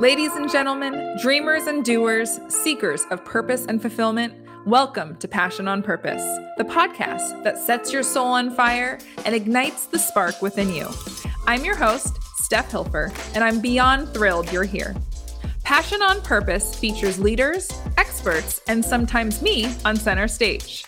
Ladies 0.00 0.36
and 0.36 0.48
gentlemen, 0.48 1.16
dreamers 1.20 1.66
and 1.66 1.84
doers, 1.84 2.38
seekers 2.48 3.04
of 3.10 3.24
purpose 3.24 3.66
and 3.66 3.82
fulfillment, 3.82 4.32
welcome 4.64 5.16
to 5.16 5.26
Passion 5.26 5.66
on 5.66 5.82
Purpose, 5.82 6.22
the 6.56 6.62
podcast 6.62 7.42
that 7.42 7.58
sets 7.58 7.92
your 7.92 8.04
soul 8.04 8.28
on 8.28 8.52
fire 8.54 9.00
and 9.24 9.34
ignites 9.34 9.86
the 9.86 9.98
spark 9.98 10.40
within 10.40 10.72
you. 10.72 10.88
I'm 11.48 11.64
your 11.64 11.74
host, 11.74 12.16
Steph 12.36 12.70
Hilfer, 12.70 13.12
and 13.34 13.42
I'm 13.42 13.60
beyond 13.60 14.14
thrilled 14.14 14.52
you're 14.52 14.62
here. 14.62 14.94
Passion 15.64 16.00
on 16.00 16.22
Purpose 16.22 16.76
features 16.76 17.18
leaders, 17.18 17.68
experts, 17.96 18.60
and 18.68 18.84
sometimes 18.84 19.42
me 19.42 19.74
on 19.84 19.96
center 19.96 20.28
stage. 20.28 20.84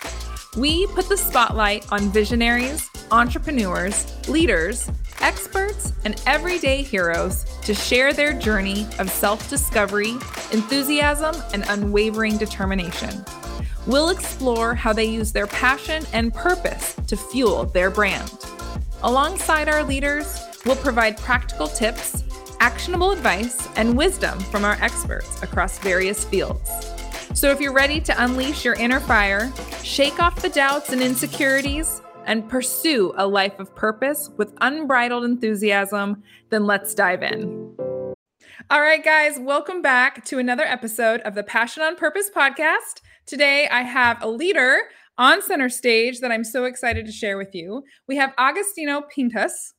We 0.57 0.87
put 0.87 1.09
the 1.09 1.17
spotlight 1.17 1.91
on 1.91 2.13
visionaries, 2.13 2.89
entrepreneurs, 3.11 4.07
leaders, 4.29 4.89
experts, 5.21 5.93
and 6.05 6.21
everyday 6.27 6.83
heroes 6.83 7.45
to 7.63 7.75
share 7.75 8.13
their 8.13 8.33
journey 8.33 8.87
of 8.99 9.11
self 9.11 9.49
discovery, 9.51 10.13
enthusiasm, 10.53 11.35
and 11.53 11.65
unwavering 11.69 12.37
determination. 12.39 13.25
We'll 13.87 14.11
explore 14.11 14.75
how 14.75 14.93
they 14.93 15.07
use 15.07 15.33
their 15.33 15.47
passion 15.47 16.05
and 16.13 16.33
purpose 16.35 16.95
to 17.07 17.17
fuel 17.17 17.65
their 17.67 17.91
brand. 17.91 18.33
Alongside 19.03 19.69
our 19.69 19.83
leaders, 19.83 20.41
we'll 20.67 20.77
provide 20.77 21.17
practical 21.17 21.67
tips, 21.67 22.23
actionable 22.61 23.11
advice, 23.11 23.69
and 23.77 23.97
wisdom 23.97 24.39
from 24.39 24.65
our 24.65 24.77
experts 24.83 25.43
across 25.43 25.79
various 25.79 26.25
fields. 26.25 26.71
So 27.33 27.51
if 27.51 27.61
you're 27.61 27.73
ready 27.73 28.01
to 28.03 28.23
unleash 28.23 28.65
your 28.65 28.75
inner 28.75 29.01
fire, 29.01 29.53
shake 29.83 30.21
off 30.21 30.43
the 30.43 30.51
doubts 30.51 30.91
and 30.93 31.01
insecurities, 31.01 32.03
and 32.27 32.49
pursue 32.49 33.13
a 33.17 33.27
life 33.27 33.59
of 33.59 33.75
purpose 33.75 34.31
with 34.37 34.55
unbridled 34.61 35.25
enthusiasm, 35.25 36.23
then 36.51 36.67
let's 36.67 36.95
dive 36.95 37.23
in. 37.23 37.75
All 38.71 38.81
right, 38.81 39.03
guys, 39.03 39.39
welcome 39.41 39.83
back 39.83 40.25
to 40.27 40.39
another 40.39 40.65
episode 40.65 41.21
of 41.23 41.35
the 41.35 41.43
Passion 41.43 41.83
on 41.83 41.97
Purpose 41.97 42.31
podcast. 42.35 43.01
Today, 43.27 43.69
I 43.69 43.83
have 43.83 44.23
a 44.23 44.29
leader 44.29 44.79
on 45.19 45.43
center 45.43 45.69
stage 45.69 46.21
that 46.21 46.31
I'm 46.31 46.45
so 46.45 46.65
excited 46.65 47.05
to 47.07 47.13
share 47.13 47.37
with 47.37 47.55
you. 47.55 47.83
We 48.07 48.17
have 48.17 48.33
Agostino 48.39 49.03
Pintus. 49.03 49.75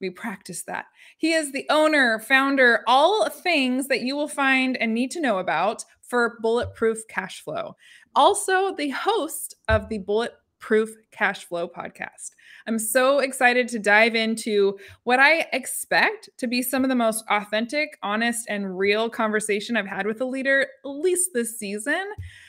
We 0.00 0.10
practice 0.10 0.62
that. 0.64 0.86
He 1.16 1.32
is 1.32 1.52
the 1.52 1.66
owner, 1.70 2.18
founder, 2.18 2.82
all 2.86 3.28
things 3.30 3.88
that 3.88 4.02
you 4.02 4.14
will 4.14 4.28
find 4.28 4.76
and 4.76 4.92
need 4.92 5.10
to 5.12 5.20
know 5.20 5.38
about 5.38 5.84
for 6.02 6.38
Bulletproof 6.42 6.98
Cash 7.08 7.42
Flow. 7.42 7.76
Also, 8.14 8.74
the 8.74 8.90
host 8.90 9.56
of 9.68 9.88
the 9.88 9.98
Bullet 9.98 10.32
Proof 10.64 10.96
Cash 11.10 11.44
Flow 11.44 11.68
podcast. 11.68 12.30
I'm 12.66 12.78
so 12.78 13.18
excited 13.18 13.68
to 13.68 13.78
dive 13.78 14.14
into 14.14 14.78
what 15.02 15.20
I 15.20 15.40
expect 15.52 16.30
to 16.38 16.46
be 16.46 16.62
some 16.62 16.84
of 16.84 16.88
the 16.88 16.94
most 16.94 17.22
authentic, 17.28 17.98
honest, 18.02 18.46
and 18.48 18.78
real 18.78 19.10
conversation 19.10 19.76
I've 19.76 19.86
had 19.86 20.06
with 20.06 20.22
a 20.22 20.24
leader, 20.24 20.62
at 20.62 20.88
least 20.88 21.32
this 21.34 21.58
season, 21.58 22.02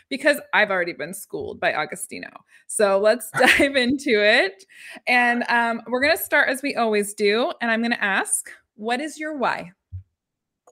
because 0.08 0.40
I've 0.54 0.72
already 0.72 0.94
been 0.94 1.14
schooled 1.14 1.60
by 1.60 1.74
Agostino. 1.74 2.30
So 2.68 3.00
let's 3.00 3.30
dive 3.38 3.76
into 3.76 4.24
it. 4.24 4.64
And 5.08 5.44
um, 5.50 5.82
we're 5.88 6.02
going 6.02 6.16
to 6.16 6.24
start 6.24 6.48
as 6.48 6.62
we 6.62 6.74
always 6.74 7.14
do. 7.14 7.52
And 7.60 7.70
I'm 7.70 7.82
going 7.82 7.92
to 7.92 8.02
ask, 8.02 8.50
what 8.76 9.02
is 9.02 9.20
your 9.20 9.36
why? 9.36 9.74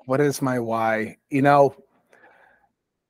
What 0.06 0.22
is 0.22 0.42
my 0.42 0.60
why? 0.60 1.18
You 1.30 1.42
know, 1.42 1.76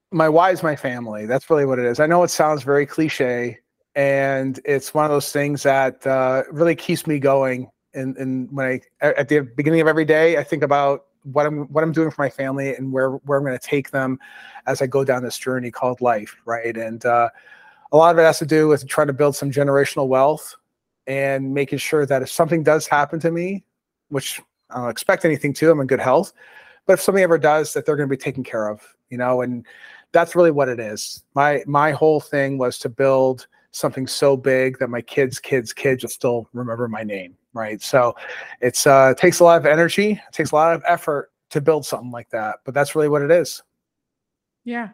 my 0.09 0.27
why 0.27 0.49
is 0.49 0.63
my 0.63 0.75
family. 0.75 1.27
That's 1.27 1.51
really 1.51 1.67
what 1.67 1.77
it 1.77 1.85
is. 1.85 1.99
I 1.99 2.07
know 2.07 2.23
it 2.23 2.29
sounds 2.29 2.63
very 2.63 2.87
cliche, 2.87 3.59
and 3.95 4.59
it's 4.65 4.93
one 4.93 5.05
of 5.05 5.11
those 5.11 5.31
things 5.31 5.63
that 5.63 6.05
uh, 6.07 6.43
really 6.51 6.75
keeps 6.75 7.05
me 7.05 7.19
going. 7.19 7.69
And, 7.93 8.17
and 8.17 8.51
when 8.51 8.81
I 9.01 9.05
at 9.05 9.29
the 9.29 9.41
beginning 9.41 9.81
of 9.81 9.87
every 9.87 10.05
day, 10.05 10.37
I 10.37 10.43
think 10.43 10.63
about 10.63 11.05
what 11.23 11.45
I'm 11.45 11.71
what 11.71 11.83
I'm 11.83 11.91
doing 11.91 12.09
for 12.09 12.21
my 12.21 12.29
family 12.29 12.75
and 12.75 12.91
where 12.91 13.11
where 13.11 13.37
I'm 13.37 13.45
going 13.45 13.57
to 13.57 13.65
take 13.65 13.91
them 13.91 14.19
as 14.65 14.81
I 14.81 14.87
go 14.87 15.03
down 15.03 15.23
this 15.23 15.37
journey 15.37 15.71
called 15.71 16.01
life, 16.01 16.35
right? 16.45 16.75
And 16.75 17.05
uh, 17.05 17.29
a 17.91 17.97
lot 17.97 18.13
of 18.13 18.19
it 18.19 18.23
has 18.23 18.39
to 18.39 18.45
do 18.45 18.67
with 18.67 18.87
trying 18.87 19.07
to 19.07 19.13
build 19.13 19.35
some 19.35 19.51
generational 19.51 20.07
wealth 20.07 20.55
and 21.05 21.53
making 21.53 21.77
sure 21.77 22.05
that 22.05 22.21
if 22.21 22.31
something 22.31 22.63
does 22.63 22.87
happen 22.87 23.19
to 23.19 23.31
me, 23.31 23.63
which 24.09 24.41
I 24.69 24.79
don't 24.79 24.89
expect 24.89 25.25
anything 25.25 25.53
to, 25.55 25.69
I'm 25.69 25.79
in 25.79 25.87
good 25.87 25.99
health, 25.99 26.33
but 26.85 26.93
if 26.93 27.01
something 27.01 27.23
ever 27.23 27.37
does, 27.37 27.73
that 27.73 27.85
they're 27.85 27.95
going 27.95 28.09
to 28.09 28.13
be 28.13 28.21
taken 28.21 28.43
care 28.43 28.67
of, 28.67 28.81
you 29.09 29.17
know, 29.17 29.41
and 29.41 29.65
that's 30.13 30.35
really 30.35 30.51
what 30.51 30.69
it 30.69 30.79
is. 30.79 31.23
My 31.35 31.63
my 31.67 31.91
whole 31.91 32.19
thing 32.19 32.57
was 32.57 32.77
to 32.79 32.89
build 32.89 33.47
something 33.73 34.07
so 34.07 34.37
big 34.37 34.79
that 34.79 34.89
my 34.89 35.01
kids, 35.01 35.39
kids, 35.39 35.73
kids 35.73 36.03
will 36.03 36.09
still 36.09 36.47
remember 36.53 36.87
my 36.87 37.03
name, 37.03 37.35
right? 37.53 37.81
So 37.81 38.15
it's 38.61 38.87
uh, 38.87 39.09
it 39.11 39.19
takes 39.19 39.41
a 39.41 39.43
lot 39.43 39.57
of 39.57 39.65
energy, 39.65 40.11
it 40.11 40.31
takes 40.31 40.51
a 40.51 40.55
lot 40.55 40.73
of 40.73 40.83
effort 40.87 41.31
to 41.49 41.59
build 41.59 41.85
something 41.85 42.11
like 42.11 42.29
that, 42.29 42.59
but 42.63 42.73
that's 42.73 42.95
really 42.95 43.09
what 43.09 43.21
it 43.21 43.31
is. 43.31 43.61
Yeah. 44.63 44.89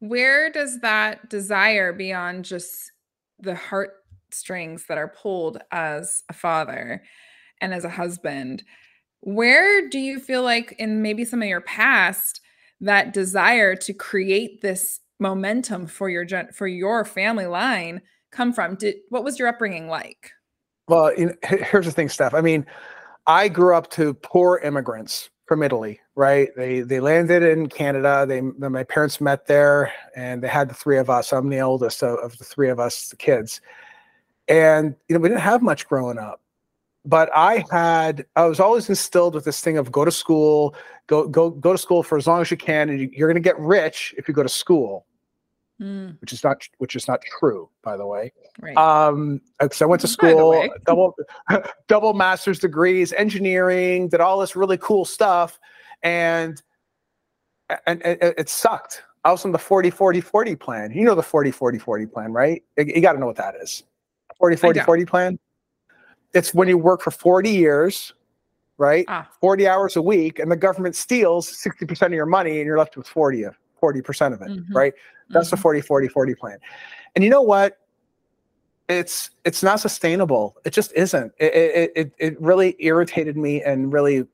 Where 0.00 0.50
does 0.50 0.80
that 0.80 1.30
desire 1.30 1.92
beyond 1.92 2.44
just 2.44 2.92
the 3.38 3.54
heartstrings 3.54 4.86
that 4.86 4.98
are 4.98 5.08
pulled 5.08 5.58
as 5.70 6.24
a 6.28 6.32
father 6.32 7.02
and 7.60 7.72
as 7.72 7.84
a 7.84 7.90
husband? 7.90 8.64
Where 9.20 9.88
do 9.88 9.98
you 9.98 10.18
feel 10.18 10.42
like 10.42 10.72
in 10.78 11.00
maybe 11.00 11.24
some 11.24 11.40
of 11.40 11.48
your 11.48 11.62
past 11.62 12.40
that 12.80 13.12
desire 13.12 13.74
to 13.76 13.94
create 13.94 14.60
this 14.60 15.00
momentum 15.18 15.86
for 15.86 16.08
your 16.08 16.26
for 16.52 16.66
your 16.66 17.04
family 17.04 17.46
line 17.46 18.02
come 18.30 18.52
from? 18.52 18.76
Did 18.76 18.96
what 19.08 19.24
was 19.24 19.38
your 19.38 19.48
upbringing 19.48 19.88
like? 19.88 20.30
Well, 20.88 21.16
you 21.18 21.26
know, 21.26 21.34
here's 21.42 21.86
the 21.86 21.92
thing, 21.92 22.08
Steph. 22.08 22.34
I 22.34 22.40
mean, 22.40 22.66
I 23.26 23.48
grew 23.48 23.74
up 23.74 23.90
to 23.92 24.14
poor 24.14 24.58
immigrants 24.58 25.30
from 25.46 25.62
Italy, 25.62 26.00
right? 26.14 26.50
They 26.56 26.80
they 26.80 27.00
landed 27.00 27.42
in 27.42 27.68
Canada. 27.68 28.26
They 28.26 28.40
my 28.40 28.84
parents 28.84 29.20
met 29.20 29.46
there, 29.46 29.92
and 30.16 30.42
they 30.42 30.48
had 30.48 30.68
the 30.68 30.74
three 30.74 30.98
of 30.98 31.10
us. 31.10 31.32
I'm 31.32 31.48
the 31.48 31.60
oldest 31.60 32.02
of, 32.02 32.18
of 32.18 32.36
the 32.38 32.44
three 32.44 32.70
of 32.70 32.80
us, 32.80 33.08
the 33.08 33.16
kids, 33.16 33.60
and 34.48 34.94
you 35.08 35.14
know 35.14 35.20
we 35.20 35.28
didn't 35.28 35.40
have 35.40 35.62
much 35.62 35.86
growing 35.86 36.18
up. 36.18 36.40
But 37.04 37.30
I 37.34 37.64
had 37.70 38.24
I 38.36 38.46
was 38.46 38.60
always 38.60 38.88
instilled 38.88 39.34
with 39.34 39.44
this 39.44 39.60
thing 39.60 39.76
of 39.76 39.92
go 39.92 40.04
to 40.04 40.12
school, 40.12 40.74
go 41.06 41.28
go 41.28 41.50
go 41.50 41.72
to 41.72 41.78
school 41.78 42.02
for 42.02 42.16
as 42.16 42.26
long 42.26 42.40
as 42.40 42.50
you 42.50 42.56
can, 42.56 42.88
and 42.88 43.00
you, 43.00 43.10
you're 43.12 43.28
going 43.28 43.42
to 43.42 43.46
get 43.46 43.58
rich 43.58 44.14
if 44.16 44.26
you 44.26 44.34
go 44.34 44.42
to 44.42 44.48
school 44.48 45.06
mm. 45.80 46.20
which 46.20 46.32
is 46.32 46.42
not 46.42 46.66
which 46.78 46.96
is 46.96 47.08
not 47.08 47.22
true, 47.22 47.68
by 47.82 47.96
the 47.96 48.06
way. 48.06 48.32
Right. 48.60 48.76
Um, 48.76 49.40
because 49.60 49.82
I 49.82 49.86
went 49.86 50.00
to 50.02 50.08
school, 50.18 50.68
double 50.86 51.14
double 51.88 52.14
master's 52.14 52.58
degrees, 52.58 53.12
engineering, 53.12 54.08
did 54.08 54.20
all 54.20 54.38
this 54.38 54.56
really 54.56 54.78
cool 54.78 55.04
stuff, 55.04 55.58
and 56.02 56.60
and, 57.86 58.02
and 58.04 58.18
it 58.20 58.48
sucked. 58.48 59.02
I 59.24 59.32
was 59.32 59.44
on 59.46 59.52
the 59.52 59.58
40 59.58 59.90
40 59.90 60.20
40 60.20 60.56
plan. 60.56 60.92
You 60.92 61.04
know 61.04 61.14
the 61.14 61.22
40 61.22 61.50
40 61.50 61.78
40 61.78 62.06
plan, 62.06 62.32
right? 62.32 62.62
You, 62.76 62.84
you 62.86 63.00
got 63.00 63.14
to 63.14 63.18
know 63.18 63.26
what 63.26 63.36
that 63.36 63.54
is. 63.60 63.84
40 64.38 64.56
40 64.56 64.80
40 64.80 65.04
plan. 65.06 65.38
It's 66.34 66.52
when 66.52 66.68
you 66.68 66.76
work 66.76 67.00
for 67.00 67.10
40 67.10 67.50
years, 67.50 68.12
right? 68.78 69.04
Ah. 69.08 69.28
40 69.40 69.68
hours 69.68 69.96
a 69.96 70.02
week, 70.02 70.38
and 70.38 70.50
the 70.50 70.56
government 70.56 70.96
steals 70.96 71.50
60% 71.50 72.06
of 72.06 72.12
your 72.12 72.26
money, 72.26 72.58
and 72.58 72.66
you're 72.66 72.78
left 72.78 72.96
with 72.96 73.06
40 73.06 73.44
of 73.44 73.56
40% 73.80 74.32
of 74.32 74.42
it, 74.42 74.48
mm-hmm. 74.48 74.76
right? 74.76 74.92
That's 75.30 75.48
mm-hmm. 75.48 75.56
the 75.56 75.62
40 75.62 75.80
40 75.82 76.08
40 76.08 76.34
plan. 76.34 76.58
And 77.14 77.24
you 77.24 77.30
know 77.30 77.42
what? 77.42 77.78
It's 78.88 79.30
it's 79.44 79.62
not 79.62 79.80
sustainable. 79.80 80.56
It 80.66 80.74
just 80.74 80.92
isn't. 80.92 81.32
It 81.38 81.92
it 81.96 82.12
it, 82.18 82.40
really 82.40 82.76
irritated 82.80 83.34
me 83.34 83.62
and 83.62 83.90
really, 83.90 84.16
you 84.16 84.28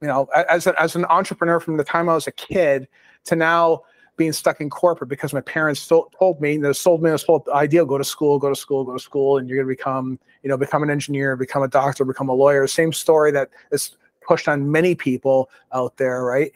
know, 0.00 0.26
as 0.48 0.66
a, 0.66 0.80
as 0.80 0.96
an 0.96 1.04
entrepreneur 1.04 1.60
from 1.60 1.76
the 1.76 1.84
time 1.84 2.08
I 2.08 2.14
was 2.14 2.26
a 2.26 2.32
kid 2.32 2.88
to 3.26 3.36
now 3.36 3.82
being 4.16 4.32
stuck 4.32 4.60
in 4.60 4.68
corporate 4.70 5.08
because 5.08 5.32
my 5.32 5.40
parents 5.40 5.86
told 5.86 6.40
me, 6.40 6.56
they 6.56 6.72
sold 6.72 7.02
me 7.02 7.10
this 7.10 7.22
whole 7.22 7.44
idea: 7.54 7.84
go 7.84 7.98
to 7.98 8.04
school, 8.04 8.38
go 8.38 8.48
to 8.48 8.56
school, 8.56 8.84
go 8.84 8.92
to 8.92 8.98
school, 8.98 9.38
and 9.38 9.48
you're 9.48 9.56
going 9.56 9.68
to 9.68 9.76
become, 9.76 10.18
you 10.42 10.48
know, 10.48 10.56
become 10.56 10.82
an 10.82 10.90
engineer, 10.90 11.36
become 11.36 11.62
a 11.62 11.68
doctor, 11.68 12.04
become 12.04 12.28
a 12.28 12.34
lawyer. 12.34 12.66
Same 12.66 12.92
story 12.92 13.30
that 13.32 13.50
is 13.70 13.96
pushed 14.26 14.48
on 14.48 14.70
many 14.70 14.94
people 14.94 15.50
out 15.72 15.96
there, 15.96 16.24
right? 16.24 16.52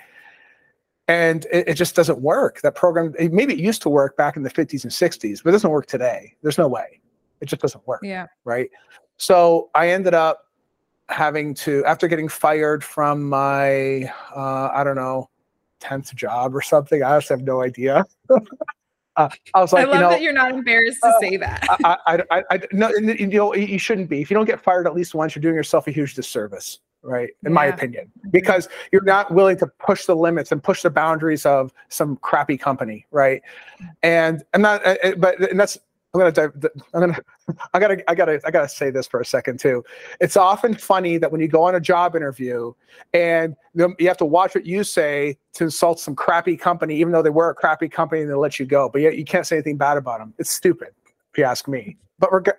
and 1.08 1.46
it, 1.52 1.68
it, 1.68 1.74
just 1.74 1.94
doesn't 1.94 2.20
work. 2.20 2.60
That 2.62 2.74
program, 2.74 3.14
maybe 3.18 3.52
it 3.52 3.60
used 3.60 3.82
to 3.82 3.88
work 3.88 4.16
back 4.16 4.36
in 4.36 4.42
the 4.42 4.50
50s 4.50 4.82
and 4.82 4.92
60s, 4.92 5.42
but 5.42 5.50
it 5.50 5.52
doesn't 5.52 5.70
work 5.70 5.86
today. 5.86 6.34
There's 6.42 6.58
no 6.58 6.66
way. 6.66 7.00
It 7.40 7.46
just 7.46 7.62
doesn't 7.62 7.86
work. 7.86 8.00
Yeah. 8.02 8.26
Right. 8.44 8.70
So 9.16 9.70
I 9.74 9.90
ended 9.90 10.14
up 10.14 10.46
having 11.08 11.54
to, 11.54 11.84
after 11.84 12.08
getting 12.08 12.28
fired 12.28 12.82
from 12.82 13.28
my, 13.28 14.12
uh, 14.34 14.70
I 14.74 14.82
don't 14.82 14.96
know, 14.96 15.30
10th 15.80 16.14
job 16.14 16.54
or 16.54 16.62
something, 16.62 17.02
I 17.02 17.16
just 17.18 17.28
have 17.28 17.42
no 17.42 17.62
idea. 17.62 18.04
Uh, 19.18 19.30
I 19.54 19.60
was 19.62 19.72
like, 19.72 19.86
I 19.86 19.88
love 19.88 19.94
you 19.94 20.00
know, 20.02 20.10
that 20.10 20.20
you're 20.20 20.32
not 20.34 20.50
embarrassed 20.50 20.98
to 21.02 21.08
uh, 21.08 21.20
say 21.20 21.38
that. 21.38 21.66
I, 21.86 21.96
I, 22.06 22.22
I, 22.30 22.42
I, 22.50 22.60
no, 22.72 22.90
you 22.90 23.26
know, 23.26 23.54
you 23.54 23.78
shouldn't 23.78 24.10
be. 24.10 24.20
If 24.20 24.30
you 24.30 24.34
don't 24.34 24.44
get 24.44 24.60
fired 24.60 24.86
at 24.86 24.94
least 24.94 25.14
once, 25.14 25.34
you're 25.34 25.40
doing 25.40 25.54
yourself 25.54 25.86
a 25.86 25.90
huge 25.90 26.12
disservice 26.12 26.80
right? 27.06 27.30
In 27.44 27.50
yeah. 27.50 27.54
my 27.54 27.66
opinion, 27.66 28.10
because 28.30 28.68
you're 28.92 29.04
not 29.04 29.32
willing 29.32 29.56
to 29.58 29.66
push 29.66 30.06
the 30.06 30.16
limits 30.16 30.52
and 30.52 30.62
push 30.62 30.82
the 30.82 30.90
boundaries 30.90 31.46
of 31.46 31.72
some 31.88 32.16
crappy 32.16 32.58
company, 32.58 33.06
right? 33.10 33.42
And 34.02 34.42
I'm 34.52 34.62
not, 34.62 34.84
uh, 34.84 34.96
uh, 35.02 35.12
but 35.16 35.40
and 35.50 35.58
that's 35.58 35.78
I'm 36.16 36.32
gonna, 36.32 36.32
dive, 36.32 36.70
I'm 36.94 37.00
gonna, 37.00 37.18
I 37.74 37.78
gotta, 37.78 38.10
I 38.10 38.14
gotta, 38.14 38.40
I 38.44 38.50
gotta 38.50 38.68
say 38.68 38.90
this 38.90 39.06
for 39.06 39.20
a 39.20 39.24
second 39.24 39.60
too. 39.60 39.84
It's 40.20 40.36
often 40.36 40.74
funny 40.74 41.18
that 41.18 41.30
when 41.30 41.40
you 41.40 41.48
go 41.48 41.64
on 41.64 41.74
a 41.74 41.80
job 41.80 42.16
interview 42.16 42.72
and 43.12 43.54
you 43.74 44.08
have 44.08 44.16
to 44.18 44.24
watch 44.24 44.54
what 44.54 44.64
you 44.64 44.82
say 44.84 45.36
to 45.54 45.64
insult 45.64 46.00
some 46.00 46.14
crappy 46.14 46.56
company, 46.56 46.96
even 46.96 47.12
though 47.12 47.22
they 47.22 47.30
were 47.30 47.50
a 47.50 47.54
crappy 47.54 47.88
company 47.88 48.22
and 48.22 48.30
they 48.30 48.34
let 48.34 48.58
you 48.58 48.66
go, 48.66 48.88
but 48.88 49.02
yet 49.02 49.16
you 49.16 49.24
can't 49.24 49.46
say 49.46 49.56
anything 49.56 49.76
bad 49.76 49.98
about 49.98 50.18
them. 50.20 50.32
It's 50.38 50.50
stupid, 50.50 50.88
if 51.32 51.38
you 51.38 51.44
ask 51.44 51.68
me. 51.68 51.98
But 52.18 52.32
reg- 52.32 52.56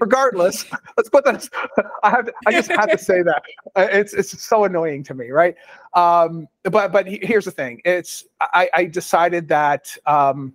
regardless, 0.00 0.64
let's 0.96 1.08
put 1.08 1.24
that. 1.24 1.48
I 2.04 2.10
have, 2.10 2.26
to, 2.26 2.32
I 2.46 2.52
just 2.52 2.70
have 2.70 2.90
to 2.90 2.98
say 2.98 3.22
that 3.22 3.42
it's 3.76 4.14
it's 4.14 4.44
so 4.44 4.64
annoying 4.64 5.02
to 5.04 5.14
me, 5.14 5.30
right? 5.30 5.56
Um, 5.94 6.46
but 6.62 6.92
but 6.92 7.06
here's 7.08 7.46
the 7.46 7.50
thing. 7.50 7.80
It's 7.84 8.24
I, 8.40 8.68
I 8.74 8.84
decided 8.84 9.48
that. 9.48 9.96
Um, 10.06 10.54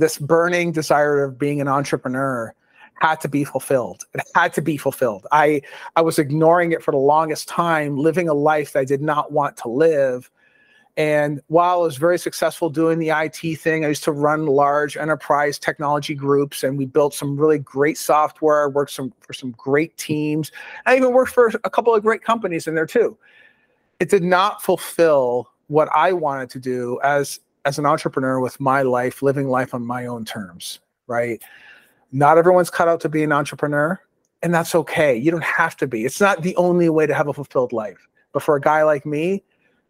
this 0.00 0.18
burning 0.18 0.72
desire 0.72 1.22
of 1.22 1.38
being 1.38 1.60
an 1.60 1.68
entrepreneur 1.68 2.54
had 3.00 3.20
to 3.20 3.28
be 3.28 3.44
fulfilled. 3.44 4.04
It 4.14 4.22
had 4.34 4.52
to 4.54 4.62
be 4.62 4.76
fulfilled. 4.76 5.26
I 5.30 5.62
I 5.94 6.00
was 6.00 6.18
ignoring 6.18 6.72
it 6.72 6.82
for 6.82 6.90
the 6.90 6.98
longest 6.98 7.48
time, 7.48 7.96
living 7.96 8.28
a 8.28 8.34
life 8.34 8.72
that 8.72 8.80
I 8.80 8.84
did 8.84 9.02
not 9.02 9.32
want 9.32 9.56
to 9.58 9.68
live. 9.68 10.30
And 10.96 11.40
while 11.46 11.80
I 11.80 11.82
was 11.82 11.96
very 11.96 12.18
successful 12.18 12.68
doing 12.68 12.98
the 12.98 13.10
IT 13.10 13.58
thing, 13.60 13.84
I 13.84 13.88
used 13.88 14.04
to 14.04 14.12
run 14.12 14.46
large 14.46 14.96
enterprise 14.96 15.58
technology 15.58 16.14
groups, 16.14 16.64
and 16.64 16.76
we 16.76 16.84
built 16.84 17.14
some 17.14 17.38
really 17.38 17.58
great 17.58 17.96
software. 17.96 18.68
Worked 18.68 18.92
some 18.92 19.12
for 19.20 19.32
some 19.32 19.52
great 19.52 19.96
teams. 19.96 20.50
I 20.86 20.96
even 20.96 21.12
worked 21.12 21.32
for 21.32 21.52
a 21.64 21.70
couple 21.70 21.94
of 21.94 22.02
great 22.02 22.22
companies 22.22 22.66
in 22.66 22.74
there 22.74 22.86
too. 22.86 23.16
It 23.98 24.08
did 24.08 24.24
not 24.24 24.62
fulfill 24.62 25.50
what 25.68 25.88
I 25.94 26.12
wanted 26.12 26.50
to 26.50 26.58
do 26.58 26.98
as 27.04 27.38
as 27.64 27.78
an 27.78 27.86
entrepreneur 27.86 28.40
with 28.40 28.58
my 28.60 28.82
life, 28.82 29.22
living 29.22 29.48
life 29.48 29.74
on 29.74 29.86
my 29.86 30.06
own 30.06 30.24
terms, 30.24 30.80
right? 31.06 31.42
Not 32.12 32.38
everyone's 32.38 32.70
cut 32.70 32.88
out 32.88 33.00
to 33.02 33.08
be 33.08 33.22
an 33.22 33.32
entrepreneur, 33.32 34.00
and 34.42 34.54
that's 34.54 34.74
okay. 34.74 35.16
You 35.16 35.30
don't 35.30 35.44
have 35.44 35.76
to 35.78 35.86
be. 35.86 36.04
It's 36.04 36.20
not 36.20 36.42
the 36.42 36.56
only 36.56 36.88
way 36.88 37.06
to 37.06 37.14
have 37.14 37.28
a 37.28 37.34
fulfilled 37.34 37.72
life. 37.72 38.08
But 38.32 38.42
for 38.42 38.56
a 38.56 38.60
guy 38.60 38.82
like 38.84 39.04
me, 39.04 39.42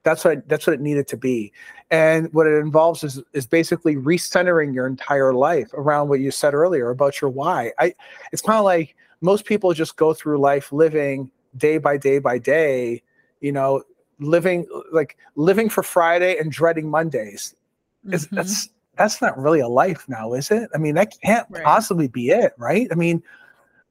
that's 0.03 0.25
what 0.25 0.49
that's 0.49 0.67
what 0.67 0.75
it 0.75 0.81
needed 0.81 1.07
to 1.09 1.17
be. 1.17 1.53
And 1.91 2.33
what 2.33 2.47
it 2.47 2.59
involves 2.59 3.05
is 3.05 3.23
is 3.33 3.47
basically 3.47 3.97
recentering 3.97 4.75
your 4.75 4.87
entire 4.87 5.35
life 5.35 5.73
around 5.75 6.09
what 6.09 6.21
you 6.21 6.31
said 6.31 6.55
earlier 6.55 6.91
about 6.91 7.21
your 7.21 7.31
why. 7.31 7.73
I 7.79 7.95
it's 8.33 8.43
kind 8.43 8.59
of 8.59 8.65
like 8.65 8.97
most 9.21 9.45
people 9.45 9.73
just 9.75 9.97
go 9.97 10.15
through 10.15 10.39
life 10.39 10.73
living 10.73 11.31
day 11.57 11.79
by 11.79 11.97
day 11.97 12.19
by 12.19 12.39
day, 12.39 13.03
you 13.41 13.53
know, 13.53 13.83
living 14.19 14.67
like 14.93 15.17
living 15.37 15.69
for 15.69 15.83
Friday 15.83 16.39
and 16.39 16.51
dreading 16.51 16.89
Mondays 16.89 17.55
is 18.11 18.27
mm-hmm. 18.27 18.37
that's 18.37 18.69
that's 18.97 19.23
not 19.23 19.39
really 19.39 19.61
a 19.61 19.69
life 19.69 20.05
now, 20.09 20.35
is 20.35 20.51
it? 20.51 20.69
I 20.75 20.79
mean, 20.79 20.95
that 20.97 21.15
can't 21.23 21.47
right. 21.51 21.65
possibly 21.65 22.09
be 22.09 22.31
it, 22.31 22.53
right? 22.59 22.87
I 22.93 22.95
mean, 22.95 23.23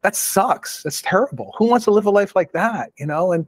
that 0.02 0.16
sucks. 0.16 0.84
That's 0.84 1.02
terrible. 1.02 1.54
Who 1.58 1.66
wants 1.66 1.86
to 1.86 1.92
live 1.92 2.06
a 2.06 2.12
life 2.12 2.36
like 2.36 2.52
that? 2.52 2.92
You 2.98 3.06
know, 3.06 3.32
and 3.32 3.48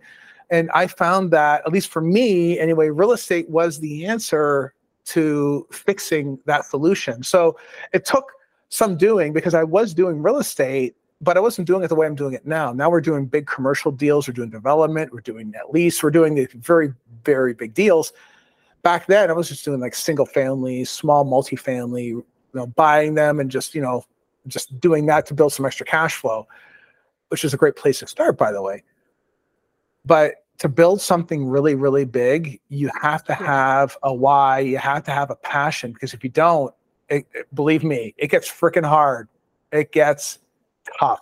and 0.49 0.69
I 0.71 0.87
found 0.87 1.31
that 1.31 1.61
at 1.65 1.71
least 1.71 1.89
for 1.89 2.01
me 2.01 2.59
anyway, 2.59 2.89
real 2.89 3.11
estate 3.11 3.49
was 3.49 3.79
the 3.79 4.05
answer 4.05 4.73
to 5.05 5.67
fixing 5.71 6.39
that 6.45 6.65
solution. 6.65 7.23
So 7.23 7.57
it 7.93 8.05
took 8.05 8.31
some 8.69 8.97
doing 8.97 9.33
because 9.33 9.53
I 9.53 9.63
was 9.63 9.93
doing 9.93 10.21
real 10.21 10.37
estate, 10.37 10.95
but 11.21 11.37
I 11.37 11.39
wasn't 11.39 11.67
doing 11.67 11.83
it 11.83 11.87
the 11.87 11.95
way 11.95 12.05
I'm 12.05 12.15
doing 12.15 12.33
it 12.33 12.45
now. 12.45 12.71
Now 12.73 12.89
we're 12.89 13.01
doing 13.01 13.25
big 13.25 13.47
commercial 13.47 13.91
deals, 13.91 14.27
we're 14.27 14.33
doing 14.33 14.49
development, 14.49 15.13
we're 15.13 15.21
doing 15.21 15.51
net 15.51 15.71
lease, 15.71 16.01
we're 16.01 16.11
doing 16.11 16.35
these 16.35 16.51
very, 16.53 16.93
very 17.23 17.53
big 17.53 17.73
deals 17.73 18.13
back 18.83 19.07
then 19.07 19.29
I 19.29 19.33
was 19.33 19.49
just 19.49 19.65
doing 19.65 19.79
like 19.79 19.95
single 19.95 20.25
family, 20.25 20.83
small 20.85 21.25
multifamily, 21.25 22.05
you 22.07 22.25
know, 22.53 22.67
buying 22.67 23.15
them 23.15 23.39
and 23.39 23.49
just, 23.49 23.75
you 23.75 23.81
know, 23.81 24.05
just 24.47 24.79
doing 24.79 25.05
that 25.07 25.25
to 25.27 25.33
build 25.33 25.53
some 25.53 25.65
extra 25.65 25.85
cash 25.85 26.15
flow, 26.15 26.47
which 27.29 27.43
is 27.43 27.53
a 27.53 27.57
great 27.57 27.75
place 27.75 27.99
to 27.99 28.07
start, 28.07 28.37
by 28.37 28.51
the 28.51 28.61
way. 28.61 28.83
But 30.05 30.35
to 30.59 30.69
build 30.69 31.01
something 31.01 31.45
really, 31.45 31.75
really 31.75 32.05
big, 32.05 32.59
you 32.69 32.89
have 33.01 33.23
to 33.25 33.33
have 33.33 33.97
a 34.03 34.13
why, 34.13 34.59
you 34.59 34.77
have 34.77 35.03
to 35.03 35.11
have 35.11 35.31
a 35.31 35.35
passion, 35.35 35.91
because 35.91 36.13
if 36.13 36.23
you 36.23 36.29
don't, 36.29 36.73
it, 37.09 37.25
it, 37.33 37.53
believe 37.53 37.83
me, 37.83 38.13
it 38.17 38.27
gets 38.27 38.49
freaking 38.49 38.87
hard. 38.87 39.27
It 39.71 39.91
gets 39.91 40.39
tough. 40.99 41.21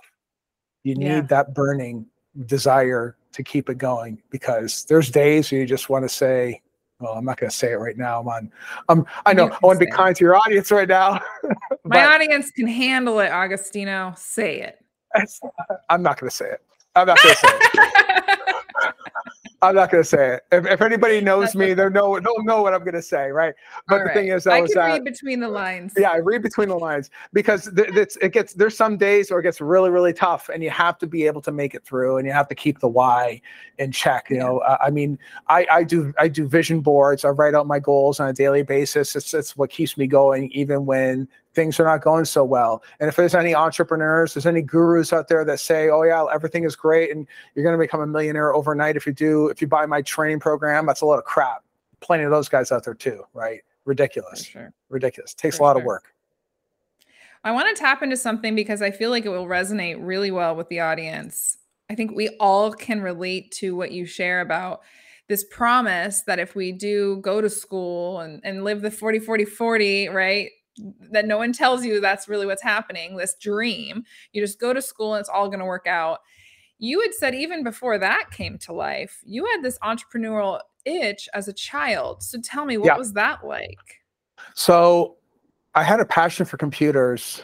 You 0.84 0.96
need 0.96 1.06
yeah. 1.06 1.22
that 1.22 1.54
burning 1.54 2.06
desire 2.46 3.18
to 3.34 3.44
keep 3.44 3.70
it 3.70 3.78
going 3.78 4.22
because 4.30 4.86
there's 4.86 5.10
days 5.10 5.52
where 5.52 5.62
you 5.62 5.68
just 5.68 5.90
want 5.90 6.04
to 6.04 6.10
say, 6.10 6.62
well, 7.00 7.14
I'm 7.14 7.26
not 7.26 7.40
going 7.40 7.50
to 7.50 7.56
say 7.56 7.72
it 7.72 7.78
right 7.78 7.98
now. 7.98 8.20
I'm 8.20 8.28
on. 8.28 8.52
Um, 8.90 9.06
I 9.26 9.34
know 9.34 9.50
I 9.50 9.58
want 9.62 9.80
to 9.80 9.86
be 9.86 9.92
kind 9.92 10.16
to 10.16 10.24
your 10.24 10.36
audience 10.36 10.72
right 10.72 10.88
now. 10.88 11.22
My 11.86 12.06
audience 12.06 12.52
can 12.52 12.68
handle 12.68 13.20
it, 13.20 13.28
Agostino. 13.28 14.14
Say 14.18 14.62
it. 14.62 14.80
I'm 15.90 16.04
not 16.04 16.20
going 16.20 16.30
to 16.30 16.36
say 16.36 16.52
it. 16.52 16.62
I'm 16.96 17.08
not 17.08 17.18
going 17.24 17.36
to 17.36 17.40
say 17.40 17.48
it. 17.52 18.39
I'm 19.62 19.76
not 19.76 19.92
going 19.92 20.04
to 20.04 20.08
say 20.10 20.36
it. 20.36 20.44
If, 20.52 20.66
if 20.66 20.82
anybody 20.82 21.22
knows 21.30 21.56
me, 21.56 21.74
they 21.74 21.90
know 21.90 22.20
they'll 22.20 22.44
know 22.44 22.62
what 22.62 22.74
I'm 22.74 22.82
going 22.82 22.94
to 22.94 23.02
say, 23.02 23.30
right? 23.30 23.54
But 23.88 23.94
All 23.94 24.00
the 24.00 24.06
right. 24.06 24.14
thing 24.14 24.28
is, 24.30 24.48
I, 24.48 24.62
I 24.62 24.68
can 24.68 24.78
read 24.78 25.04
between 25.04 25.40
the 25.40 25.50
lines. 25.50 25.94
Yeah, 25.98 26.12
I 26.12 26.18
read 26.18 26.42
between 26.42 26.70
the 26.70 26.78
lines 26.78 27.10
because 27.34 27.70
th- 27.76 27.90
it 28.22 28.34
gets 28.34 28.54
there's 28.54 28.78
some 28.78 28.98
days 28.98 29.32
where 29.32 29.40
it 29.40 29.44
gets 29.44 29.60
really 29.60 29.90
really 29.90 30.14
tough, 30.14 30.50
and 30.50 30.64
you 30.64 30.70
have 30.70 30.98
to 31.00 31.08
be 31.08 31.26
able 31.26 31.42
to 31.42 31.52
make 31.52 31.76
it 31.76 31.84
through, 31.84 32.18
and 32.18 32.26
you 32.26 32.34
have 32.34 32.48
to 32.48 32.56
keep 32.56 32.80
the 32.80 32.88
why 32.88 33.42
in 33.78 33.92
check. 33.92 34.30
You 34.30 34.38
yeah. 34.38 34.44
know, 34.44 34.60
uh, 34.60 34.78
I 34.82 34.90
mean, 34.90 35.20
I 35.48 35.66
I 35.72 35.84
do 35.84 36.14
I 36.18 36.28
do 36.28 36.48
vision 36.48 36.80
boards. 36.82 37.26
I 37.26 37.30
write 37.30 37.54
out 37.54 37.68
my 37.68 37.80
goals 37.80 38.20
on 38.20 38.30
a 38.30 38.34
daily 38.34 38.64
basis. 38.64 39.16
It's 39.16 39.34
it's 39.34 39.58
what 39.58 39.70
keeps 39.70 39.98
me 39.98 40.08
going, 40.08 40.52
even 40.52 40.86
when 40.86 41.28
things 41.54 41.80
are 41.80 41.86
not 41.86 42.02
going 42.02 42.26
so 42.26 42.44
well. 42.44 42.84
And 43.00 43.10
if 43.10 43.16
there's 43.16 43.36
any 43.36 43.56
entrepreneurs, 43.56 44.34
there's 44.34 44.46
any 44.46 44.62
gurus 44.62 45.12
out 45.14 45.28
there 45.28 45.44
that 45.46 45.60
say, 45.60 45.90
"Oh 45.90 46.04
yeah, 46.04 46.26
everything 46.32 46.64
is 46.64 46.76
great 46.76 47.12
and 47.12 47.28
you're 47.56 47.64
going 47.64 47.78
to 47.78 47.84
become 47.84 48.02
a 48.02 48.08
millionaire 48.08 48.54
overnight 48.54 48.96
if 48.96 49.06
you 49.06 49.14
do 49.14 49.48
if 49.48 49.62
you 49.62 49.68
buy 49.68 49.86
my 49.86 50.02
training 50.02 50.40
program," 50.40 50.86
that's 50.86 51.02
a 51.02 51.06
lot 51.06 51.20
of 51.20 51.26
crap. 51.26 51.64
Plenty 52.00 52.24
of 52.24 52.32
those 52.32 52.50
guys 52.50 52.72
out 52.72 52.84
there 52.84 52.94
too, 52.94 53.24
right? 53.34 53.62
Ridiculous. 53.86 54.46
Sure. 54.46 54.72
Ridiculous. 54.90 55.34
Takes 55.34 55.58
For 55.58 55.64
a 55.64 55.66
lot 55.66 55.74
sure. 55.74 55.82
of 55.82 55.86
work. 55.86 56.14
I 57.44 57.52
want 57.52 57.74
to 57.76 57.82
tap 57.82 58.04
into 58.04 58.18
something 58.18 58.54
because 58.54 58.82
I 58.82 58.92
feel 58.92 59.10
like 59.10 59.26
it 59.26 59.30
will 59.30 59.48
resonate 59.48 59.98
really 60.00 60.30
well 60.30 60.56
with 60.56 60.68
the 60.70 60.82
audience. 60.82 61.58
I 61.90 61.96
think 61.96 62.12
we 62.12 62.30
all 62.40 62.72
can 62.72 63.02
relate 63.02 63.52
to 63.54 63.76
what 63.76 63.92
you 63.92 64.06
share 64.06 64.42
about 64.42 64.82
this 65.28 65.44
promise 65.46 66.22
that 66.24 66.40
if 66.40 66.56
we 66.56 66.72
do 66.72 67.18
go 67.18 67.40
to 67.40 67.50
school 67.50 68.20
and, 68.20 68.42
and 68.44 68.64
live 68.64 68.82
the 68.82 68.92
40 68.92 69.20
40 69.20 69.46
40 69.46 70.10
right 70.10 70.50
that 71.12 71.26
no 71.26 71.38
one 71.38 71.54
tells 71.54 71.84
you 71.84 72.00
that's 72.00 72.28
really 72.28 72.46
what's 72.46 72.64
happening, 72.64 73.16
this 73.16 73.36
dream. 73.36 74.04
You 74.32 74.42
just 74.42 74.60
go 74.60 74.74
to 74.74 74.82
school 74.82 75.14
and 75.14 75.22
it's 75.22 75.30
all 75.30 75.48
going 75.48 75.60
to 75.60 75.66
work 75.66 75.88
out. 75.88 76.20
You 76.78 77.02
had 77.02 77.14
said 77.14 77.36
even 77.36 77.64
before 77.64 77.98
that 77.98 78.32
came 78.32 78.58
to 78.60 78.74
life, 78.74 79.20
you 79.26 79.46
had 79.46 79.64
this 79.64 79.78
entrepreneurial 79.80 80.62
itch 80.86 81.28
as 81.34 81.48
a 81.48 81.54
child. 81.54 82.24
So 82.24 82.40
tell 82.40 82.66
me, 82.66 82.78
what 82.78 82.88
yeah. 82.88 82.98
was 82.98 83.14
that 83.14 83.46
like? 83.46 83.78
So 84.56 85.18
I 85.76 85.84
had 85.84 86.00
a 86.00 86.06
passion 86.06 86.46
for 86.46 86.58
computers. 86.58 87.44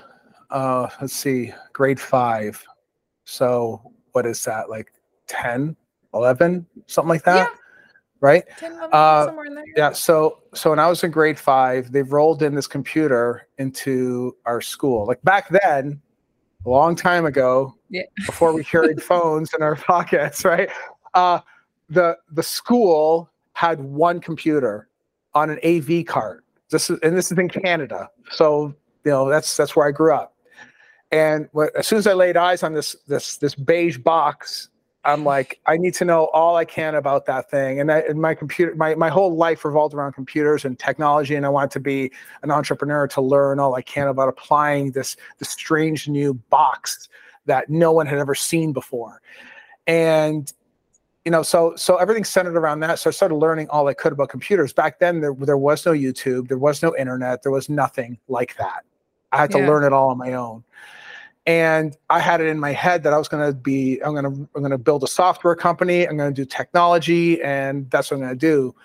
Uh, 0.50 0.88
let's 1.02 1.14
see, 1.14 1.54
grade 1.74 2.00
five. 2.00 2.64
So 3.26 3.92
what 4.14 4.26
is 4.26 4.44
that, 4.46 4.70
like 4.70 4.92
10, 5.28 5.76
11, 6.14 6.66
something 6.88 7.10
like 7.10 7.24
that? 7.24 7.50
Yeah 7.52 7.60
right? 8.22 8.44
10, 8.58 8.72
11, 8.72 8.90
uh, 8.92 9.62
yeah. 9.76 9.92
So, 9.92 10.40
so 10.54 10.70
when 10.72 10.80
I 10.80 10.88
was 10.88 11.04
in 11.04 11.12
grade 11.12 11.40
five, 11.40 11.92
they 11.92 12.02
rolled 12.02 12.42
in 12.42 12.56
this 12.56 12.68
computer 12.68 13.48
into 13.58 14.36
our 14.46 14.62
school. 14.62 15.06
Like 15.06 15.22
back 15.24 15.50
then, 15.50 16.02
a 16.66 16.70
long 16.70 16.96
time 16.96 17.26
ago, 17.26 17.76
yeah. 17.90 18.04
before 18.26 18.54
we 18.54 18.64
carried 18.64 19.02
phones 19.12 19.54
in 19.54 19.62
our 19.62 19.76
pockets, 19.76 20.44
right? 20.44 20.70
Uh, 21.14 21.40
the 21.90 22.18
the 22.32 22.44
school 22.44 23.30
had 23.54 23.80
one 23.80 24.20
computer 24.20 24.90
on 25.34 25.50
an 25.50 25.60
AV 25.64 26.06
cart. 26.06 26.44
This 26.70 26.90
is 26.90 27.00
and 27.04 27.16
this 27.16 27.32
is 27.32 27.38
in 27.38 27.48
Canada, 27.48 28.10
so 28.32 28.74
you 29.04 29.12
know 29.12 29.30
that's 29.30 29.56
that's 29.56 29.76
where 29.76 29.88
I 29.88 29.92
grew 29.92 30.14
up. 30.14 30.36
And 31.12 31.48
what, 31.52 31.76
as 31.76 31.88
soon 31.88 32.00
as 32.00 32.08
I 32.08 32.14
laid 32.14 32.38
eyes 32.38 32.64
on 32.64 32.74
this 32.74 32.96
this 33.08 33.38
this 33.38 33.54
beige 33.54 34.00
box 34.00 34.70
I'm 35.06 35.24
like, 35.24 35.60
I 35.68 35.78
need 35.78 35.94
to 35.96 36.06
know 36.06 36.26
all 36.34 36.56
I 36.56 36.66
can 36.66 36.96
about 36.96 37.28
that 37.28 37.50
thing. 37.50 37.80
And, 37.80 37.92
I, 37.92 38.00
and 38.00 38.20
my 38.20 38.34
computer, 38.34 38.74
my, 38.76 38.96
my 38.96 39.10
whole 39.10 39.36
life 39.36 39.64
revolved 39.64 39.94
around 39.94 40.14
computers 40.14 40.66
and 40.66 40.78
technology. 40.80 41.36
And 41.36 41.46
I 41.46 41.50
want 41.50 41.72
to 41.72 41.80
be 41.80 42.12
an 42.42 42.50
entrepreneur 42.50 43.08
to 43.10 43.22
learn 43.22 43.60
all 43.60 43.76
I 43.76 43.84
can 43.84 44.08
about 44.08 44.30
applying 44.30 44.92
this, 44.92 45.16
this 45.38 45.50
strange 45.50 46.10
new 46.10 46.34
box 46.34 47.08
that 47.46 47.70
no 47.70 47.92
one 47.92 48.08
had 48.08 48.18
ever 48.18 48.34
seen 48.34 48.74
before. 48.74 49.22
And, 49.86 50.52
you 51.24 51.32
know, 51.32 51.44
so, 51.44 51.76
so 51.76 51.98
everything 51.98 52.24
centered 52.24 52.58
around 52.58 52.80
that. 52.80 52.98
So 52.98 53.12
I 53.12 53.14
started 53.14 53.36
learning 53.36 53.70
all 53.70 53.88
I 53.88 53.94
could 53.94 54.12
about 54.12 54.30
computers. 54.30 54.74
Back 54.74 54.98
then, 54.98 55.22
there, 55.22 55.36
there 55.36 55.58
was 55.58 55.86
no 55.86 55.92
YouTube, 55.92 56.48
there 56.48 56.58
was 56.58 56.82
no 56.82 56.96
internet, 56.98 57.44
there 57.44 57.52
was 57.52 57.70
nothing 57.70 58.18
like 58.28 58.58
that. 58.58 58.84
I 59.32 59.38
had 59.38 59.52
to 59.52 59.60
yeah. 59.60 59.68
learn 59.68 59.84
it 59.84 59.94
all 59.94 60.10
on 60.10 60.18
my 60.18 60.34
own 60.34 60.64
and 61.46 61.96
I 62.10 62.20
had 62.20 62.42
it 62.42 62.48
in 62.48 62.60
my 62.60 62.72
head 62.72 63.04
that 63.04 63.14
I 63.14 63.18
was 63.18 63.28
going 63.28 63.46
to 63.46 63.54
be 63.54 64.00
I'm 64.04 64.14
going 64.14 64.24
to 64.24 64.50
I'm 64.56 64.62
going 64.62 64.72
to 64.72 64.78
build 64.78 65.04
a 65.04 65.08
software 65.08 65.56
company 65.56 66.08
I'm 66.08 66.18
going 66.18 66.34
to 66.34 66.42
do 66.42 66.46
technology 66.46 67.42
and 67.44 67.90
that's 67.92 68.12
what 68.12 68.18
I'm 68.18 68.24
going 68.24 68.38
to 68.38 68.48
do 68.48 68.76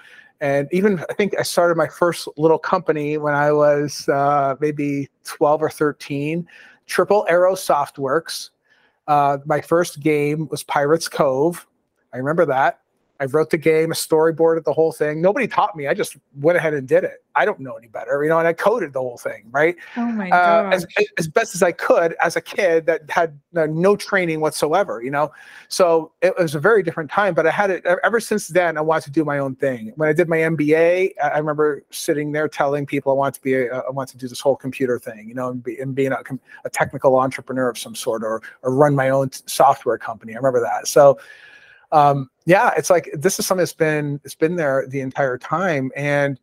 and 0.40 0.68
even 0.72 1.04
I 1.10 1.14
think 1.14 1.38
I 1.38 1.42
started 1.42 1.76
my 1.76 1.88
first 1.88 2.26
little 2.36 2.58
company 2.58 3.18
when 3.18 3.34
I 3.34 3.52
was 3.52 4.08
uh, 4.08 4.56
maybe 4.60 5.08
12 5.24 5.62
or 5.62 5.70
13. 5.70 6.46
Triple 6.86 7.26
Arrow 7.28 7.54
Softworks. 7.54 8.50
Uh, 9.06 9.38
my 9.44 9.60
first 9.60 10.00
game 10.00 10.48
was 10.50 10.62
Pirates 10.62 11.08
Cove. 11.08 11.66
I 12.12 12.16
remember 12.16 12.46
that. 12.46 12.79
I 13.20 13.26
wrote 13.26 13.50
the 13.50 13.58
game, 13.58 13.92
a 13.92 13.94
storyboarded 13.94 14.64
the 14.64 14.72
whole 14.72 14.92
thing. 14.92 15.20
Nobody 15.20 15.46
taught 15.46 15.76
me. 15.76 15.86
I 15.86 15.92
just 15.92 16.16
went 16.36 16.56
ahead 16.56 16.72
and 16.72 16.88
did 16.88 17.04
it. 17.04 17.22
I 17.36 17.44
don't 17.44 17.60
know 17.60 17.74
any 17.74 17.86
better, 17.86 18.22
you 18.22 18.30
know, 18.30 18.38
and 18.38 18.48
I 18.48 18.54
coded 18.54 18.94
the 18.94 19.00
whole 19.00 19.18
thing, 19.18 19.44
right? 19.50 19.76
Oh 19.98 20.06
my 20.06 20.30
god! 20.30 20.72
Uh, 20.72 20.74
as, 20.74 20.86
as, 21.18 21.28
best 21.28 21.54
as 21.54 21.62
I 21.62 21.70
could 21.70 22.16
as 22.20 22.34
a 22.34 22.40
kid 22.40 22.86
that 22.86 23.08
had 23.10 23.38
uh, 23.54 23.66
no 23.66 23.94
training 23.94 24.40
whatsoever, 24.40 25.02
you 25.02 25.10
know. 25.10 25.30
So 25.68 26.12
it 26.22 26.34
was 26.38 26.54
a 26.54 26.58
very 26.60 26.82
different 26.82 27.10
time. 27.10 27.34
But 27.34 27.46
I 27.46 27.50
had 27.50 27.70
it 27.70 27.84
ever 27.84 28.20
since 28.20 28.48
then. 28.48 28.78
I 28.78 28.80
wanted 28.80 29.04
to 29.04 29.10
do 29.10 29.24
my 29.24 29.38
own 29.38 29.54
thing. 29.54 29.92
When 29.96 30.08
I 30.08 30.14
did 30.14 30.28
my 30.28 30.38
MBA, 30.38 31.12
I 31.22 31.38
remember 31.38 31.84
sitting 31.90 32.32
there 32.32 32.48
telling 32.48 32.86
people 32.86 33.12
I 33.12 33.16
want 33.16 33.34
to 33.34 33.42
be, 33.42 33.54
a, 33.54 33.76
I 33.76 33.90
want 33.90 34.08
to 34.10 34.16
do 34.16 34.28
this 34.28 34.40
whole 34.40 34.56
computer 34.56 34.98
thing, 34.98 35.28
you 35.28 35.34
know, 35.34 35.50
and, 35.50 35.62
be, 35.62 35.78
and 35.78 35.94
being 35.94 36.12
a, 36.12 36.22
a 36.64 36.70
technical 36.70 37.18
entrepreneur 37.18 37.68
of 37.68 37.78
some 37.78 37.94
sort, 37.94 38.24
or 38.24 38.42
or 38.62 38.74
run 38.74 38.94
my 38.94 39.10
own 39.10 39.30
software 39.32 39.98
company. 39.98 40.32
I 40.32 40.36
remember 40.36 40.60
that. 40.62 40.88
So 40.88 41.18
um, 41.92 42.30
yeah, 42.50 42.72
it's 42.76 42.90
like 42.90 43.08
this 43.12 43.38
is 43.38 43.46
something 43.46 43.62
that's 43.62 43.72
been 43.72 44.20
it's 44.24 44.34
been 44.34 44.56
there 44.56 44.84
the 44.88 45.00
entire 45.02 45.38
time. 45.38 45.92
And 45.94 46.40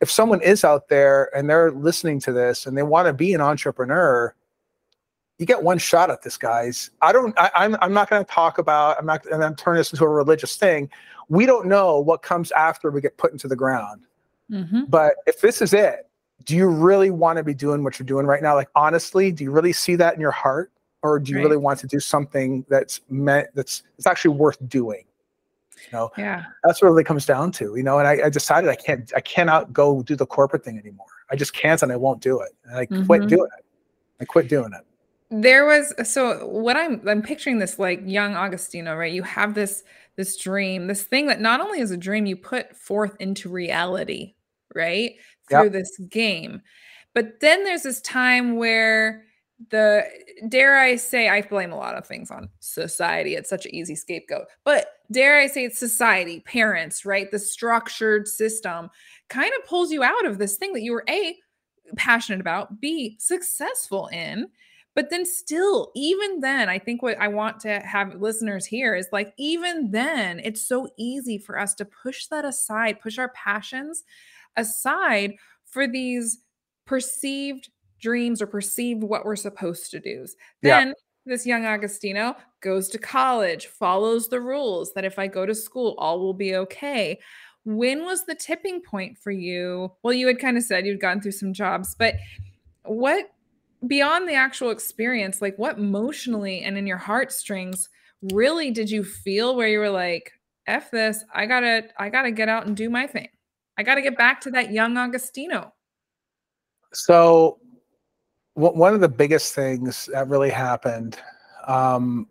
if 0.00 0.10
someone 0.10 0.40
is 0.40 0.64
out 0.64 0.88
there 0.88 1.28
and 1.36 1.48
they're 1.48 1.70
listening 1.70 2.20
to 2.20 2.32
this 2.32 2.64
and 2.64 2.74
they 2.74 2.82
want 2.82 3.06
to 3.06 3.12
be 3.12 3.34
an 3.34 3.42
entrepreneur, 3.42 4.34
you 5.38 5.44
get 5.44 5.62
one 5.62 5.76
shot 5.76 6.08
at 6.08 6.22
this, 6.22 6.38
guys. 6.38 6.90
I 7.02 7.12
don't. 7.12 7.38
I, 7.38 7.50
am 7.54 7.74
I'm, 7.74 7.78
I'm 7.82 7.92
not 7.92 8.08
going 8.08 8.24
to 8.24 8.32
talk 8.32 8.56
about. 8.56 8.96
I'm 8.98 9.04
not. 9.04 9.26
And 9.26 9.44
I'm 9.44 9.54
turning 9.54 9.80
this 9.80 9.92
into 9.92 10.04
a 10.04 10.08
religious 10.08 10.56
thing. 10.56 10.88
We 11.28 11.44
don't 11.44 11.66
know 11.66 12.00
what 12.00 12.22
comes 12.22 12.50
after 12.52 12.90
we 12.90 13.02
get 13.02 13.18
put 13.18 13.32
into 13.32 13.46
the 13.46 13.56
ground. 13.56 14.06
Mm-hmm. 14.50 14.84
But 14.88 15.16
if 15.26 15.42
this 15.42 15.60
is 15.60 15.74
it, 15.74 16.08
do 16.44 16.56
you 16.56 16.66
really 16.66 17.10
want 17.10 17.36
to 17.36 17.44
be 17.44 17.52
doing 17.52 17.84
what 17.84 17.98
you're 17.98 18.06
doing 18.06 18.24
right 18.24 18.42
now? 18.42 18.54
Like 18.54 18.70
honestly, 18.74 19.30
do 19.30 19.44
you 19.44 19.50
really 19.50 19.74
see 19.74 19.96
that 19.96 20.14
in 20.14 20.20
your 20.20 20.30
heart? 20.30 20.72
or 21.04 21.18
do 21.18 21.32
you 21.32 21.38
right. 21.38 21.42
really 21.42 21.56
want 21.56 21.80
to 21.80 21.88
do 21.88 21.98
something 21.98 22.64
that's 22.68 23.00
meant 23.10 23.48
that's 23.56 23.82
it's 23.98 24.06
actually 24.06 24.32
worth 24.36 24.56
doing 24.68 25.02
you 25.84 25.96
know 25.96 26.10
yeah 26.16 26.44
that's 26.64 26.80
what 26.80 26.88
it 26.88 26.90
really 26.90 27.04
comes 27.04 27.26
down 27.26 27.50
to 27.52 27.76
you 27.76 27.82
know 27.82 27.98
and 27.98 28.08
I, 28.08 28.26
I, 28.26 28.30
decided 28.30 28.70
i 28.70 28.74
can't 28.74 29.12
i 29.16 29.20
cannot 29.20 29.72
go 29.72 30.02
do 30.02 30.16
the 30.16 30.26
corporate 30.26 30.64
thing 30.64 30.78
anymore 30.78 31.06
i 31.30 31.36
just 31.36 31.52
can't 31.54 31.82
and 31.82 31.92
i 31.92 31.96
won't 31.96 32.20
do 32.20 32.40
it 32.40 32.52
and 32.64 32.78
i 32.78 32.86
mm-hmm. 32.86 33.06
quit 33.06 33.28
doing 33.28 33.48
it 33.58 33.64
i 34.20 34.24
quit 34.24 34.48
doing 34.48 34.72
it 34.72 34.84
there 35.30 35.64
was 35.64 35.94
so 36.10 36.46
what 36.46 36.76
i'm 36.76 37.06
i'm 37.08 37.22
picturing 37.22 37.58
this 37.58 37.78
like 37.78 38.00
young 38.04 38.34
agostino 38.34 38.94
right 38.94 39.12
you 39.12 39.22
have 39.22 39.54
this 39.54 39.82
this 40.16 40.36
dream 40.36 40.86
this 40.86 41.02
thing 41.02 41.26
that 41.26 41.40
not 41.40 41.60
only 41.60 41.80
is 41.80 41.90
a 41.90 41.96
dream 41.96 42.26
you 42.26 42.36
put 42.36 42.76
forth 42.76 43.16
into 43.18 43.48
reality 43.48 44.34
right 44.74 45.14
through 45.48 45.64
yep. 45.64 45.72
this 45.72 45.98
game 46.10 46.60
but 47.14 47.40
then 47.40 47.64
there's 47.64 47.82
this 47.82 48.00
time 48.00 48.56
where 48.56 49.24
the 49.70 50.04
dare 50.48 50.78
I 50.78 50.96
say 50.96 51.28
I 51.28 51.42
blame 51.42 51.72
a 51.72 51.76
lot 51.76 51.94
of 51.96 52.06
things 52.06 52.30
on 52.30 52.48
society. 52.60 53.34
It's 53.34 53.50
such 53.50 53.66
an 53.66 53.74
easy 53.74 53.94
scapegoat. 53.94 54.46
But 54.64 54.86
dare 55.12 55.38
I 55.38 55.46
say 55.46 55.64
it's 55.64 55.78
society, 55.78 56.40
parents, 56.40 57.04
right? 57.04 57.30
The 57.30 57.38
structured 57.38 58.26
system 58.26 58.90
kind 59.28 59.52
of 59.58 59.66
pulls 59.66 59.92
you 59.92 60.02
out 60.02 60.26
of 60.26 60.38
this 60.38 60.56
thing 60.56 60.72
that 60.72 60.82
you 60.82 60.92
were 60.92 61.04
A 61.08 61.36
passionate 61.96 62.40
about, 62.40 62.80
B 62.80 63.16
successful 63.18 64.08
in. 64.08 64.48
But 64.94 65.08
then 65.08 65.24
still, 65.24 65.90
even 65.94 66.40
then, 66.40 66.68
I 66.68 66.78
think 66.78 67.02
what 67.02 67.18
I 67.18 67.28
want 67.28 67.60
to 67.60 67.80
have 67.80 68.20
listeners 68.20 68.66
hear 68.66 68.94
is 68.94 69.08
like, 69.10 69.32
even 69.38 69.90
then, 69.90 70.38
it's 70.44 70.60
so 70.60 70.86
easy 70.98 71.38
for 71.38 71.58
us 71.58 71.74
to 71.76 71.86
push 71.86 72.26
that 72.26 72.44
aside, 72.44 73.00
push 73.00 73.18
our 73.18 73.30
passions 73.30 74.04
aside 74.56 75.34
for 75.64 75.88
these 75.88 76.40
perceived 76.84 77.70
dreams 78.00 78.42
or 78.42 78.46
perceived 78.46 79.02
what 79.02 79.24
we're 79.24 79.34
supposed 79.36 79.90
to 79.92 80.00
do. 80.00 80.26
Then 80.60 80.88
yeah. 80.88 80.94
This 81.24 81.46
young 81.46 81.64
Agostino 81.64 82.36
goes 82.60 82.88
to 82.88 82.98
college, 82.98 83.66
follows 83.66 84.28
the 84.28 84.40
rules 84.40 84.92
that 84.94 85.04
if 85.04 85.18
I 85.18 85.26
go 85.26 85.46
to 85.46 85.54
school, 85.54 85.94
all 85.98 86.20
will 86.20 86.34
be 86.34 86.56
okay. 86.56 87.18
When 87.64 88.04
was 88.04 88.24
the 88.24 88.34
tipping 88.34 88.80
point 88.80 89.16
for 89.18 89.30
you? 89.30 89.92
Well, 90.02 90.12
you 90.12 90.26
had 90.26 90.40
kind 90.40 90.56
of 90.56 90.64
said 90.64 90.86
you'd 90.86 91.00
gone 91.00 91.20
through 91.20 91.32
some 91.32 91.52
jobs, 91.52 91.94
but 91.96 92.16
what 92.84 93.30
beyond 93.86 94.28
the 94.28 94.34
actual 94.34 94.70
experience, 94.70 95.40
like 95.40 95.56
what 95.58 95.78
emotionally 95.78 96.62
and 96.62 96.76
in 96.76 96.86
your 96.86 96.98
heartstrings 96.98 97.88
really 98.32 98.70
did 98.70 98.90
you 98.90 99.04
feel 99.04 99.56
where 99.56 99.68
you 99.68 99.78
were 99.78 99.90
like, 99.90 100.32
F 100.66 100.90
this, 100.90 101.24
I 101.34 101.46
gotta, 101.46 101.88
I 101.98 102.08
gotta 102.08 102.30
get 102.30 102.48
out 102.48 102.66
and 102.66 102.76
do 102.76 102.88
my 102.88 103.06
thing. 103.06 103.28
I 103.76 103.82
gotta 103.82 104.02
get 104.02 104.16
back 104.16 104.40
to 104.42 104.50
that 104.52 104.72
young 104.72 104.96
Agostino. 104.96 105.72
So 106.92 107.58
one 108.54 108.94
of 108.94 109.00
the 109.00 109.08
biggest 109.08 109.54
things 109.54 110.08
that 110.12 110.28
really 110.28 110.50
happened. 110.50 111.18
Um, 111.66 112.28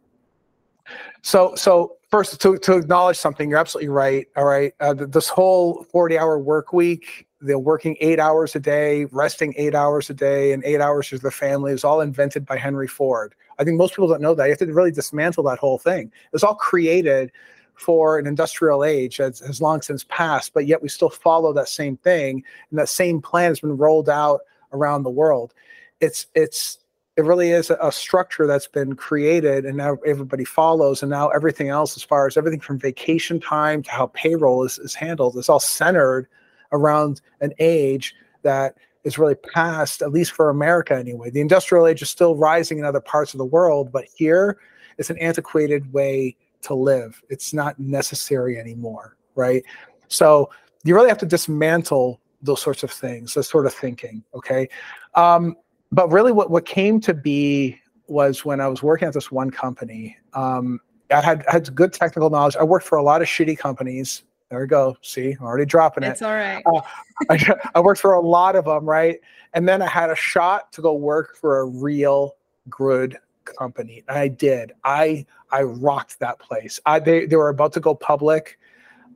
so, 1.22 1.56
so 1.56 1.98
first 2.10 2.40
to, 2.42 2.58
to 2.60 2.78
acknowledge 2.78 3.18
something, 3.18 3.50
you're 3.50 3.60
absolutely 3.60 3.90
right. 3.90 4.28
All 4.36 4.46
right. 4.46 4.74
Uh, 4.80 4.94
this 4.94 5.30
whole 5.30 5.84
40 5.92 6.18
hour 6.18 6.38
work 6.40 6.74
week, 6.74 7.28
they're 7.40 7.58
working 7.58 7.98
eight 8.02 8.20
hours 8.20 8.56
a 8.56 8.60
day, 8.60 9.06
resting 9.06 9.54
eight 9.58 9.74
hours 9.74 10.10
a 10.10 10.14
day, 10.14 10.52
and 10.52 10.64
eight 10.64 10.82
hours 10.82 11.12
with 11.12 11.22
the 11.22 11.32
family 11.32 11.72
is 11.72 11.84
all 11.84 12.02
invented 12.02 12.46
by 12.46 12.58
Henry 12.58 12.88
Ford. 12.88 13.34
I 13.58 13.64
think 13.64 13.78
most 13.78 13.94
people 13.94 14.08
don't 14.08 14.22
know 14.22 14.36
that. 14.36 14.46
You 14.46 14.52
have 14.52 14.60
to 14.60 14.74
really 14.74 14.92
dismantle 14.92 15.44
that 15.46 15.60
whole 15.60 15.78
thing. 15.78 16.08
It 16.08 16.34
was 16.34 16.44
all 16.44 16.56
created 16.56 17.32
for 17.76 18.20
an 18.20 18.28
industrial 18.28 18.84
age 18.84 19.18
that 19.18 19.40
has 19.40 19.60
long 19.60 19.82
since 19.82 20.04
passed, 20.04 20.54
but 20.54 20.68
yet 20.68 20.82
we 20.84 20.90
still 20.90 21.10
follow 21.10 21.52
that 21.54 21.68
same 21.68 21.98
thing. 21.98 22.44
And 22.70 22.78
that 22.78 22.90
same 22.90 23.22
plan 23.22 23.50
has 23.50 23.60
been 23.60 23.78
rolled 23.78 24.10
out 24.10 24.42
around 24.72 25.04
the 25.04 25.10
world 25.10 25.54
it's 26.02 26.28
it's 26.36 26.80
it 27.18 27.26
really 27.26 27.52
is 27.52 27.70
a 27.70 27.92
structure 27.92 28.48
that's 28.48 28.68
been 28.68 28.96
created 28.96 29.66
and 29.66 29.78
now 29.78 29.98
everybody 30.06 30.46
follows 30.46 31.04
and 31.04 31.10
now 31.10 31.28
everything 31.30 31.70
else 31.70 31.98
as 31.98 32.04
far 32.04 32.26
as 32.26 32.38
everything 32.38 32.60
from 32.60 32.80
vacation 32.80 33.40
time 33.40 33.84
to 33.84 33.92
how 33.92 34.08
payroll 34.08 34.64
is, 34.64 34.80
is 34.80 34.96
handled 34.96 35.38
is 35.38 35.50
all 35.50 35.60
centered 35.60 36.28
around 36.72 37.22
an 37.42 37.54
age 37.60 38.16
that 38.44 38.76
is 39.04 39.18
really 39.18 39.36
past 39.36 40.02
at 40.02 40.12
least 40.12 40.32
for 40.32 40.50
america 40.50 40.98
anyway. 40.98 41.30
The 41.30 41.42
industrial 41.42 41.86
age 41.86 42.02
is 42.02 42.10
still 42.10 42.36
rising 42.36 42.80
in 42.80 42.86
other 42.86 43.02
parts 43.02 43.34
of 43.34 43.38
the 43.38 43.46
world 43.46 43.92
but 43.92 44.06
here 44.16 44.58
it's 44.98 45.10
an 45.10 45.18
antiquated 45.18 45.92
way 45.94 46.36
to 46.62 46.76
live. 46.76 47.22
It's 47.30 47.54
not 47.54 47.80
necessary 47.80 48.58
anymore 48.58 49.18
right? 49.36 49.64
So 50.08 50.50
you 50.84 50.96
really 50.96 51.10
have 51.10 51.18
to 51.20 51.26
dismantle 51.26 52.20
those 52.42 52.62
sorts 52.62 52.84
of 52.84 52.90
things 52.92 53.34
this 53.34 53.50
sort 53.50 53.66
of 53.66 53.74
thinking 53.74 54.24
okay? 54.34 54.70
Um, 55.14 55.56
but 55.92 56.12
really 56.12 56.32
what, 56.32 56.50
what 56.50 56.66
came 56.66 57.00
to 57.02 57.14
be 57.14 57.80
was 58.08 58.44
when 58.46 58.60
I 58.60 58.68
was 58.68 58.84
working 58.84 59.08
at 59.08 59.14
this 59.14 59.32
one 59.32 59.50
company. 59.50 60.18
Um, 60.34 60.80
I 61.12 61.22
had 61.22 61.44
had 61.48 61.74
good 61.76 61.94
technical 61.94 62.30
knowledge. 62.30 62.56
I 62.56 62.64
worked 62.64 62.86
for 62.86 62.98
a 62.98 63.04
lot 63.04 63.22
of 63.22 63.28
shitty 63.28 63.58
companies. 63.58 64.24
There 64.50 64.60
we 64.60 64.68
go. 64.68 64.98
See, 65.02 65.32
I'm 65.40 65.46
already 65.46 65.66
dropping 65.66 66.04
it. 66.04 66.10
It's 66.10 66.22
all 66.22 66.34
right. 66.34 66.62
Uh, 66.66 66.82
I, 67.30 67.56
I 67.76 67.80
worked 67.80 68.02
for 68.02 68.14
a 68.14 68.20
lot 68.20 68.56
of 68.56 68.66
them, 68.66 68.86
right? 68.86 69.20
And 69.54 69.68
then 69.68 69.82
I 69.82 69.88
had 69.88 70.10
a 70.10 70.16
shot 70.16 70.72
to 70.74 70.82
go 70.82 70.94
work 70.94 71.38
for 71.38 71.60
a 71.60 71.66
real 71.66 72.36
good 72.70 73.18
company. 73.46 74.04
And 74.08 74.18
I 74.18 74.28
did. 74.28 74.74
I 74.84 75.26
I 75.52 75.64
rocked 75.64 76.20
that 76.20 76.40
place. 76.40 76.80
I 76.86 77.00
they 77.00 77.26
they 77.26 77.36
were 77.36 77.50
about 77.50 77.74
to 77.74 77.80
go 77.80 77.96
public. 77.96 78.58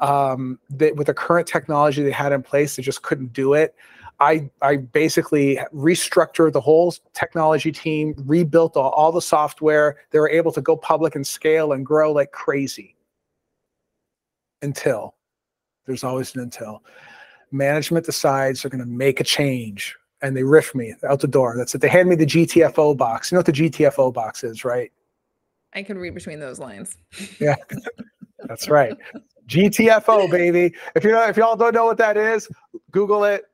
Um, 0.02 0.60
they, 0.70 0.92
with 0.92 1.08
the 1.08 1.14
current 1.14 1.48
technology 1.48 2.04
they 2.04 2.12
had 2.12 2.34
in 2.34 2.44
place, 2.44 2.76
they 2.76 2.84
just 2.84 3.02
couldn't 3.02 3.32
do 3.32 3.54
it. 3.54 3.76
I 4.20 4.50
I 4.62 4.78
basically 4.78 5.60
restructured 5.74 6.54
the 6.54 6.62
whole 6.62 6.94
technology 7.14 7.72
team, 7.72 8.16
rebuilt 8.26 8.78
all, 8.78 8.92
all 8.92 9.12
the 9.12 9.22
software. 9.22 9.98
They 10.12 10.20
were 10.20 10.30
able 10.30 10.52
to 10.54 10.62
go 10.62 10.78
public 10.78 11.16
and 11.16 11.26
scale 11.26 11.74
and 11.74 11.86
grow 11.86 12.12
like 12.12 12.32
crazy. 12.32 12.96
Until 14.62 15.16
there's 15.86 16.04
always 16.04 16.34
an 16.36 16.42
until 16.42 16.82
management 17.52 18.06
decides 18.06 18.62
they're 18.62 18.72
going 18.72 18.84
to 18.84 18.90
make 18.90 19.20
a 19.20 19.24
change 19.24 19.96
and 20.22 20.36
they 20.36 20.44
riff 20.44 20.74
me 20.74 20.94
out 21.08 21.20
the 21.20 21.28
door. 21.28 21.56
That's 21.58 21.76
it. 21.76 21.82
They 21.82 21.88
hand 21.88 22.10
me 22.10 22.16
the 22.16 22.26
GTFO 22.26 22.98
box. 22.98 23.32
You 23.32 23.36
know 23.36 23.40
what 23.40 23.46
the 23.46 23.52
GTFO 23.52 24.14
box 24.14 24.44
is, 24.44 24.66
right? 24.66 24.92
I 25.74 25.84
can 25.84 25.98
read 25.98 26.16
between 26.16 26.40
those 26.40 26.58
lines. 26.58 26.98
yeah, 27.40 27.56
that's 28.48 28.70
right. 28.70 28.96
GTFO, 29.48 30.32
baby. 30.32 30.74
If 30.96 31.04
you 31.04 31.12
know, 31.12 31.28
if 31.28 31.38
y'all 31.38 31.56
don't 31.56 31.74
know 31.74 31.86
what 31.86 31.98
that 31.98 32.18
is, 32.18 32.48
Google 32.92 33.26
it. 33.26 33.46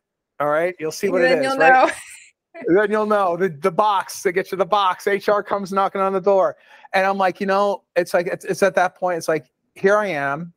All 0.41 0.49
right, 0.49 0.75
you'll 0.79 0.91
see 0.91 1.07
what 1.09 1.21
then 1.21 1.37
it 1.37 1.41
is. 1.41 1.51
You'll 1.51 1.57
right? 1.57 1.87
know. 1.87 2.73
then 2.75 2.91
you'll 2.91 3.05
know 3.05 3.37
the, 3.37 3.47
the 3.47 3.69
box 3.69 4.23
to 4.23 4.31
get 4.31 4.51
you 4.51 4.57
the 4.57 4.65
box. 4.65 5.05
HR 5.05 5.41
comes 5.41 5.71
knocking 5.71 6.01
on 6.01 6.13
the 6.13 6.19
door, 6.19 6.57
and 6.93 7.05
I'm 7.05 7.19
like, 7.19 7.39
you 7.39 7.45
know, 7.45 7.83
it's 7.95 8.15
like 8.15 8.25
it's, 8.25 8.43
it's 8.43 8.63
at 8.63 8.73
that 8.73 8.95
point. 8.95 9.19
It's 9.19 9.27
like 9.27 9.45
here 9.75 9.95
I 9.95 10.07
am. 10.07 10.51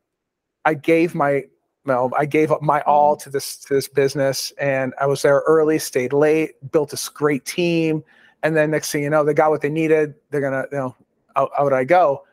I 0.65 0.73
gave 0.73 1.13
my 1.13 1.43
no, 1.85 2.11
I 2.17 2.25
gave 2.25 2.51
up 2.51 2.63
my 2.63 2.81
all 2.81 3.15
mm-hmm. 3.15 3.25
to 3.25 3.29
this 3.29 3.57
to 3.57 3.75
this 3.75 3.87
business, 3.87 4.51
and 4.59 4.91
I 4.99 5.05
was 5.05 5.21
there 5.21 5.43
early, 5.45 5.77
stayed 5.77 6.13
late, 6.13 6.55
built 6.71 6.89
this 6.89 7.07
great 7.07 7.45
team, 7.45 8.03
and 8.41 8.57
then 8.57 8.71
next 8.71 8.91
thing 8.91 9.03
you 9.03 9.11
know, 9.11 9.23
they 9.23 9.35
got 9.35 9.51
what 9.51 9.61
they 9.61 9.69
needed. 9.69 10.15
They're 10.31 10.41
gonna, 10.41 10.65
you 10.71 10.79
know, 10.79 10.95
out, 11.35 11.51
out 11.59 11.73
I 11.73 11.83
go. 11.83 12.23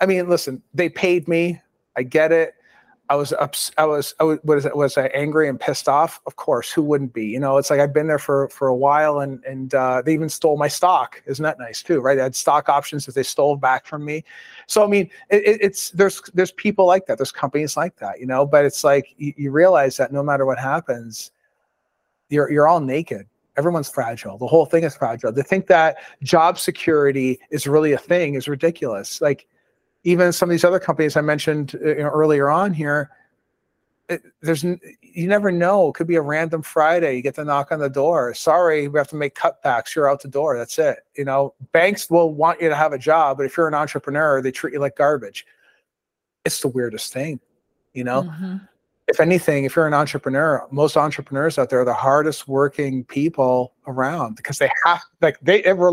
I 0.00 0.06
mean, 0.06 0.28
listen, 0.28 0.62
they 0.72 0.88
paid 0.88 1.26
me. 1.26 1.60
I 1.96 2.04
get 2.04 2.30
it. 2.30 2.54
I 3.12 3.14
was 3.14 3.34
ups, 3.34 3.70
I 3.76 3.84
was, 3.84 4.14
I 4.20 4.24
was, 4.24 4.38
what 4.42 4.56
is 4.56 4.64
it? 4.64 4.74
Was 4.74 4.96
I 4.96 5.08
angry 5.08 5.46
and 5.46 5.60
pissed 5.60 5.86
off? 5.86 6.18
Of 6.24 6.36
course, 6.36 6.72
who 6.72 6.80
wouldn't 6.80 7.12
be? 7.12 7.26
You 7.26 7.40
know, 7.40 7.58
it's 7.58 7.68
like 7.68 7.78
I've 7.78 7.92
been 7.92 8.06
there 8.06 8.18
for 8.18 8.48
for 8.48 8.68
a 8.68 8.74
while, 8.74 9.20
and 9.20 9.44
and 9.44 9.74
uh, 9.74 10.00
they 10.00 10.14
even 10.14 10.30
stole 10.30 10.56
my 10.56 10.68
stock. 10.68 11.22
Isn't 11.26 11.42
that 11.42 11.58
nice 11.58 11.82
too? 11.82 12.00
Right? 12.00 12.18
I 12.18 12.22
had 12.22 12.34
stock 12.34 12.70
options 12.70 13.04
that 13.04 13.14
they 13.14 13.22
stole 13.22 13.56
back 13.56 13.84
from 13.84 14.02
me. 14.02 14.24
So 14.66 14.82
I 14.82 14.86
mean, 14.86 15.10
it, 15.28 15.58
it's 15.60 15.90
there's 15.90 16.22
there's 16.32 16.52
people 16.52 16.86
like 16.86 17.04
that. 17.04 17.18
There's 17.18 17.32
companies 17.32 17.76
like 17.76 17.96
that. 17.96 18.18
You 18.18 18.24
know, 18.24 18.46
but 18.46 18.64
it's 18.64 18.82
like 18.82 19.14
you, 19.18 19.34
you 19.36 19.50
realize 19.50 19.98
that 19.98 20.10
no 20.10 20.22
matter 20.22 20.46
what 20.46 20.58
happens, 20.58 21.32
you're 22.30 22.50
you're 22.50 22.66
all 22.66 22.80
naked. 22.80 23.26
Everyone's 23.58 23.90
fragile. 23.90 24.38
The 24.38 24.46
whole 24.46 24.64
thing 24.64 24.84
is 24.84 24.96
fragile. 24.96 25.34
To 25.34 25.42
think 25.42 25.66
that 25.66 25.98
job 26.22 26.58
security 26.58 27.40
is 27.50 27.66
really 27.66 27.92
a 27.92 27.98
thing 27.98 28.36
is 28.36 28.48
ridiculous. 28.48 29.20
Like 29.20 29.46
even 30.04 30.32
some 30.32 30.48
of 30.48 30.52
these 30.52 30.64
other 30.64 30.80
companies 30.80 31.16
I 31.16 31.20
mentioned 31.20 31.74
uh, 31.74 31.88
you 31.88 32.02
know, 32.02 32.08
earlier 32.08 32.50
on 32.50 32.72
here, 32.72 33.10
it, 34.08 34.22
there's 34.40 34.64
you 34.64 35.28
never 35.28 35.52
know. 35.52 35.88
It 35.88 35.94
could 35.94 36.06
be 36.06 36.16
a 36.16 36.22
random 36.22 36.62
Friday. 36.62 37.16
You 37.16 37.22
get 37.22 37.34
the 37.34 37.44
knock 37.44 37.70
on 37.70 37.78
the 37.78 37.88
door. 37.88 38.34
Sorry, 38.34 38.88
we 38.88 38.98
have 38.98 39.08
to 39.08 39.16
make 39.16 39.34
cutbacks. 39.34 39.94
You're 39.94 40.10
out 40.10 40.22
the 40.22 40.28
door. 40.28 40.56
That's 40.56 40.78
it. 40.78 40.98
You 41.16 41.24
know, 41.24 41.54
banks 41.72 42.10
will 42.10 42.32
want 42.32 42.60
you 42.60 42.68
to 42.68 42.76
have 42.76 42.92
a 42.92 42.98
job, 42.98 43.36
but 43.36 43.46
if 43.46 43.56
you're 43.56 43.68
an 43.68 43.74
entrepreneur, 43.74 44.42
they 44.42 44.50
treat 44.50 44.74
you 44.74 44.80
like 44.80 44.96
garbage. 44.96 45.46
It's 46.44 46.60
the 46.60 46.68
weirdest 46.68 47.12
thing. 47.12 47.40
You 47.92 48.04
know, 48.04 48.22
mm-hmm. 48.22 48.56
if 49.06 49.20
anything, 49.20 49.64
if 49.64 49.76
you're 49.76 49.86
an 49.86 49.94
entrepreneur, 49.94 50.66
most 50.70 50.96
entrepreneurs 50.96 51.58
out 51.58 51.70
there 51.70 51.82
are 51.82 51.84
the 51.84 51.94
hardest 51.94 52.48
working 52.48 53.04
people 53.04 53.74
around 53.86 54.36
because 54.36 54.58
they 54.58 54.70
have 54.84 55.02
like 55.20 55.38
they 55.40 55.62
ever 55.64 55.92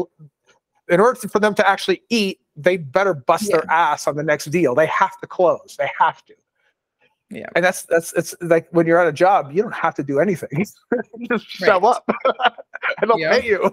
in 0.89 0.99
order 0.99 1.19
for 1.27 1.39
them 1.39 1.53
to 1.55 1.67
actually 1.67 2.01
eat, 2.09 2.39
they 2.55 2.77
better 2.77 3.13
bust 3.13 3.49
yeah. 3.49 3.57
their 3.57 3.71
ass 3.71 4.07
on 4.07 4.15
the 4.15 4.23
next 4.23 4.45
deal. 4.45 4.75
They 4.75 4.87
have 4.87 5.17
to 5.19 5.27
close. 5.27 5.75
They 5.77 5.89
have 5.97 6.23
to. 6.25 6.33
Yeah. 7.31 7.45
And 7.55 7.63
that's 7.63 7.83
that's 7.83 8.11
it's 8.13 8.35
like 8.41 8.67
when 8.71 8.87
you're 8.87 8.99
at 8.99 9.07
a 9.07 9.13
job, 9.13 9.51
you 9.53 9.61
don't 9.61 9.73
have 9.73 9.93
to 9.95 10.03
do 10.03 10.19
anything. 10.19 10.65
just 11.29 11.45
show 11.45 11.77
up 11.85 12.03
and 12.07 13.09
they'll 13.09 13.19
yep. 13.19 13.39
pay 13.39 13.47
you. 13.47 13.71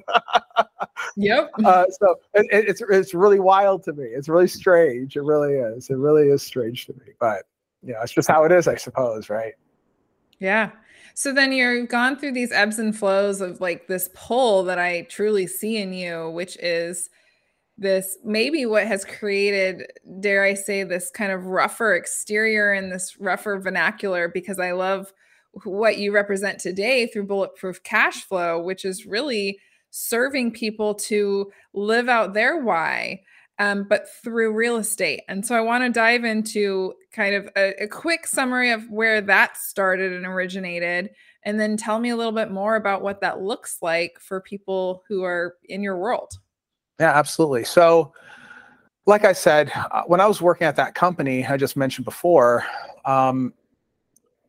yep. 1.16 1.50
Uh, 1.64 1.87
so 1.90 2.16
it, 2.35 2.46
it's 2.50 2.82
it's 2.82 3.14
really 3.14 3.40
wild 3.40 3.82
to 3.85 3.94
me. 3.94 4.04
It's 4.04 4.28
really 4.28 4.49
strange. 4.49 5.16
It 5.16 5.23
really 5.23 5.54
is. 5.54 5.88
It 5.88 5.96
really 5.96 6.28
is 6.28 6.42
strange 6.42 6.85
to 6.87 6.92
me. 6.94 7.12
But 7.18 7.44
you 7.82 7.94
know, 7.94 8.00
it's 8.02 8.12
just 8.12 8.28
how 8.28 8.44
it 8.44 8.52
is, 8.52 8.68
I 8.68 8.76
suppose, 8.76 9.30
right? 9.30 9.54
Yeah. 10.38 10.70
So 11.18 11.32
then 11.32 11.50
you've 11.50 11.88
gone 11.88 12.18
through 12.18 12.32
these 12.32 12.52
ebbs 12.52 12.78
and 12.78 12.94
flows 12.94 13.40
of 13.40 13.58
like 13.58 13.87
this 13.87 14.11
pull 14.14 14.64
that 14.64 14.78
I 14.78 15.06
truly 15.08 15.46
see 15.46 15.78
in 15.78 15.94
you, 15.94 16.28
which 16.28 16.58
is 16.58 17.08
this 17.78 18.18
maybe 18.23 18.66
what 18.66 18.87
has 18.87 19.06
created, 19.06 19.87
dare 20.20 20.44
I 20.44 20.52
say, 20.52 20.85
this 20.85 21.11
kind 21.11 21.32
of 21.32 21.46
rougher 21.46 21.94
exterior 21.94 22.70
and 22.70 22.92
this 22.92 23.16
rougher 23.18 23.58
vernacular 23.58 24.28
because 24.28 24.58
I 24.58 24.73
love 24.73 25.11
what 25.64 25.96
you 25.96 26.12
represent 26.12 26.58
today 26.58 27.06
through 27.06 27.28
bulletproof 27.28 27.82
cash 27.82 28.23
flow, 28.25 28.62
which 28.62 28.85
is 28.85 29.06
really 29.06 29.58
serving 29.88 30.52
people 30.52 30.94
to 30.94 31.50
live 31.73 32.11
out 32.11 32.35
their 32.35 32.62
why 32.62 33.23
um, 33.58 33.84
but 33.84 34.06
through 34.22 34.52
real 34.52 34.76
estate. 34.76 35.22
And 35.28 35.44
so 35.44 35.54
I 35.54 35.60
want 35.60 35.84
to 35.84 35.90
dive 35.90 36.25
into 36.25 36.94
kind 37.12 37.34
of 37.34 37.48
a, 37.56 37.84
a, 37.84 37.88
quick 37.88 38.26
summary 38.26 38.70
of 38.70 38.90
where 38.90 39.20
that 39.22 39.56
started 39.56 40.12
and 40.12 40.26
originated, 40.26 41.10
and 41.44 41.58
then 41.58 41.76
tell 41.76 41.98
me 41.98 42.10
a 42.10 42.16
little 42.16 42.32
bit 42.32 42.50
more 42.50 42.76
about 42.76 43.02
what 43.02 43.20
that 43.22 43.40
looks 43.40 43.78
like 43.80 44.18
for 44.20 44.40
people 44.40 45.02
who 45.08 45.22
are 45.25 45.54
in 45.64 45.82
your 45.82 45.96
world. 45.96 46.38
Yeah, 47.00 47.12
absolutely. 47.12 47.64
So, 47.64 48.12
like 49.06 49.25
I 49.25 49.32
said, 49.32 49.70
uh, 49.75 50.02
when 50.06 50.20
I 50.20 50.26
was 50.26 50.42
working 50.42 50.66
at 50.66 50.76
that 50.76 50.94
company 50.94 51.46
I 51.46 51.56
just 51.56 51.76
mentioned 51.76 52.04
before, 52.04 52.64
um, 53.04 53.54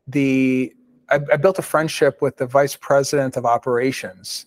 the 0.06 0.72
I, 1.10 1.20
I 1.32 1.36
built 1.36 1.58
a 1.58 1.62
friendship 1.62 2.20
with 2.20 2.36
the 2.36 2.46
vice 2.46 2.76
president 2.76 3.36
of 3.36 3.46
operations 3.46 4.46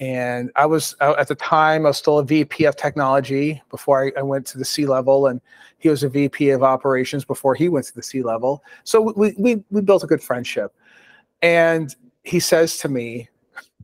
and 0.00 0.50
I 0.56 0.66
was 0.66 0.96
uh, 1.00 1.14
at 1.18 1.28
the 1.28 1.34
time 1.34 1.86
I 1.86 1.90
was 1.90 1.98
still 1.98 2.18
a 2.18 2.24
VP 2.24 2.64
of 2.64 2.76
technology 2.76 3.62
before 3.70 4.04
I, 4.04 4.12
I, 4.18 4.22
went 4.22 4.44
to 4.46 4.58
the 4.58 4.64
C 4.64 4.86
level, 4.86 5.28
and 5.28 5.40
he 5.78 5.88
was 5.88 6.02
a 6.02 6.08
VP 6.08 6.50
of 6.50 6.62
operations 6.62 7.24
before 7.24 7.54
he 7.54 7.68
went 7.68 7.86
to 7.86 7.94
the 7.94 8.02
C 8.02 8.22
level. 8.22 8.64
So 8.82 9.00
we 9.00 9.34
we 9.38 9.62
we 9.70 9.80
built 9.80 10.02
a 10.02 10.06
good 10.06 10.22
friendship, 10.22 10.74
and 11.42 11.94
he 12.24 12.40
says 12.40 12.78
to 12.78 12.88
me, 12.88 13.28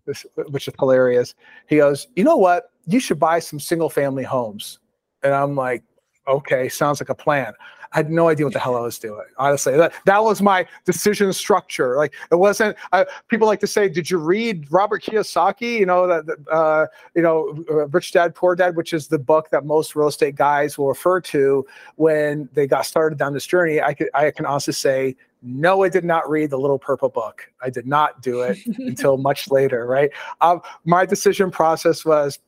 which 0.05 0.67
is 0.67 0.75
hilarious. 0.79 1.35
He 1.69 1.77
goes, 1.77 2.09
"You 2.17 2.25
know 2.25 2.37
what? 2.37 2.73
You 2.87 2.99
should 2.99 3.21
buy 3.21 3.39
some 3.39 3.61
single 3.61 3.91
family 3.91 4.25
homes," 4.25 4.81
and 5.23 5.33
I'm 5.33 5.55
like, 5.55 5.85
"Okay, 6.27 6.69
sounds 6.69 7.01
like 7.01 7.11
a 7.11 7.15
plan." 7.15 7.53
I 7.93 7.99
had 7.99 8.11
no 8.11 8.29
idea 8.29 8.47
what 8.47 8.53
the 8.53 8.61
hell 8.61 8.77
I 8.77 8.81
was 8.81 8.99
doing. 8.99 9.25
Honestly, 9.37 9.77
that, 9.77 9.93
that 10.07 10.23
was 10.23 10.41
my 10.41 10.67
decision 10.85 11.33
structure. 11.33 11.97
Like 11.97 12.15
it 12.31 12.37
wasn't. 12.37 12.77
Uh, 12.93 13.05
people 13.29 13.47
like 13.47 13.61
to 13.61 13.67
say, 13.67 13.89
"Did 13.89 14.11
you 14.11 14.19
read 14.19 14.71
Robert 14.71 15.03
Kiyosaki?" 15.03 15.79
You 15.79 15.87
know 15.87 16.07
that 16.07 16.25
uh, 16.51 16.87
you 17.15 17.23
know 17.23 17.65
uh, 17.71 17.89
Rich 17.89 18.13
Dad 18.13 18.35
Poor 18.35 18.55
Dad, 18.55 18.77
which 18.77 18.93
is 18.93 19.09
the 19.09 19.19
book 19.19 19.51
that 19.51 19.65
most 19.65 19.97
real 19.97 20.09
estate 20.09 20.37
guys 20.37 20.79
will 20.79 20.89
refer 20.89 21.21
to 21.21 21.67
when 21.97 22.49
they 22.53 22.67
got 22.67 22.87
started 22.87 23.19
down 23.19 23.33
this 23.33 23.47
journey. 23.47 23.81
I 23.81 23.95
could 23.95 24.11
I 24.15 24.31
can 24.31 24.47
honestly 24.47 24.75
say 24.75 25.17
no, 25.43 25.83
I 25.83 25.89
did 25.89 26.05
not 26.05 26.29
read 26.29 26.51
the 26.51 26.59
Little 26.59 26.79
Purple 26.79 27.09
Book. 27.09 27.51
I 27.63 27.71
did 27.71 27.87
not 27.87 28.23
do 28.23 28.43
it 28.43 28.59
until 28.79 29.17
much 29.17 29.51
later, 29.51 29.87
right? 29.87 30.11
Um, 30.41 30.61
my 30.85 31.07
decision 31.07 31.51
process 31.51 32.05
was 32.05 32.39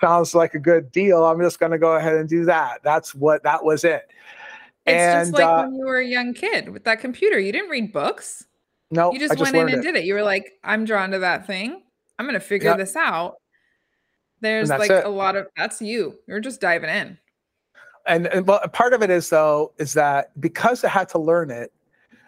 sounds 0.00 0.34
like 0.34 0.54
a 0.54 0.58
good 0.58 0.92
deal. 0.92 1.24
I'm 1.24 1.40
just 1.40 1.58
going 1.58 1.72
to 1.72 1.78
go 1.78 1.96
ahead 1.96 2.14
and 2.14 2.28
do 2.28 2.44
that. 2.44 2.82
That's 2.82 3.14
what 3.14 3.42
that 3.44 3.64
was 3.64 3.84
it. 3.84 4.10
It's 4.86 4.94
and, 4.94 5.26
just 5.26 5.32
like 5.32 5.44
uh, 5.44 5.64
when 5.64 5.74
you 5.74 5.84
were 5.84 5.98
a 5.98 6.06
young 6.06 6.32
kid 6.32 6.68
with 6.68 6.84
that 6.84 7.00
computer. 7.00 7.38
You 7.38 7.52
didn't 7.52 7.70
read 7.70 7.92
books. 7.92 8.44
No, 8.90 9.12
you 9.12 9.18
just, 9.18 9.36
just 9.36 9.52
went 9.52 9.56
in 9.56 9.74
and 9.74 9.84
it. 9.84 9.86
did 9.86 9.96
it. 9.96 10.04
You 10.04 10.14
were 10.14 10.22
like, 10.22 10.52
I'm 10.62 10.84
drawn 10.84 11.10
to 11.10 11.18
that 11.18 11.46
thing. 11.46 11.82
I'm 12.18 12.26
going 12.26 12.34
to 12.34 12.40
figure 12.40 12.70
yep. 12.70 12.78
this 12.78 12.94
out. 12.94 13.36
There's 14.40 14.68
like 14.68 14.90
it. 14.90 15.04
a 15.04 15.08
lot 15.08 15.34
of 15.34 15.48
that's 15.56 15.80
you. 15.80 16.18
You're 16.26 16.40
just 16.40 16.60
diving 16.60 16.90
in. 16.90 17.18
And, 18.06 18.26
and 18.28 18.46
well, 18.46 18.60
part 18.72 18.92
of 18.92 19.02
it 19.02 19.10
is 19.10 19.28
though 19.28 19.72
is 19.78 19.92
that 19.94 20.38
because 20.40 20.84
I 20.84 20.88
had 20.88 21.08
to 21.10 21.18
learn 21.18 21.50
it, 21.50 21.72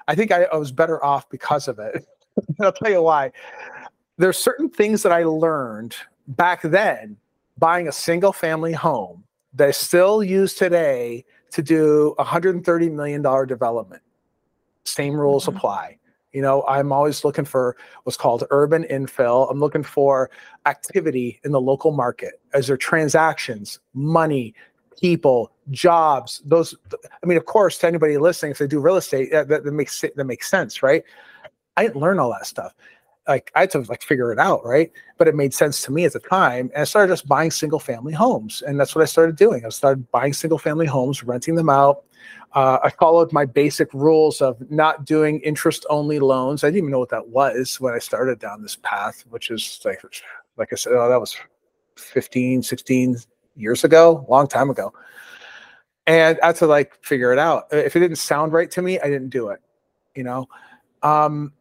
I 0.09 0.15
think 0.15 0.33
I, 0.33 0.45
I 0.45 0.57
was 0.57 0.73
better 0.73 1.03
off 1.05 1.29
because 1.29 1.69
of 1.69 1.79
it. 1.79 2.07
I'll 2.61 2.73
tell 2.73 2.91
you 2.91 3.03
why. 3.03 3.31
There's 4.17 4.39
certain 4.39 4.69
things 4.69 5.03
that 5.05 5.13
I 5.13 5.23
learned 5.25 5.95
back 6.27 6.63
then 6.63 7.17
buying 7.59 7.87
a 7.87 7.93
single 7.93 8.33
family 8.33 8.73
home 8.73 9.23
that 9.55 9.69
I 9.69 9.71
still 9.71 10.25
use 10.25 10.55
today 10.55 11.25
to 11.53 11.63
do 11.63 12.15
a 12.19 12.25
$130 12.25 12.93
million 12.93 13.23
development. 13.47 14.03
Same 14.85 15.15
rules 15.15 15.47
mm-hmm. 15.47 15.57
apply. 15.57 15.99
You 16.33 16.43
know, 16.43 16.63
I'm 16.69 16.93
always 16.93 17.25
looking 17.25 17.47
for 17.47 17.77
what's 18.03 18.19
called 18.19 18.45
urban 18.51 18.85
infill. 18.85 19.51
I'm 19.51 19.61
looking 19.61 19.83
for 19.83 20.31
activity 20.67 21.41
in 21.43 21.53
the 21.53 21.61
local 21.61 21.91
market. 21.91 22.41
As 22.53 22.67
there 22.67 22.77
transactions, 22.77 23.81
money, 23.95 24.55
people, 25.01 25.53
jobs, 25.71 26.43
those 26.45 26.75
I 27.23 27.27
mean, 27.27 27.39
of 27.39 27.47
course, 27.47 27.79
to 27.79 27.87
anybody 27.87 28.19
listening, 28.19 28.53
if 28.53 28.59
they 28.59 28.67
do 28.67 28.79
real 28.79 28.97
estate, 28.97 29.31
that, 29.33 29.49
that, 29.49 29.65
that 29.65 29.73
makes 29.73 30.01
that 30.01 30.25
makes 30.25 30.51
sense, 30.51 30.83
right? 30.83 31.03
I 31.79 31.85
didn't 31.85 32.01
learn 32.01 32.19
all 32.19 32.31
that 32.31 32.47
stuff 32.47 32.75
like 33.29 33.53
I 33.55 33.61
had 33.61 33.71
to 33.73 33.81
like 33.81 34.03
figure 34.03 34.33
it 34.33 34.39
out, 34.39 34.65
right? 34.65 34.91
But 35.19 35.29
it 35.29 35.37
made 35.37 35.55
sense 35.55 35.83
to 35.83 35.93
me 35.93 36.05
at 36.07 36.15
the 36.15 36.21
time, 36.21 36.71
and 36.75 36.83
I 36.83 36.85
started 36.85 37.13
just 37.13 37.29
buying 37.29 37.51
single 37.51 37.79
family 37.79 38.15
homes, 38.15 38.63
and 38.67 38.81
that's 38.81 38.95
what 38.95 39.03
I 39.03 39.05
started 39.05 39.37
doing. 39.37 39.65
I 39.65 39.69
started 39.69 40.11
buying 40.11 40.33
single 40.33 40.59
family 40.59 40.87
homes, 40.87 41.23
renting 41.23 41.55
them 41.55 41.69
out. 41.69 42.05
Uh, 42.55 42.79
I 42.83 42.91
followed 42.91 43.33
my 43.33 43.45
basic 43.45 43.93
rules 43.93 44.41
of 44.41 44.59
not 44.71 45.05
doing 45.05 45.41
interest 45.41 45.85
only 45.91 46.19
loans. 46.19 46.65
I 46.65 46.69
didn't 46.69 46.79
even 46.79 46.91
know 46.91 46.99
what 46.99 47.11
that 47.11 47.29
was 47.29 47.79
when 47.79 47.93
I 47.93 47.99
started 47.99 48.39
down 48.39 48.63
this 48.63 48.77
path, 48.77 49.25
which 49.29 49.51
is 49.51 49.81
like, 49.85 50.01
like 50.57 50.73
I 50.73 50.77
said, 50.77 50.95
oh, 50.95 51.09
that 51.09 51.21
was 51.21 51.37
15, 51.97 52.63
16 52.63 53.19
years 53.55 53.85
ago, 53.85 54.25
long 54.29 54.47
time 54.47 54.71
ago. 54.71 54.93
And 56.07 56.39
I 56.43 56.47
had 56.47 56.57
to 56.57 56.67
like 56.67 56.99
figure 57.05 57.33
it 57.33 57.39
out. 57.39 57.65
If 57.71 57.95
it 57.95 58.01
didn't 58.01 58.17
sound 58.17 58.55
right 58.55 58.71
to 58.71 58.81
me, 58.81 58.99
I 58.99 59.09
didn't 59.09 59.29
do 59.29 59.51
it, 59.51 59.61
you 60.15 60.25
know? 60.25 60.49
Um, 61.03 61.53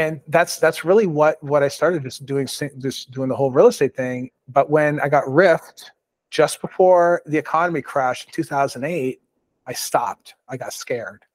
and 0.00 0.18
that's 0.28 0.58
that's 0.58 0.82
really 0.82 1.06
what 1.06 1.42
what 1.42 1.62
I 1.62 1.68
started 1.68 2.04
just 2.04 2.24
doing 2.24 2.46
just 2.46 3.10
doing 3.10 3.28
the 3.28 3.36
whole 3.36 3.50
real 3.50 3.66
estate 3.66 3.94
thing. 3.94 4.30
But 4.48 4.70
when 4.70 4.98
I 4.98 5.10
got 5.10 5.30
rift 5.30 5.92
just 6.30 6.62
before 6.62 7.20
the 7.26 7.36
economy 7.36 7.82
crashed 7.82 8.28
in 8.28 8.32
2008, 8.32 9.20
I 9.66 9.72
stopped. 9.74 10.36
I 10.48 10.56
got 10.56 10.72
scared, 10.72 11.26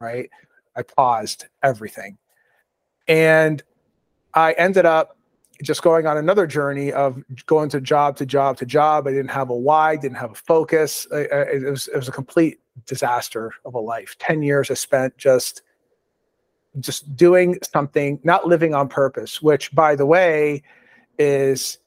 right? 0.00 0.30
I 0.76 0.82
paused 0.82 1.46
everything, 1.64 2.16
and 3.08 3.60
I 4.34 4.52
ended 4.52 4.86
up 4.86 5.16
just 5.64 5.82
going 5.82 6.06
on 6.06 6.16
another 6.16 6.46
journey 6.46 6.92
of 6.92 7.20
going 7.46 7.70
to 7.70 7.80
job 7.80 8.16
to 8.18 8.26
job 8.26 8.56
to 8.58 8.66
job. 8.66 9.08
I 9.08 9.10
didn't 9.10 9.32
have 9.32 9.50
a 9.50 9.56
why, 9.56 9.96
didn't 9.96 10.18
have 10.18 10.30
a 10.30 10.36
focus. 10.36 11.08
it 11.10 11.68
was 11.68 11.88
it 11.88 11.96
was 11.96 12.08
a 12.08 12.12
complete 12.12 12.60
disaster 12.86 13.52
of 13.64 13.74
a 13.74 13.80
life. 13.80 14.14
Ten 14.20 14.44
years 14.44 14.70
I 14.70 14.74
spent 14.74 15.18
just 15.18 15.62
just 16.80 17.16
doing 17.16 17.58
something, 17.72 18.18
not 18.24 18.46
living 18.46 18.74
on 18.74 18.88
purpose, 18.88 19.42
which 19.42 19.74
by 19.74 19.94
the 19.94 20.06
way 20.06 20.62
is 21.18 21.78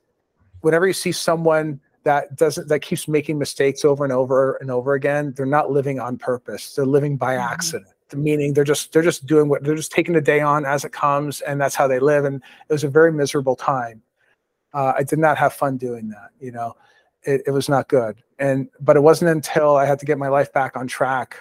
whenever 0.61 0.85
you 0.87 0.93
see 0.93 1.11
someone 1.11 1.79
that 2.03 2.35
doesn't 2.35 2.67
that 2.67 2.79
keeps 2.79 3.07
making 3.07 3.39
mistakes 3.39 3.83
over 3.83 4.03
and 4.03 4.13
over 4.13 4.55
and 4.61 4.69
over 4.69 4.93
again, 4.93 5.33
they're 5.35 5.45
not 5.45 5.71
living 5.71 5.99
on 5.99 6.17
purpose. 6.17 6.75
They're 6.75 6.85
living 6.85 7.17
by 7.17 7.35
mm-hmm. 7.35 7.53
accident. 7.53 7.87
meaning 8.13 8.53
they're 8.53 8.63
just 8.63 8.93
they're 8.93 9.01
just 9.01 9.25
doing 9.25 9.49
what 9.49 9.63
they're 9.63 9.75
just 9.75 9.91
taking 9.91 10.13
the 10.13 10.21
day 10.21 10.39
on 10.39 10.65
as 10.65 10.85
it 10.85 10.91
comes 10.91 11.41
and 11.41 11.59
that's 11.59 11.75
how 11.75 11.87
they 11.87 11.99
live 11.99 12.23
and 12.23 12.41
it 12.69 12.73
was 12.73 12.83
a 12.83 12.87
very 12.87 13.11
miserable 13.11 13.55
time 13.55 14.01
uh, 14.73 14.93
i 14.95 15.03
did 15.03 15.19
not 15.19 15.37
have 15.37 15.53
fun 15.53 15.75
doing 15.75 16.07
that 16.09 16.29
you 16.39 16.51
know 16.51 16.75
it, 17.23 17.41
it 17.47 17.51
was 17.51 17.67
not 17.67 17.87
good 17.87 18.15
and 18.39 18.69
but 18.79 18.95
it 18.95 19.01
wasn't 19.01 19.29
until 19.29 19.75
i 19.75 19.85
had 19.85 19.99
to 19.99 20.05
get 20.05 20.17
my 20.17 20.27
life 20.27 20.53
back 20.53 20.77
on 20.77 20.87
track 20.87 21.37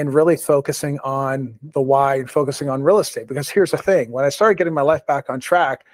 and 0.00 0.14
really 0.14 0.36
focusing 0.36 0.98
on 1.00 1.54
the 1.62 1.80
why 1.80 2.16
and 2.16 2.30
focusing 2.30 2.68
on 2.68 2.82
real 2.82 2.98
estate 2.98 3.28
because 3.28 3.48
here's 3.48 3.70
the 3.70 3.78
thing 3.78 4.10
when 4.10 4.24
i 4.24 4.28
started 4.28 4.56
getting 4.56 4.74
my 4.74 4.82
life 4.82 5.06
back 5.06 5.28
on 5.28 5.38
track 5.38 5.84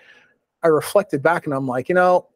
i 0.62 0.68
reflected 0.68 1.22
back 1.22 1.44
and 1.44 1.54
i'm 1.54 1.66
like 1.66 1.88
you 1.88 1.94
know 1.94 2.26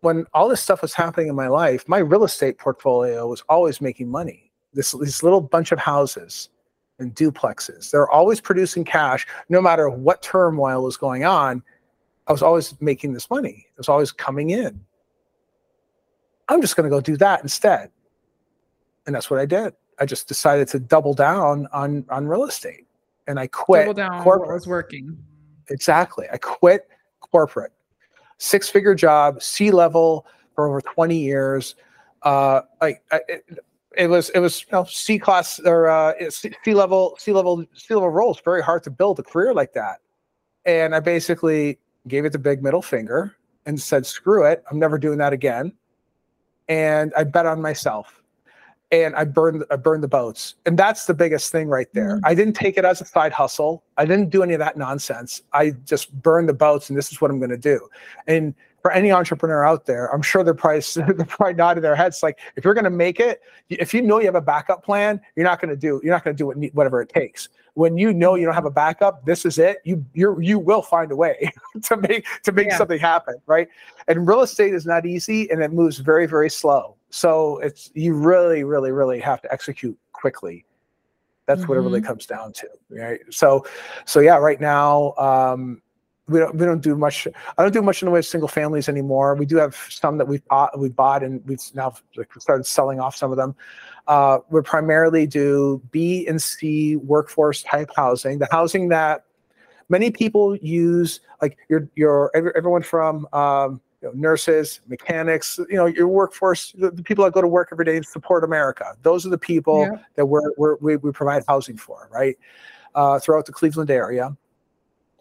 when 0.00 0.26
all 0.34 0.48
this 0.48 0.60
stuff 0.60 0.82
was 0.82 0.94
happening 0.94 1.28
in 1.28 1.34
my 1.34 1.48
life 1.48 1.88
my 1.88 1.98
real 1.98 2.24
estate 2.24 2.58
portfolio 2.58 3.26
was 3.26 3.42
always 3.48 3.80
making 3.80 4.08
money 4.08 4.46
this, 4.76 4.92
this 4.92 5.22
little 5.22 5.40
bunch 5.40 5.72
of 5.72 5.78
houses 5.78 6.50
and 6.98 7.14
duplexes. 7.14 7.90
They're 7.90 8.10
always 8.10 8.40
producing 8.40 8.84
cash, 8.84 9.26
no 9.48 9.60
matter 9.60 9.88
what 9.88 10.22
turmoil 10.22 10.82
was 10.82 10.96
going 10.96 11.24
on. 11.24 11.62
I 12.26 12.32
was 12.32 12.42
always 12.42 12.74
making 12.80 13.12
this 13.12 13.30
money. 13.30 13.66
It 13.68 13.78
was 13.78 13.88
always 13.88 14.12
coming 14.12 14.50
in. 14.50 14.84
I'm 16.48 16.60
just 16.60 16.76
going 16.76 16.88
to 16.88 16.94
go 16.94 17.00
do 17.00 17.16
that 17.16 17.42
instead. 17.42 17.90
And 19.06 19.14
that's 19.14 19.30
what 19.30 19.40
I 19.40 19.46
did. 19.46 19.74
I 19.98 20.06
just 20.06 20.28
decided 20.28 20.68
to 20.68 20.78
double 20.78 21.14
down 21.14 21.68
on 21.72 22.04
on 22.10 22.26
real 22.26 22.44
estate, 22.44 22.86
and 23.26 23.38
I 23.38 23.46
quit 23.46 23.82
double 23.82 23.94
down 23.94 24.22
corporate. 24.22 24.52
was 24.52 24.66
working. 24.66 25.16
Exactly. 25.68 26.26
I 26.32 26.38
quit 26.38 26.88
corporate, 27.20 27.72
six 28.38 28.68
figure 28.68 28.94
job, 28.94 29.42
C 29.42 29.70
level 29.70 30.26
for 30.54 30.68
over 30.68 30.80
20 30.80 31.16
years. 31.16 31.74
Uh, 32.22 32.62
I, 32.80 32.96
I, 33.10 33.20
it 33.96 34.08
was 34.08 34.30
it 34.30 34.40
was 34.40 34.62
you 34.62 34.68
know 34.72 34.84
C 34.84 35.18
class 35.18 35.60
or 35.60 35.88
uh, 35.88 36.12
C 36.30 36.74
level 36.74 37.16
C 37.18 37.32
level 37.32 37.64
C 37.74 37.94
level 37.94 38.10
roles. 38.10 38.40
Very 38.40 38.62
hard 38.62 38.82
to 38.84 38.90
build 38.90 39.18
a 39.18 39.22
career 39.22 39.54
like 39.54 39.72
that. 39.74 40.00
And 40.64 40.94
I 40.94 41.00
basically 41.00 41.78
gave 42.08 42.24
it 42.24 42.32
the 42.32 42.38
big 42.38 42.62
middle 42.62 42.82
finger 42.82 43.36
and 43.64 43.80
said, 43.80 44.04
"Screw 44.04 44.44
it, 44.44 44.62
I'm 44.70 44.78
never 44.78 44.98
doing 44.98 45.18
that 45.18 45.32
again." 45.32 45.72
And 46.68 47.12
I 47.16 47.24
bet 47.24 47.46
on 47.46 47.62
myself, 47.62 48.22
and 48.92 49.16
I 49.16 49.24
burned 49.24 49.64
I 49.70 49.76
burned 49.76 50.02
the 50.02 50.08
boats, 50.08 50.54
and 50.64 50.78
that's 50.78 51.06
the 51.06 51.14
biggest 51.14 51.50
thing 51.50 51.68
right 51.68 51.88
there. 51.92 52.16
Mm-hmm. 52.16 52.26
I 52.26 52.34
didn't 52.34 52.54
take 52.54 52.76
it 52.76 52.84
as 52.84 53.00
a 53.00 53.04
side 53.04 53.32
hustle. 53.32 53.82
I 53.96 54.04
didn't 54.04 54.30
do 54.30 54.42
any 54.42 54.54
of 54.54 54.60
that 54.60 54.76
nonsense. 54.76 55.42
I 55.52 55.70
just 55.84 56.12
burned 56.22 56.48
the 56.48 56.54
boats, 56.54 56.88
and 56.88 56.96
this 56.96 57.10
is 57.10 57.20
what 57.20 57.30
I'm 57.30 57.38
going 57.38 57.50
to 57.50 57.56
do. 57.56 57.88
And 58.26 58.54
for 58.82 58.92
any 58.92 59.10
entrepreneur 59.10 59.64
out 59.64 59.86
there, 59.86 60.06
I'm 60.14 60.22
sure 60.22 60.44
they're 60.44 60.54
probably 60.54 60.80
they're 60.94 61.26
probably 61.26 61.54
nodding 61.54 61.82
their 61.82 61.96
heads 61.96 62.22
like, 62.22 62.38
if 62.54 62.64
you're 62.64 62.74
going 62.74 62.84
to 62.84 62.90
make 62.90 63.18
it, 63.18 63.40
if 63.68 63.92
you 63.92 64.02
know 64.02 64.20
you 64.20 64.26
have 64.26 64.36
a 64.36 64.40
backup 64.40 64.84
plan, 64.84 65.20
you're 65.34 65.44
not 65.44 65.60
going 65.60 65.70
to 65.70 65.76
do 65.76 66.00
you're 66.04 66.14
not 66.14 66.22
going 66.22 66.36
to 66.36 66.40
do 66.40 66.46
what, 66.46 66.56
whatever 66.74 67.00
it 67.02 67.08
takes. 67.08 67.48
When 67.74 67.98
you 67.98 68.14
know 68.14 68.36
you 68.36 68.46
don't 68.46 68.54
have 68.54 68.64
a 68.64 68.70
backup, 68.70 69.26
this 69.26 69.44
is 69.44 69.58
it. 69.58 69.78
You 69.84 70.04
you 70.14 70.40
you 70.40 70.58
will 70.58 70.82
find 70.82 71.10
a 71.10 71.16
way 71.16 71.50
to 71.82 71.96
make 71.96 72.26
to 72.44 72.52
make 72.52 72.68
yeah. 72.68 72.78
something 72.78 72.98
happen, 72.98 73.34
right? 73.46 73.68
And 74.06 74.26
real 74.26 74.42
estate 74.42 74.72
is 74.72 74.86
not 74.86 75.04
easy, 75.04 75.50
and 75.50 75.62
it 75.62 75.72
moves 75.72 75.98
very 75.98 76.26
very 76.26 76.48
slow. 76.48 76.95
So 77.10 77.58
it's 77.58 77.90
you 77.94 78.14
really 78.14 78.64
really 78.64 78.92
really 78.92 79.20
have 79.20 79.40
to 79.42 79.52
execute 79.52 79.96
quickly. 80.12 80.64
That's 81.46 81.60
mm-hmm. 81.60 81.68
what 81.68 81.78
it 81.78 81.80
really 81.82 82.00
mm-hmm. 82.00 82.08
comes 82.08 82.26
down 82.26 82.52
to, 82.54 82.68
right? 82.90 83.20
So 83.30 83.66
so 84.04 84.20
yeah, 84.20 84.36
right 84.36 84.60
now. 84.60 85.14
Um, 85.16 85.82
we 86.28 86.40
don't 86.40 86.54
we 86.56 86.66
don't 86.66 86.82
do 86.82 86.96
much. 86.96 87.28
I 87.56 87.62
don't 87.62 87.72
do 87.72 87.82
much 87.82 88.02
in 88.02 88.06
the 88.06 88.12
way 88.12 88.18
of 88.18 88.26
single 88.26 88.48
families 88.48 88.88
anymore. 88.88 89.34
We 89.36 89.46
do 89.46 89.56
have 89.56 89.76
some 89.88 90.18
that 90.18 90.26
we've 90.26 90.44
bought, 90.48 90.78
we 90.78 90.88
bought, 90.88 91.22
and 91.22 91.40
we've 91.46 91.60
now 91.74 91.94
started 92.38 92.66
selling 92.66 92.98
off 92.98 93.14
some 93.14 93.30
of 93.30 93.36
them. 93.36 93.54
Uh, 94.08 94.38
we 94.50 94.60
primarily 94.62 95.26
do 95.26 95.80
B 95.90 96.26
and 96.26 96.42
C 96.42 96.96
workforce 96.96 97.62
type 97.62 97.90
housing, 97.94 98.38
the 98.38 98.48
housing 98.50 98.88
that 98.88 99.24
many 99.88 100.10
people 100.10 100.56
use, 100.56 101.20
like 101.40 101.56
your 101.68 101.88
your 101.94 102.30
everyone 102.34 102.82
from 102.82 103.28
um, 103.32 103.80
you 104.02 104.08
know, 104.08 104.14
nurses, 104.14 104.80
mechanics, 104.86 105.58
you 105.70 105.76
know, 105.76 105.86
your 105.86 106.08
workforce, 106.08 106.72
the, 106.72 106.90
the, 106.90 107.02
people 107.02 107.24
that 107.24 107.32
go 107.32 107.40
to 107.40 107.48
work 107.48 107.68
every 107.72 107.84
day 107.84 107.96
and 107.96 108.06
support 108.06 108.44
America. 108.44 108.94
Those 109.02 109.26
are 109.26 109.30
the 109.30 109.38
people 109.38 109.88
yeah. 109.90 110.00
that 110.16 110.26
we're, 110.26 110.52
we're, 110.56 110.76
we 110.76 110.96
we 110.96 111.12
provide 111.12 111.44
housing 111.48 111.76
for, 111.76 112.08
right? 112.12 112.36
Uh, 112.94 113.18
throughout 113.18 113.46
the 113.46 113.52
Cleveland 113.52 113.90
area 113.90 114.36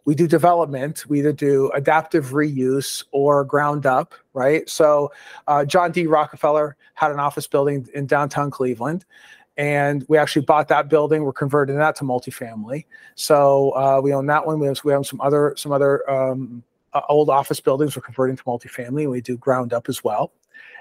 we 0.06 0.14
do 0.16 0.28
development 0.28 1.06
we 1.10 1.20
either 1.20 1.34
do 1.34 1.70
adaptive 1.74 2.28
reuse 2.28 3.04
or 3.12 3.44
ground 3.44 3.86
up 3.86 4.14
right 4.34 4.70
so 4.70 5.12
uh, 5.48 5.66
john 5.66 5.92
d 5.92 6.08
rockefeller 6.08 6.78
had 6.94 7.12
an 7.12 7.20
office 7.20 7.48
building 7.48 7.88
in 7.94 8.06
downtown 8.06 8.50
cleveland 8.50 9.04
and 9.58 10.06
we 10.08 10.18
actually 10.18 10.46
bought 10.46 10.68
that 10.68 10.90
building 10.90 11.24
we're 11.24 11.34
converting 11.34 11.76
that 11.76 11.96
to 11.96 12.04
multifamily 12.04 12.86
so 13.16 13.72
uh, 13.72 14.00
we 14.02 14.14
own 14.14 14.26
that 14.26 14.46
one 14.46 14.60
we 14.60 14.68
have, 14.68 14.80
we 14.84 14.94
have 14.94 15.06
some 15.06 15.20
other 15.22 15.54
some 15.58 15.72
other 15.72 16.10
um, 16.10 16.64
uh, 16.96 17.02
old 17.10 17.30
office 17.30 17.60
buildings 17.60 17.96
we're 17.96 18.02
converting 18.02 18.36
to 18.36 18.44
multifamily 18.46 19.08
we 19.10 19.22
do 19.22 19.38
ground 19.38 19.72
up 19.72 19.88
as 19.88 20.04
well 20.04 20.32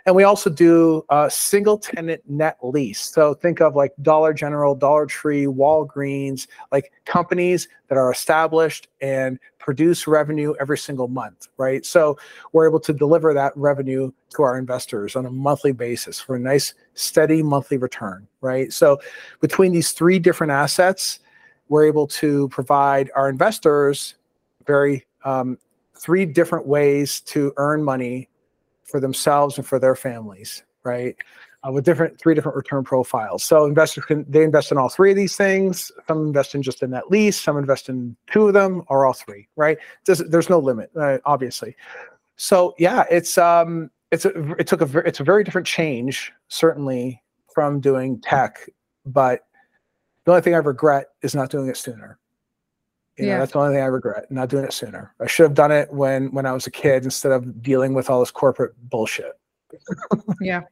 and 0.06 0.14
we 0.14 0.24
also 0.24 0.50
do 0.50 1.04
a 1.08 1.30
single 1.30 1.78
tenant 1.78 2.22
net 2.28 2.58
lease. 2.62 3.00
So 3.00 3.32
think 3.32 3.60
of 3.60 3.74
like 3.74 3.92
Dollar 4.02 4.34
General, 4.34 4.74
Dollar 4.74 5.06
Tree, 5.06 5.46
Walgreens, 5.46 6.46
like 6.70 6.92
companies 7.06 7.68
that 7.88 7.96
are 7.96 8.12
established 8.12 8.88
and 9.00 9.38
produce 9.58 10.06
revenue 10.06 10.54
every 10.60 10.76
single 10.76 11.08
month, 11.08 11.48
right? 11.56 11.86
So 11.86 12.18
we're 12.52 12.68
able 12.68 12.80
to 12.80 12.92
deliver 12.92 13.32
that 13.32 13.56
revenue 13.56 14.12
to 14.36 14.42
our 14.42 14.58
investors 14.58 15.16
on 15.16 15.24
a 15.24 15.30
monthly 15.30 15.72
basis 15.72 16.20
for 16.20 16.36
a 16.36 16.38
nice, 16.38 16.74
steady 16.92 17.42
monthly 17.42 17.78
return, 17.78 18.28
right? 18.42 18.70
So 18.72 19.00
between 19.40 19.72
these 19.72 19.92
three 19.92 20.18
different 20.18 20.50
assets, 20.50 21.20
we're 21.70 21.86
able 21.86 22.06
to 22.08 22.48
provide 22.50 23.10
our 23.16 23.30
investors 23.30 24.16
very 24.66 25.06
um, 25.24 25.56
three 26.04 26.26
different 26.26 26.66
ways 26.66 27.20
to 27.20 27.52
earn 27.56 27.82
money 27.82 28.28
for 28.84 29.00
themselves 29.00 29.56
and 29.56 29.66
for 29.66 29.78
their 29.78 29.96
families, 29.96 30.62
right? 30.82 31.16
Uh, 31.66 31.72
with 31.72 31.82
different 31.82 32.18
three 32.20 32.34
different 32.34 32.54
return 32.54 32.84
profiles. 32.84 33.42
So 33.42 33.64
investors 33.64 34.04
can 34.04 34.26
they 34.28 34.42
invest 34.42 34.70
in 34.70 34.76
all 34.76 34.90
three 34.90 35.10
of 35.10 35.16
these 35.16 35.34
things. 35.34 35.90
Some 36.06 36.26
invest 36.26 36.54
in 36.54 36.62
just 36.62 36.82
in 36.82 36.90
that 36.90 37.10
lease. 37.10 37.40
Some 37.40 37.56
invest 37.56 37.88
in 37.88 38.14
two 38.30 38.46
of 38.46 38.52
them 38.52 38.82
or 38.88 39.06
all 39.06 39.14
three. 39.14 39.48
Right? 39.56 39.78
There's, 40.04 40.50
no 40.50 40.58
limit, 40.58 40.90
uh, 40.94 41.18
obviously. 41.24 41.74
So 42.36 42.74
yeah, 42.78 43.04
it's 43.10 43.38
um 43.38 43.90
it's 44.10 44.26
a 44.26 44.52
it 44.58 44.66
took 44.66 44.82
a 44.82 44.98
it's 44.98 45.20
a 45.20 45.24
very 45.24 45.42
different 45.42 45.66
change 45.66 46.32
certainly 46.48 47.22
from 47.54 47.80
doing 47.80 48.20
tech, 48.20 48.68
but 49.06 49.46
the 50.24 50.32
only 50.32 50.42
thing 50.42 50.54
I 50.54 50.58
regret 50.58 51.06
is 51.22 51.34
not 51.34 51.50
doing 51.50 51.68
it 51.68 51.78
sooner. 51.78 52.18
You 53.16 53.26
yeah. 53.26 53.34
know, 53.34 53.38
that's 53.40 53.52
the 53.52 53.58
only 53.60 53.74
thing 53.74 53.82
I 53.82 53.86
regret, 53.86 54.30
not 54.30 54.48
doing 54.48 54.64
it 54.64 54.72
sooner. 54.72 55.14
I 55.20 55.26
should 55.26 55.44
have 55.44 55.54
done 55.54 55.70
it 55.70 55.92
when 55.92 56.32
when 56.32 56.46
I 56.46 56.52
was 56.52 56.66
a 56.66 56.70
kid 56.70 57.04
instead 57.04 57.32
of 57.32 57.62
dealing 57.62 57.94
with 57.94 58.10
all 58.10 58.20
this 58.20 58.32
corporate 58.32 58.74
bullshit. 58.90 59.38
yeah. 60.40 60.62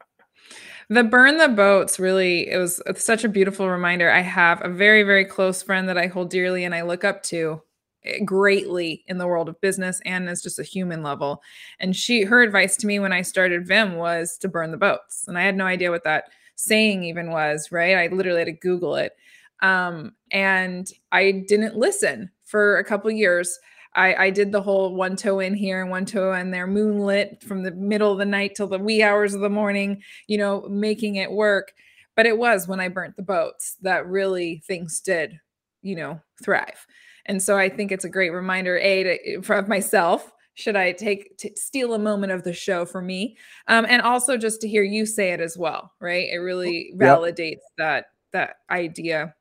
The 0.89 1.05
burn 1.05 1.39
the 1.39 1.49
boats 1.49 2.01
really 2.01 2.51
it 2.51 2.59
was 2.59 2.83
such 2.97 3.23
a 3.23 3.29
beautiful 3.29 3.71
reminder. 3.71 4.11
I 4.11 4.21
have 4.21 4.63
a 4.65 4.69
very 4.69 5.05
very 5.05 5.25
close 5.25 5.63
friend 5.63 5.89
that 5.89 5.97
I 5.97 6.09
hold 6.09 6.31
dearly 6.31 6.65
and 6.65 6.75
I 6.75 6.83
look 6.83 7.05
up 7.05 7.23
to 7.25 7.63
eh, 8.05 8.25
greatly 8.25 9.05
in 9.07 9.19
the 9.19 9.27
world 9.27 9.49
of 9.49 9.61
business 9.61 10.01
and 10.05 10.29
as 10.29 10.43
just 10.43 10.59
a 10.59 10.65
human 10.65 11.05
level. 11.05 11.43
And 11.79 11.95
she 11.95 12.25
her 12.25 12.43
advice 12.43 12.77
to 12.79 12.89
me 12.89 12.99
when 12.99 13.13
I 13.13 13.23
started 13.23 13.69
Viim 13.69 13.97
was 13.97 14.37
to 14.39 14.49
burn 14.49 14.73
the 14.73 14.77
boats. 14.77 15.27
And 15.29 15.39
I 15.39 15.43
had 15.43 15.57
no 15.57 15.67
idea 15.67 15.93
what 15.93 16.05
that 16.05 16.25
saying 16.57 17.05
even 17.05 17.31
was, 17.31 17.71
right? 17.71 17.97
I 17.97 18.09
literally 18.09 18.41
had 18.41 18.47
to 18.47 18.53
Google 18.53 18.97
it. 18.97 19.13
Um, 19.62 20.14
and 20.31 20.90
I 21.12 21.44
didn't 21.48 21.77
listen 21.77 22.31
for 22.44 22.79
a 22.79 22.85
couple 22.85 23.11
years. 23.11 23.59
I, 23.94 24.14
I 24.14 24.31
did 24.31 24.53
the 24.53 24.62
whole 24.62 24.94
one 24.94 25.16
toe 25.16 25.40
in 25.40 25.55
here 25.55 25.81
and 25.81 25.90
one 25.90 26.05
toe 26.05 26.33
in 26.33 26.51
there, 26.51 26.66
moonlit 26.66 27.42
from 27.42 27.62
the 27.62 27.70
middle 27.72 28.12
of 28.12 28.18
the 28.18 28.25
night 28.25 28.55
till 28.55 28.66
the 28.66 28.79
wee 28.79 29.03
hours 29.03 29.35
of 29.35 29.40
the 29.40 29.51
morning, 29.51 30.03
you 30.27 30.38
know, 30.38 30.66
making 30.68 31.16
it 31.16 31.31
work. 31.31 31.72
But 32.16 32.27
it 32.27 32.37
was 32.37 32.68
when 32.68 32.81
I 32.81 32.88
burnt 32.88 33.16
the 33.16 33.22
boats 33.22 33.77
that 33.83 34.07
really 34.07 34.62
things 34.66 35.01
did, 35.01 35.38
you 35.83 35.96
know, 35.96 36.20
thrive. 36.42 36.87
And 37.27 37.42
so 37.42 37.57
I 37.57 37.68
think 37.68 37.92
it's 37.92 38.05
a 38.05 38.11
great 38.11 38.31
reminder, 38.31 38.79
a 38.79 39.03
to, 39.05 39.42
for 39.42 39.62
myself. 39.62 40.33
Should 40.55 40.77
I 40.77 40.92
take 40.92 41.38
to 41.38 41.51
steal 41.57 41.94
a 41.94 41.98
moment 41.98 42.33
of 42.33 42.44
the 42.44 42.53
show 42.53 42.85
for 42.85 43.01
me, 43.01 43.38
um, 43.68 43.87
and 43.88 44.03
also 44.03 44.37
just 44.37 44.61
to 44.61 44.68
hear 44.68 44.83
you 44.83 45.07
say 45.07 45.33
it 45.33 45.40
as 45.40 45.57
well, 45.57 45.92
right? 45.98 46.29
It 46.31 46.38
really 46.38 46.92
validates 46.94 47.53
yep. 47.53 47.61
that 47.79 48.05
that 48.33 48.57
idea 48.70 49.35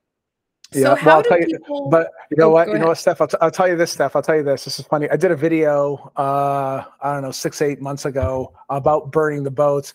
yeah, 0.74 0.96
so 0.96 1.06
well, 1.06 1.18
I'll 1.18 1.24
tell 1.24 1.40
you, 1.40 1.48
people... 1.48 1.90
but 1.90 2.12
you 2.30 2.38
know 2.38 2.48
oh, 2.48 2.50
what? 2.52 2.68
You 2.68 2.74
ahead. 2.74 2.82
know 2.82 2.88
what, 2.90 2.98
Steph? 2.98 3.20
I'll, 3.20 3.28
t- 3.28 3.38
I'll 3.42 3.52
tell 3.52 3.68
you 3.68 3.76
this, 3.76 3.92
Steph. 3.92 4.16
I'll 4.16 4.22
tell 4.22 4.38
you 4.38 4.44
this. 4.44 4.64
This 4.64 4.80
is 4.80 4.86
funny. 4.86 5.10
I 5.10 5.18
did 5.18 5.32
a 5.32 5.36
video, 5.36 6.12
uh, 6.16 6.86
I 7.02 7.14
don't 7.14 7.24
know, 7.24 7.32
six, 7.32 7.62
eight 7.62 7.82
months 7.82 8.06
ago 8.06 8.54
about 8.70 9.12
burning 9.12 9.44
the 9.44 9.52
boats. 9.52 9.94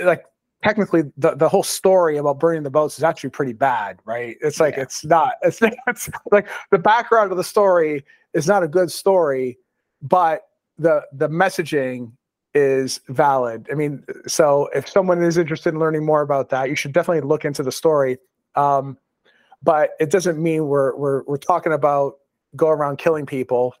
Like, 0.00 0.24
technically, 0.64 1.04
the, 1.16 1.36
the 1.36 1.48
whole 1.48 1.62
story 1.62 2.16
about 2.16 2.40
burning 2.40 2.64
the 2.64 2.70
boats 2.70 2.98
is 2.98 3.04
actually 3.04 3.30
pretty 3.30 3.52
bad, 3.52 4.00
right? 4.04 4.36
It's 4.40 4.58
like, 4.58 4.76
yeah. 4.76 4.82
it's 4.82 5.04
not, 5.04 5.34
it's, 5.42 5.60
it's 5.86 6.10
like 6.32 6.48
the 6.70 6.78
background 6.78 7.30
of 7.30 7.36
the 7.36 7.44
story 7.44 8.04
is 8.34 8.46
not 8.46 8.62
a 8.62 8.68
good 8.68 8.90
story, 8.90 9.58
but 10.02 10.48
the, 10.78 11.02
the 11.12 11.28
messaging 11.28 12.10
is 12.54 13.00
valid. 13.08 13.68
I 13.70 13.74
mean, 13.74 14.04
so 14.26 14.68
if 14.74 14.88
someone 14.88 15.22
is 15.22 15.38
interested 15.38 15.74
in 15.74 15.78
learning 15.78 16.04
more 16.04 16.22
about 16.22 16.50
that, 16.50 16.68
you 16.68 16.74
should 16.74 16.92
definitely 16.92 17.26
look 17.26 17.44
into 17.44 17.62
the 17.62 17.72
story. 17.72 18.18
Um, 18.56 18.98
but 19.62 19.90
it 20.00 20.10
doesn't 20.10 20.42
mean 20.42 20.66
we're 20.66 20.96
we're 20.96 21.22
we're 21.24 21.36
talking 21.36 21.72
about 21.72 22.14
go 22.56 22.68
around 22.68 22.98
killing 22.98 23.26
people. 23.26 23.74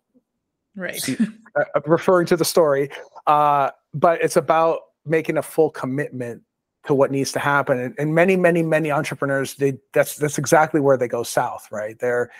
Right. 0.76 1.02
Uh, 1.56 1.64
uh, 1.74 1.80
referring 1.86 2.26
to 2.26 2.36
the 2.36 2.44
story, 2.44 2.90
uh, 3.26 3.70
but 3.94 4.22
it's 4.22 4.36
about 4.36 4.80
making 5.06 5.38
a 5.38 5.42
full 5.42 5.70
commitment 5.70 6.42
to 6.86 6.94
what 6.94 7.10
needs 7.10 7.32
to 7.32 7.38
happen. 7.38 7.80
And, 7.80 7.94
and, 7.98 8.14
many, 8.14 8.36
many, 8.36 8.62
many 8.62 8.90
entrepreneurs, 8.90 9.54
they 9.54 9.78
that's 9.92 10.16
that's 10.16 10.38
exactly 10.38 10.80
where 10.80 10.96
they 10.96 11.08
go 11.08 11.22
south, 11.22 11.66
right? 11.72 11.98
They're 11.98 12.30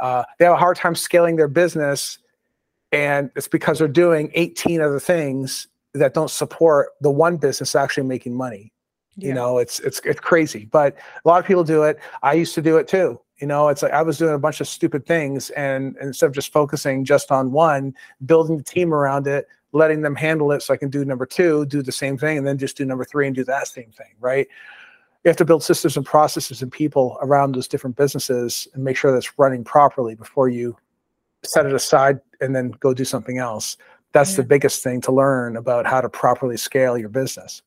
uh, 0.00 0.24
they 0.38 0.44
have 0.44 0.54
a 0.54 0.58
hard 0.58 0.76
time 0.76 0.94
scaling 0.94 1.36
their 1.36 1.48
business, 1.48 2.18
and 2.92 3.30
it's 3.36 3.48
because 3.48 3.78
they're 3.78 3.88
doing 3.88 4.30
18 4.34 4.80
other 4.80 5.00
things 5.00 5.68
that 5.94 6.12
don't 6.12 6.30
support 6.30 6.90
the 7.00 7.10
one 7.10 7.36
business 7.36 7.74
actually 7.74 8.06
making 8.06 8.34
money. 8.34 8.72
Yeah. 9.16 9.28
You 9.28 9.34
know, 9.34 9.58
it's 9.58 9.80
it's 9.80 10.00
it's 10.04 10.20
crazy, 10.20 10.68
but 10.70 10.96
a 11.24 11.28
lot 11.28 11.40
of 11.40 11.46
people 11.46 11.64
do 11.64 11.82
it. 11.84 11.98
I 12.22 12.34
used 12.34 12.54
to 12.54 12.62
do 12.62 12.76
it 12.76 12.86
too. 12.86 13.20
You 13.38 13.46
know, 13.46 13.68
it's 13.68 13.82
like 13.82 13.92
I 13.92 14.02
was 14.02 14.18
doing 14.18 14.34
a 14.34 14.38
bunch 14.38 14.60
of 14.60 14.68
stupid 14.68 15.06
things, 15.06 15.50
and, 15.50 15.96
and 15.96 16.08
instead 16.08 16.26
of 16.26 16.32
just 16.32 16.52
focusing 16.52 17.04
just 17.04 17.30
on 17.30 17.52
one, 17.52 17.94
building 18.24 18.56
the 18.56 18.62
team 18.62 18.94
around 18.94 19.26
it, 19.26 19.46
letting 19.72 20.02
them 20.02 20.14
handle 20.14 20.52
it, 20.52 20.62
so 20.62 20.72
I 20.72 20.78
can 20.78 20.88
do 20.88 21.04
number 21.04 21.26
two, 21.26 21.66
do 21.66 21.82
the 21.82 21.92
same 21.92 22.16
thing, 22.16 22.38
and 22.38 22.46
then 22.46 22.56
just 22.56 22.76
do 22.76 22.84
number 22.84 23.04
three 23.04 23.26
and 23.26 23.36
do 23.36 23.44
that 23.44 23.68
same 23.68 23.90
thing, 23.90 24.14
right? 24.20 24.46
You 25.24 25.28
have 25.28 25.36
to 25.38 25.44
build 25.44 25.62
systems 25.62 25.96
and 25.96 26.06
processes 26.06 26.62
and 26.62 26.70
people 26.70 27.18
around 27.20 27.54
those 27.54 27.68
different 27.68 27.96
businesses 27.96 28.68
and 28.74 28.84
make 28.84 28.96
sure 28.96 29.12
that's 29.12 29.38
running 29.38 29.64
properly 29.64 30.14
before 30.14 30.48
you 30.48 30.76
set 31.42 31.66
it 31.66 31.74
aside 31.74 32.20
and 32.40 32.54
then 32.54 32.70
go 32.80 32.94
do 32.94 33.04
something 33.04 33.38
else. 33.38 33.76
That's 34.12 34.30
yeah. 34.30 34.36
the 34.36 34.44
biggest 34.44 34.82
thing 34.82 35.00
to 35.02 35.12
learn 35.12 35.56
about 35.56 35.86
how 35.86 36.00
to 36.00 36.08
properly 36.08 36.56
scale 36.56 36.96
your 36.96 37.08
business. 37.08 37.62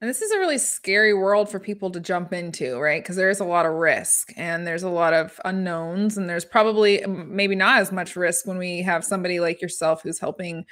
And 0.00 0.08
this 0.08 0.22
is 0.22 0.30
a 0.30 0.38
really 0.38 0.58
scary 0.58 1.12
world 1.12 1.50
for 1.50 1.58
people 1.58 1.90
to 1.90 1.98
jump 1.98 2.32
into, 2.32 2.78
right? 2.78 3.02
Because 3.02 3.16
there's 3.16 3.40
a 3.40 3.44
lot 3.44 3.66
of 3.66 3.72
risk 3.72 4.32
and 4.36 4.64
there's 4.64 4.84
a 4.84 4.88
lot 4.88 5.12
of 5.12 5.40
unknowns, 5.44 6.16
and 6.16 6.30
there's 6.30 6.44
probably 6.44 7.04
maybe 7.06 7.56
not 7.56 7.80
as 7.80 7.90
much 7.90 8.14
risk 8.14 8.46
when 8.46 8.58
we 8.58 8.80
have 8.82 9.04
somebody 9.04 9.40
like 9.40 9.60
yourself 9.60 10.02
who's 10.02 10.20
helping, 10.20 10.64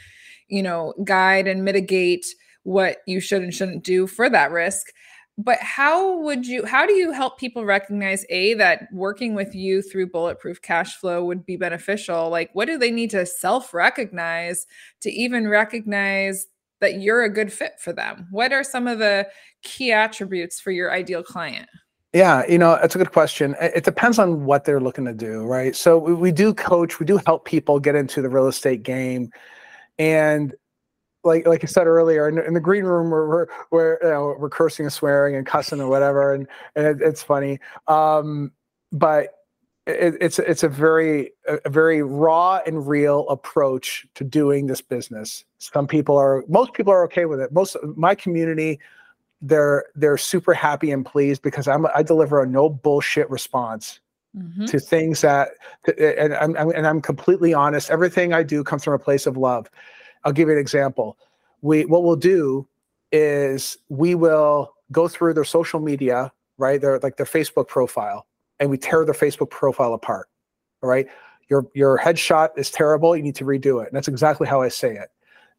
you 0.46 0.62
know, 0.62 0.94
guide 1.04 1.48
and 1.48 1.64
mitigate 1.64 2.24
what 2.62 2.98
you 3.08 3.18
should 3.18 3.42
and 3.42 3.52
shouldn't 3.52 3.82
do 3.84 4.06
for 4.06 4.30
that 4.30 4.52
risk. 4.52 4.86
But 5.38 5.58
how 5.58 6.18
would 6.20 6.46
you, 6.46 6.64
how 6.64 6.86
do 6.86 6.94
you 6.94 7.10
help 7.10 7.36
people 7.38 7.64
recognize 7.64 8.24
A, 8.30 8.54
that 8.54 8.86
working 8.92 9.34
with 9.34 9.54
you 9.54 9.82
through 9.82 10.10
bulletproof 10.10 10.62
cash 10.62 10.96
flow 10.96 11.24
would 11.24 11.44
be 11.44 11.56
beneficial? 11.56 12.30
Like, 12.30 12.50
what 12.54 12.66
do 12.66 12.78
they 12.78 12.92
need 12.92 13.10
to 13.10 13.26
self 13.26 13.74
recognize 13.74 14.66
to 15.00 15.10
even 15.10 15.48
recognize 15.48 16.46
that 16.80 17.00
you're 17.00 17.24
a 17.24 17.30
good 17.30 17.52
fit 17.52 17.72
for 17.80 17.92
them? 17.92 18.28
What 18.30 18.52
are 18.52 18.64
some 18.64 18.86
of 18.86 18.98
the 18.98 19.28
key 19.62 19.92
attributes 19.92 20.60
for 20.60 20.70
your 20.70 20.92
ideal 20.92 21.22
client? 21.22 21.68
Yeah, 22.12 22.46
you 22.48 22.56
know, 22.56 22.74
it's 22.74 22.94
a 22.94 22.98
good 22.98 23.12
question. 23.12 23.54
It 23.60 23.84
depends 23.84 24.18
on 24.18 24.44
what 24.46 24.64
they're 24.64 24.80
looking 24.80 25.04
to 25.04 25.12
do, 25.12 25.44
right? 25.44 25.76
So 25.76 25.98
we, 25.98 26.14
we 26.14 26.32
do 26.32 26.54
coach, 26.54 26.98
we 26.98 27.04
do 27.04 27.20
help 27.26 27.44
people 27.44 27.78
get 27.78 27.94
into 27.94 28.22
the 28.22 28.30
real 28.30 28.46
estate 28.46 28.82
game. 28.82 29.30
And 29.98 30.54
like 31.24 31.46
like 31.46 31.62
I 31.62 31.66
said 31.66 31.86
earlier, 31.86 32.28
in, 32.28 32.38
in 32.38 32.54
the 32.54 32.60
green 32.60 32.84
room, 32.84 33.10
we're 33.10 33.28
we're, 33.28 33.46
we're, 33.70 33.98
you 34.02 34.08
know, 34.08 34.36
we're 34.38 34.48
cursing 34.48 34.86
and 34.86 34.92
swearing 34.92 35.36
and 35.36 35.44
cussing 35.44 35.80
and 35.80 35.90
whatever, 35.90 36.32
and, 36.32 36.46
and 36.74 36.86
it, 36.86 36.98
it's 37.02 37.22
funny. 37.22 37.58
Um, 37.88 38.52
but 38.92 39.30
it, 39.86 40.16
it's 40.20 40.38
it's 40.38 40.62
a 40.62 40.68
very 40.68 41.32
a 41.46 41.70
very 41.70 42.02
raw 42.02 42.60
and 42.66 42.86
real 42.86 43.28
approach 43.28 44.06
to 44.14 44.24
doing 44.24 44.66
this 44.66 44.80
business. 44.80 45.44
Some 45.58 45.86
people 45.86 46.16
are 46.16 46.44
most 46.48 46.72
people 46.74 46.92
are 46.92 47.04
okay 47.04 47.24
with 47.24 47.40
it. 47.40 47.52
Most 47.52 47.76
my 47.96 48.14
community 48.14 48.80
they're 49.42 49.84
they're 49.94 50.16
super 50.16 50.54
happy 50.54 50.90
and 50.90 51.06
pleased 51.06 51.42
because 51.42 51.68
I'm 51.68 51.86
I 51.94 52.02
deliver 52.02 52.42
a 52.42 52.46
no 52.46 52.68
bullshit 52.68 53.30
response 53.30 54.00
mm-hmm. 54.36 54.64
to 54.64 54.80
things 54.80 55.20
that 55.20 55.50
and 55.98 56.34
I'm, 56.34 56.56
I'm 56.56 56.70
and 56.70 56.86
I'm 56.86 57.00
completely 57.00 57.54
honest. 57.54 57.90
Everything 57.90 58.32
I 58.32 58.42
do 58.42 58.64
comes 58.64 58.82
from 58.82 58.94
a 58.94 58.98
place 58.98 59.26
of 59.26 59.36
love. 59.36 59.70
I'll 60.24 60.32
give 60.32 60.48
you 60.48 60.54
an 60.54 60.60
example. 60.60 61.16
We 61.62 61.84
what 61.84 62.02
we'll 62.02 62.16
do 62.16 62.66
is 63.12 63.78
we 63.88 64.16
will 64.16 64.74
go 64.90 65.06
through 65.06 65.34
their 65.34 65.44
social 65.44 65.78
media, 65.78 66.32
right? 66.58 66.80
Their 66.80 66.98
like 66.98 67.18
their 67.18 67.26
Facebook 67.26 67.68
profile 67.68 68.26
and 68.60 68.70
we 68.70 68.78
tear 68.78 69.04
their 69.04 69.14
Facebook 69.14 69.50
profile 69.50 69.94
apart. 69.94 70.28
All 70.82 70.88
right. 70.88 71.06
Your 71.48 71.66
your 71.74 71.98
headshot 71.98 72.50
is 72.56 72.70
terrible. 72.70 73.16
You 73.16 73.22
need 73.22 73.36
to 73.36 73.44
redo 73.44 73.82
it. 73.82 73.88
And 73.88 73.96
that's 73.96 74.08
exactly 74.08 74.46
how 74.46 74.62
I 74.62 74.68
say 74.68 74.96
it. 74.96 75.10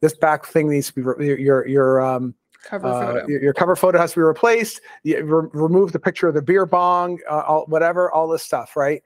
This 0.02 0.16
back 0.16 0.46
thing 0.46 0.70
needs 0.70 0.88
to 0.88 0.94
be 0.94 1.02
re- 1.02 1.42
your 1.42 1.68
your 1.68 2.02
um 2.02 2.36
cover 2.64 2.88
uh, 2.88 3.06
photo. 3.06 3.28
Your, 3.28 3.42
your, 3.44 3.54
cover 3.54 3.76
photo 3.76 3.98
has 3.98 4.12
to 4.12 4.20
be 4.20 4.24
replaced. 4.24 4.82
You 5.04 5.24
re- 5.24 5.50
remove 5.54 5.94
the 5.94 6.00
picture 6.00 6.28
of 6.28 6.34
the 6.34 6.42
beer 6.42 6.66
bong, 6.66 7.20
uh, 7.30 7.40
all, 7.48 7.66
whatever, 7.68 8.12
all 8.12 8.28
this 8.28 8.44
stuff, 8.44 8.76
right? 8.76 9.02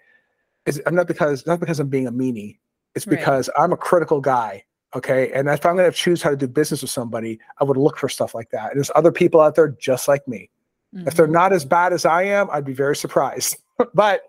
Is 0.65 0.81
I'm 0.85 0.95
not 0.95 1.07
because 1.07 1.45
not 1.45 1.59
because 1.59 1.79
I'm 1.79 1.89
being 1.89 2.07
a 2.07 2.11
meanie. 2.11 2.57
It's 2.95 3.05
because 3.05 3.49
right. 3.55 3.63
I'm 3.63 3.71
a 3.71 3.77
critical 3.77 4.19
guy. 4.19 4.63
Okay. 4.95 5.31
And 5.31 5.47
if 5.47 5.65
I'm 5.65 5.77
going 5.77 5.89
to 5.89 5.95
choose 5.97 6.21
how 6.21 6.31
to 6.31 6.35
do 6.35 6.47
business 6.47 6.81
with 6.81 6.91
somebody, 6.91 7.39
I 7.59 7.63
would 7.63 7.77
look 7.77 7.97
for 7.97 8.09
stuff 8.09 8.35
like 8.35 8.49
that. 8.49 8.71
And 8.71 8.77
there's 8.77 8.91
other 8.95 9.11
people 9.11 9.39
out 9.39 9.55
there 9.55 9.69
just 9.69 10.07
like 10.07 10.27
me. 10.27 10.49
Mm-hmm. 10.93 11.07
If 11.07 11.15
they're 11.15 11.25
mm-hmm. 11.25 11.33
not 11.33 11.53
as 11.53 11.63
bad 11.63 11.93
as 11.93 12.05
I 12.05 12.23
am, 12.23 12.49
I'd 12.51 12.65
be 12.65 12.73
very 12.73 12.95
surprised. 12.95 13.57
but 13.93 14.23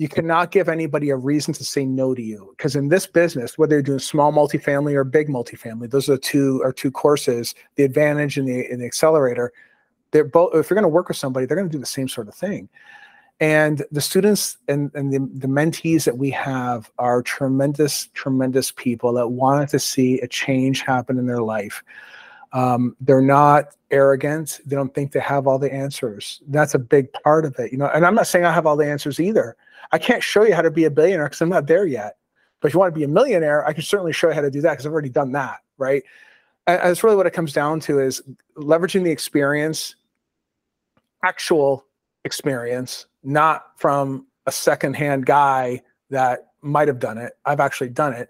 you 0.00 0.08
cannot 0.08 0.50
give 0.50 0.70
anybody 0.70 1.10
a 1.10 1.16
reason 1.16 1.52
to 1.52 1.62
say 1.62 1.84
no 1.84 2.14
to 2.14 2.22
you 2.22 2.54
because 2.56 2.74
in 2.74 2.88
this 2.88 3.06
business 3.06 3.58
whether 3.58 3.74
you're 3.74 3.82
doing 3.82 3.98
small 3.98 4.32
multifamily 4.32 4.94
or 4.94 5.04
big 5.04 5.28
multifamily 5.28 5.90
those 5.90 6.08
are 6.08 6.16
two 6.16 6.62
are 6.64 6.72
two 6.72 6.90
courses 6.90 7.54
the 7.76 7.84
advantage 7.84 8.38
and 8.38 8.48
the, 8.48 8.66
and 8.70 8.80
the 8.80 8.86
accelerator. 8.86 9.52
They're 10.12 10.24
both 10.24 10.54
if 10.54 10.70
you're 10.70 10.74
going 10.74 10.82
to 10.82 10.88
work 10.88 11.08
with 11.08 11.18
somebody 11.18 11.46
they're 11.46 11.56
going 11.56 11.68
to 11.68 11.72
do 11.72 11.78
the 11.78 11.86
same 11.86 12.08
sort 12.08 12.28
of 12.28 12.34
thing. 12.34 12.68
And 13.40 13.84
the 13.90 14.02
students 14.02 14.58
and, 14.68 14.90
and 14.94 15.12
the, 15.12 15.18
the 15.34 15.48
mentees 15.48 16.04
that 16.04 16.18
we 16.18 16.30
have 16.30 16.90
are 16.98 17.22
tremendous 17.22 18.08
tremendous 18.14 18.72
people 18.72 19.12
that 19.14 19.28
wanted 19.28 19.68
to 19.68 19.78
see 19.78 20.18
a 20.20 20.26
change 20.26 20.80
happen 20.80 21.18
in 21.18 21.26
their 21.26 21.42
life 21.42 21.84
um, 22.52 22.96
they're 23.00 23.20
not 23.20 23.76
arrogant. 23.90 24.60
They 24.64 24.76
don't 24.76 24.94
think 24.94 25.12
they 25.12 25.20
have 25.20 25.46
all 25.46 25.58
the 25.58 25.72
answers. 25.72 26.40
That's 26.48 26.74
a 26.74 26.78
big 26.78 27.12
part 27.24 27.44
of 27.44 27.58
it, 27.58 27.72
you 27.72 27.78
know. 27.78 27.86
And 27.86 28.04
I'm 28.04 28.14
not 28.14 28.26
saying 28.26 28.44
I 28.44 28.52
have 28.52 28.66
all 28.66 28.76
the 28.76 28.90
answers 28.90 29.20
either. 29.20 29.56
I 29.92 29.98
can't 29.98 30.22
show 30.22 30.44
you 30.44 30.54
how 30.54 30.62
to 30.62 30.70
be 30.70 30.84
a 30.84 30.90
billionaire 30.90 31.26
because 31.26 31.40
I'm 31.40 31.48
not 31.48 31.66
there 31.66 31.86
yet. 31.86 32.16
But 32.60 32.68
if 32.68 32.74
you 32.74 32.80
want 32.80 32.92
to 32.94 32.98
be 32.98 33.04
a 33.04 33.08
millionaire, 33.08 33.66
I 33.66 33.72
can 33.72 33.82
certainly 33.82 34.12
show 34.12 34.28
you 34.28 34.34
how 34.34 34.42
to 34.42 34.50
do 34.50 34.60
that 34.60 34.72
because 34.72 34.86
I've 34.86 34.92
already 34.92 35.08
done 35.08 35.32
that, 35.32 35.60
right? 35.78 36.02
And 36.66 36.78
that's 36.78 37.02
really 37.02 37.16
what 37.16 37.26
it 37.26 37.32
comes 37.32 37.52
down 37.52 37.80
to 37.80 38.00
is 38.00 38.22
leveraging 38.56 39.02
the 39.02 39.10
experience, 39.10 39.96
actual 41.24 41.86
experience, 42.24 43.06
not 43.22 43.66
from 43.76 44.26
a 44.46 44.52
secondhand 44.52 45.26
guy 45.26 45.80
that 46.10 46.48
might 46.60 46.88
have 46.88 46.98
done 46.98 47.16
it. 47.16 47.32
I've 47.46 47.60
actually 47.60 47.88
done 47.88 48.12
it. 48.12 48.28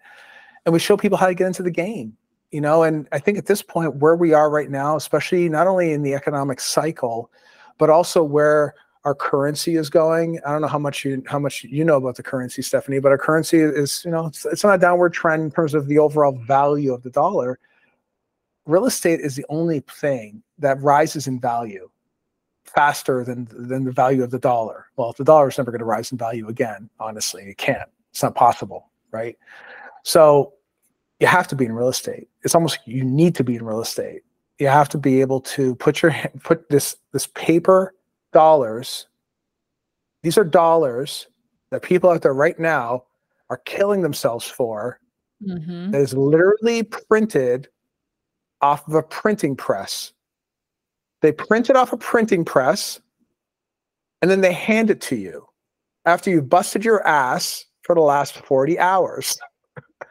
And 0.65 0.73
we 0.73 0.79
show 0.79 0.97
people 0.97 1.19
how 1.19 1.27
to 1.27 1.35
get 1.35 1.47
into 1.47 1.63
the 1.63 1.71
game 1.71 2.17
you 2.51 2.61
know 2.61 2.83
and 2.83 3.09
i 3.13 3.19
think 3.19 3.39
at 3.39 3.47
this 3.47 3.63
point 3.63 3.97
where 3.97 4.17
we 4.17 4.33
are 4.33 4.51
right 4.51 4.71
now 4.71 4.97
especially 4.97 5.49
not 5.49 5.67
only 5.67 5.93
in 5.93 6.03
the 6.03 6.15
economic 6.15 6.61
cycle 6.61 7.31
but 7.79 7.91
also 7.91 8.23
where 8.23 8.75
our 9.05 9.15
currency 9.15 9.77
is 9.77 9.89
going 9.89 10.41
i 10.45 10.53
don't 10.53 10.61
know 10.61 10.69
how 10.69 10.79
much 10.79 11.05
you 11.05 11.23
how 11.27 11.39
much 11.39 11.65
you 11.65 11.85
know 11.85 11.97
about 11.97 12.17
the 12.17 12.23
currency 12.23 12.63
stephanie 12.63 12.99
but 12.99 13.13
our 13.13 13.19
currency 13.19 13.59
is 13.59 14.03
you 14.05 14.11
know 14.11 14.27
it's, 14.27 14.45
it's 14.45 14.65
on 14.65 14.75
a 14.75 14.79
downward 14.79 15.13
trend 15.13 15.43
in 15.43 15.51
terms 15.51 15.75
of 15.75 15.87
the 15.87 15.99
overall 15.99 16.33
value 16.33 16.93
of 16.93 17.03
the 17.03 17.11
dollar. 17.11 17.59
Real 18.67 18.85
estate 18.85 19.21
is 19.21 19.37
the 19.37 19.47
only 19.49 19.81
thing 19.81 20.43
that 20.59 20.81
rises 20.81 21.27
in 21.27 21.41
value 21.41 21.89
faster 22.65 23.25
than 23.25 23.49
than 23.51 23.85
the 23.85 23.91
value 23.91 24.23
of 24.23 24.31
the 24.31 24.39
dollar. 24.39 24.87
Well 24.97 25.15
the 25.17 25.25
dollar 25.25 25.49
is 25.49 25.59
never 25.59 25.71
going 25.71 25.81
to 25.81 25.85
rise 25.85 26.13
in 26.13 26.19
value 26.19 26.49
again 26.49 26.91
honestly 26.99 27.45
it 27.45 27.59
can't. 27.59 27.89
It's 28.11 28.23
not 28.23 28.35
possible 28.35 28.91
right? 29.13 29.37
So 30.05 30.53
you 31.21 31.27
have 31.27 31.47
to 31.49 31.55
be 31.55 31.67
in 31.67 31.73
real 31.73 31.89
estate. 31.89 32.29
It's 32.43 32.55
almost 32.55 32.79
you 32.87 33.05
need 33.05 33.35
to 33.37 33.45
be 33.45 33.57
in 33.57 33.65
real 33.65 33.83
estate. 33.83 34.23
You 34.59 34.69
have 34.69 34.89
to 34.91 34.99
be 34.99 35.21
able 35.21 35.41
to 35.43 35.75
put 35.77 36.03
your 36.03 36.15
put 36.43 36.69
this 36.71 36.97
this 37.13 37.27
paper 37.29 37.95
dollars. 38.33 39.07
These 40.23 40.39
are 40.39 40.45
dollars 40.45 41.29
that 41.71 41.83
people 41.83 42.11
out 42.11 42.23
there 42.23 42.35
right 42.35 42.59
now 42.59 43.05
are 43.51 43.59
killing 43.59 44.03
themselves 44.03 44.47
for. 44.47 44.99
Mm-hmm. 45.47 45.93
That 45.93 46.01
is 46.01 46.15
literally 46.15 46.83
printed 46.83 47.69
off 48.61 48.87
of 48.89 48.95
a 48.95 49.03
printing 49.03 49.57
press. 49.57 50.13
They 51.23 51.33
print 51.33 51.71
it 51.71 51.77
off 51.77 51.93
a 51.93 51.97
printing 51.97 52.45
press 52.45 53.01
and 54.21 54.31
then 54.31 54.41
they 54.41 54.53
hand 54.53 54.91
it 54.91 55.01
to 55.03 55.17
you 55.17 55.47
after 56.05 56.31
you've 56.31 56.49
busted 56.49 56.85
your 56.85 57.07
ass 57.07 57.65
for 57.83 57.95
the 57.95 58.01
last 58.01 58.37
40 58.45 58.79
hours. 58.79 59.39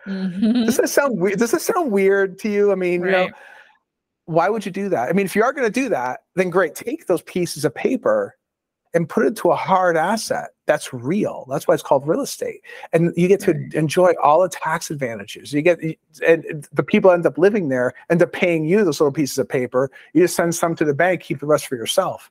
Mm-hmm. 0.10 0.66
Does 0.66 0.78
that 0.78 0.90
sound 0.90 1.20
weird? 1.20 1.40
Does 1.40 1.52
that 1.52 1.62
sound 1.62 1.92
weird 1.92 2.40
to 2.40 2.50
you? 2.50 2.72
I 2.72 2.76
mean, 2.76 3.02
right. 3.02 3.12
you 3.12 3.18
know, 3.18 3.30
why 4.26 4.50
would 4.50 4.66
you 4.66 4.72
do 4.72 4.90
that? 4.90 5.10
I 5.10 5.14
mean, 5.14 5.26
if 5.26 5.36
you 5.36 5.44
are 5.44 5.54
going 5.54 5.68
to 5.68 5.72
do 5.72 5.90
that, 5.90 6.22
then 6.36 6.50
great. 6.50 6.76
Take 6.76 7.08
those 7.08 7.22
pieces 7.24 7.66
of 7.66 7.74
paper 7.74 8.36
and 8.94 9.08
put 9.08 9.26
it 9.26 9.36
to 9.38 9.52
a 9.52 9.56
hard 9.56 9.98
asset 9.98 10.50
that's 10.70 10.94
real. 10.94 11.48
That's 11.50 11.68
why 11.68 11.74
it's 11.74 11.82
called 11.82 12.08
real 12.08 12.22
estate. 12.22 12.62
And 12.94 13.12
you 13.18 13.28
get 13.28 13.40
to 13.42 13.54
right. 13.54 13.74
enjoy 13.74 14.14
all 14.22 14.44
the 14.44 14.50
tax 14.50 14.92
advantages. 14.92 15.52
You 15.52 15.64
get, 15.64 15.80
and 16.26 16.68
the 16.72 16.84
people 16.84 17.10
end 17.10 17.26
up 17.26 17.40
living 17.40 17.70
there, 17.70 17.94
end 18.12 18.22
up 18.22 18.32
paying 18.32 18.66
you 18.66 18.86
those 18.86 19.00
little 19.02 19.12
pieces 19.12 19.40
of 19.40 19.50
paper. 19.50 19.90
You 20.14 20.22
just 20.22 20.36
send 20.36 20.54
some 20.54 20.76
to 20.76 20.86
the 20.86 20.94
bank, 20.94 21.22
keep 21.22 21.40
the 21.40 21.48
rest 21.48 21.66
for 21.66 21.76
yourself. 21.76 22.30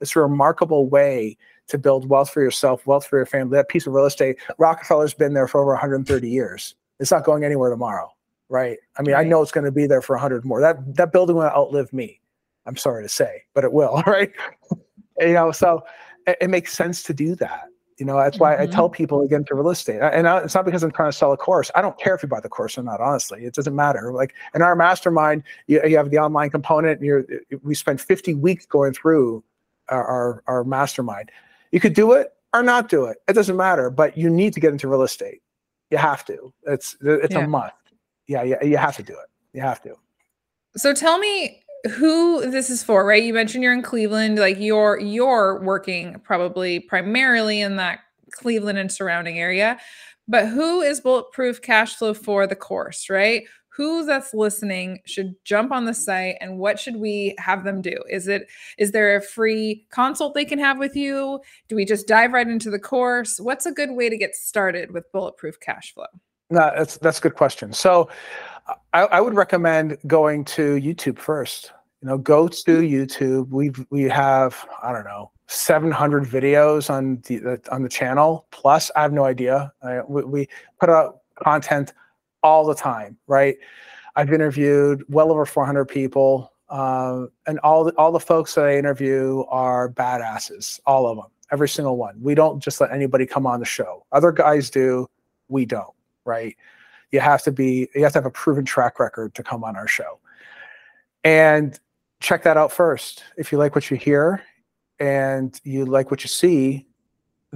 It's 0.00 0.14
a 0.14 0.20
remarkable 0.20 0.88
way 0.88 1.36
to 1.66 1.76
build 1.76 2.08
wealth 2.08 2.30
for 2.30 2.40
yourself, 2.40 2.86
wealth 2.86 3.04
for 3.04 3.16
your 3.16 3.26
family. 3.26 3.56
That 3.56 3.68
piece 3.68 3.88
of 3.88 3.94
real 3.94 4.06
estate, 4.06 4.38
Rockefeller's 4.58 5.14
been 5.14 5.34
there 5.34 5.48
for 5.48 5.60
over 5.60 5.72
130 5.72 6.30
years. 6.30 6.76
It's 7.00 7.10
not 7.10 7.24
going 7.24 7.44
anywhere 7.44 7.70
tomorrow, 7.70 8.10
right? 8.48 8.78
I 8.98 9.02
mean, 9.02 9.14
right. 9.14 9.26
I 9.26 9.28
know 9.28 9.42
it's 9.42 9.52
going 9.52 9.64
to 9.64 9.72
be 9.72 9.86
there 9.86 10.02
for 10.02 10.16
100 10.16 10.44
more. 10.44 10.60
That 10.60 10.96
that 10.96 11.12
building 11.12 11.36
will 11.36 11.44
outlive 11.44 11.92
me. 11.92 12.20
I'm 12.66 12.76
sorry 12.76 13.04
to 13.04 13.08
say, 13.08 13.42
but 13.54 13.64
it 13.64 13.72
will, 13.72 14.02
right? 14.06 14.32
you 15.20 15.32
know, 15.32 15.52
so 15.52 15.84
it, 16.26 16.36
it, 16.40 16.50
makes 16.50 16.72
sense 16.72 17.02
to 17.04 17.14
do 17.14 17.34
that. 17.36 17.68
You 17.98 18.04
know, 18.04 18.16
that's 18.16 18.38
why 18.38 18.54
mm-hmm. 18.54 18.62
I 18.62 18.66
tell 18.66 18.90
people 18.90 19.22
again 19.22 19.44
to 19.44 19.54
real 19.54 19.70
estate, 19.70 20.00
and 20.00 20.28
I, 20.28 20.38
it's 20.40 20.54
not 20.54 20.66
because 20.66 20.82
I'm 20.82 20.90
trying 20.90 21.10
to 21.10 21.16
sell 21.16 21.32
a 21.32 21.36
course. 21.36 21.70
I 21.74 21.80
don't 21.80 21.98
care 21.98 22.14
if 22.14 22.22
you 22.22 22.28
buy 22.28 22.40
the 22.40 22.48
course 22.48 22.76
or 22.76 22.82
not. 22.82 23.00
Honestly, 23.00 23.44
it 23.44 23.54
doesn't 23.54 23.74
matter. 23.74 24.12
Like 24.12 24.34
in 24.54 24.60
our 24.62 24.76
mastermind, 24.76 25.44
you, 25.66 25.80
you 25.86 25.96
have 25.96 26.10
the 26.10 26.18
online 26.18 26.50
component. 26.50 26.98
And 26.98 27.06
you're, 27.06 27.24
we 27.62 27.74
spend 27.74 28.00
50 28.00 28.34
weeks 28.34 28.66
going 28.66 28.92
through 28.92 29.42
our, 29.88 30.04
our, 30.04 30.42
our 30.46 30.64
mastermind. 30.64 31.30
You 31.72 31.80
could 31.80 31.94
do 31.94 32.12
it 32.12 32.34
or 32.52 32.62
not 32.62 32.90
do 32.90 33.06
it. 33.06 33.18
It 33.28 33.32
doesn't 33.32 33.56
matter. 33.56 33.88
But 33.88 34.18
you 34.18 34.28
need 34.28 34.52
to 34.54 34.60
get 34.60 34.72
into 34.72 34.88
real 34.88 35.02
estate. 35.02 35.40
You 35.90 35.98
have 35.98 36.24
to. 36.26 36.52
It's 36.64 36.96
it's 37.00 37.34
yeah. 37.34 37.44
a 37.44 37.48
must. 37.48 37.74
Yeah, 38.26 38.42
yeah, 38.42 38.62
you 38.62 38.76
have 38.76 38.96
to 38.96 39.02
do 39.02 39.12
it. 39.12 39.28
You 39.52 39.60
have 39.60 39.80
to. 39.82 39.94
So 40.76 40.92
tell 40.92 41.18
me 41.18 41.62
who 41.92 42.50
this 42.50 42.70
is 42.70 42.82
for, 42.82 43.06
right? 43.06 43.22
You 43.22 43.32
mentioned 43.32 43.62
you're 43.62 43.72
in 43.72 43.82
Cleveland, 43.82 44.38
like 44.38 44.58
you're 44.58 44.98
you're 44.98 45.62
working 45.62 46.20
probably 46.24 46.80
primarily 46.80 47.60
in 47.60 47.76
that 47.76 48.00
Cleveland 48.32 48.78
and 48.78 48.90
surrounding 48.90 49.38
area. 49.38 49.78
But 50.28 50.48
who 50.48 50.80
is 50.80 51.00
bulletproof 51.00 51.62
cash 51.62 51.94
flow 51.94 52.12
for 52.12 52.46
the 52.46 52.56
course, 52.56 53.08
right? 53.08 53.44
Who 53.76 54.06
that's 54.06 54.32
listening 54.32 55.00
should 55.04 55.34
jump 55.44 55.70
on 55.70 55.84
the 55.84 55.92
site 55.92 56.36
and 56.40 56.58
what 56.58 56.80
should 56.80 56.96
we 56.96 57.34
have 57.38 57.64
them 57.64 57.82
do? 57.82 57.96
Is 58.08 58.26
it 58.26 58.48
is 58.78 58.92
there 58.92 59.16
a 59.16 59.22
free 59.22 59.86
consult 59.90 60.34
they 60.34 60.46
can 60.46 60.58
have 60.58 60.78
with 60.78 60.96
you? 60.96 61.40
Do 61.68 61.76
we 61.76 61.84
just 61.84 62.06
dive 62.06 62.32
right 62.32 62.48
into 62.48 62.70
the 62.70 62.78
course? 62.78 63.38
What's 63.38 63.66
a 63.66 63.72
good 63.72 63.90
way 63.90 64.08
to 64.08 64.16
get 64.16 64.34
started 64.34 64.92
with 64.92 65.10
bulletproof 65.12 65.60
cash 65.60 65.92
flow? 65.92 66.06
No, 66.48 66.72
that's 66.76 66.96
that's 66.98 67.18
a 67.18 67.20
good 67.20 67.34
question. 67.34 67.72
So 67.72 68.08
I, 68.94 69.02
I 69.02 69.20
would 69.20 69.34
recommend 69.34 69.98
going 70.06 70.44
to 70.46 70.76
YouTube 70.76 71.18
first. 71.18 71.72
You 72.02 72.08
know, 72.08 72.18
go 72.18 72.48
to 72.48 72.80
YouTube. 72.80 73.48
We 73.50 73.72
we 73.90 74.04
have 74.04 74.66
I 74.82 74.92
don't 74.92 75.04
know 75.04 75.32
700 75.48 76.24
videos 76.24 76.88
on 76.88 77.20
the 77.26 77.60
on 77.70 77.82
the 77.82 77.88
channel. 77.88 78.46
Plus, 78.52 78.90
I 78.96 79.02
have 79.02 79.12
no 79.12 79.24
idea. 79.24 79.72
I, 79.82 80.00
we, 80.02 80.24
we 80.24 80.48
put 80.80 80.88
out 80.88 81.18
content 81.42 81.92
all 82.46 82.64
the 82.64 82.74
time, 82.74 83.18
right? 83.26 83.56
I've 84.14 84.32
interviewed 84.32 85.04
well 85.08 85.32
over 85.32 85.44
400 85.44 85.84
people, 85.86 86.52
uh, 86.68 87.26
and 87.46 87.58
all 87.60 87.84
the, 87.84 87.92
all 87.98 88.12
the 88.12 88.20
folks 88.20 88.54
that 88.54 88.66
I 88.66 88.78
interview 88.78 89.42
are 89.48 89.90
badasses, 89.90 90.78
all 90.86 91.08
of 91.08 91.16
them, 91.16 91.26
every 91.50 91.68
single 91.68 91.96
one. 91.96 92.16
We 92.22 92.36
don't 92.36 92.62
just 92.62 92.80
let 92.80 92.92
anybody 92.92 93.26
come 93.26 93.46
on 93.46 93.58
the 93.58 93.66
show. 93.66 94.06
Other 94.12 94.30
guys 94.30 94.70
do, 94.70 95.08
we 95.48 95.66
don't, 95.66 95.94
right? 96.24 96.56
You 97.10 97.18
have 97.18 97.42
to 97.42 97.52
be, 97.52 97.88
you 97.94 98.04
have 98.04 98.12
to 98.12 98.18
have 98.18 98.26
a 98.26 98.30
proven 98.30 98.64
track 98.64 99.00
record 99.00 99.34
to 99.34 99.42
come 99.42 99.64
on 99.64 99.76
our 99.76 99.88
show, 99.88 100.20
and 101.24 101.78
check 102.20 102.44
that 102.44 102.56
out 102.56 102.72
first. 102.72 103.24
If 103.36 103.50
you 103.50 103.58
like 103.58 103.74
what 103.74 103.90
you 103.90 103.96
hear, 103.96 104.42
and 105.00 105.60
you 105.64 105.84
like 105.84 106.10
what 106.12 106.22
you 106.22 106.28
see, 106.28 106.85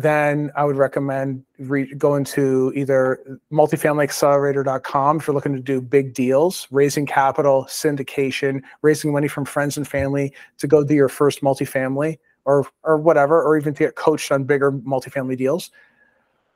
then 0.03 0.51
I 0.57 0.65
would 0.65 0.77
recommend 0.77 1.45
re- 1.59 1.95
going 1.95 2.25
to 2.25 2.73
either 2.77 3.39
multifamilyaccelerator.com 3.53 5.19
if 5.19 5.27
you're 5.27 5.35
looking 5.35 5.55
to 5.55 5.61
do 5.61 5.81
big 5.81 6.13
deals, 6.15 6.69
raising 6.71 7.07
capital, 7.07 7.65
syndication, 7.69 8.63
raising 8.83 9.13
money 9.13 9.27
from 9.29 9.45
friends 9.45 9.77
and 9.77 9.89
family 9.89 10.33
to 10.59 10.67
go 10.67 10.83
do 10.85 10.95
your 10.95 11.09
first 11.09 11.43
multifamily 11.43 12.19
or 12.45 12.67
or 12.83 12.97
whatever, 12.97 13.43
or 13.43 13.59
even 13.59 13.75
to 13.75 13.85
get 13.85 13.97
coached 13.97 14.33
on 14.33 14.45
bigger 14.45 14.73
multifamily 14.73 15.37
deals. 15.37 15.71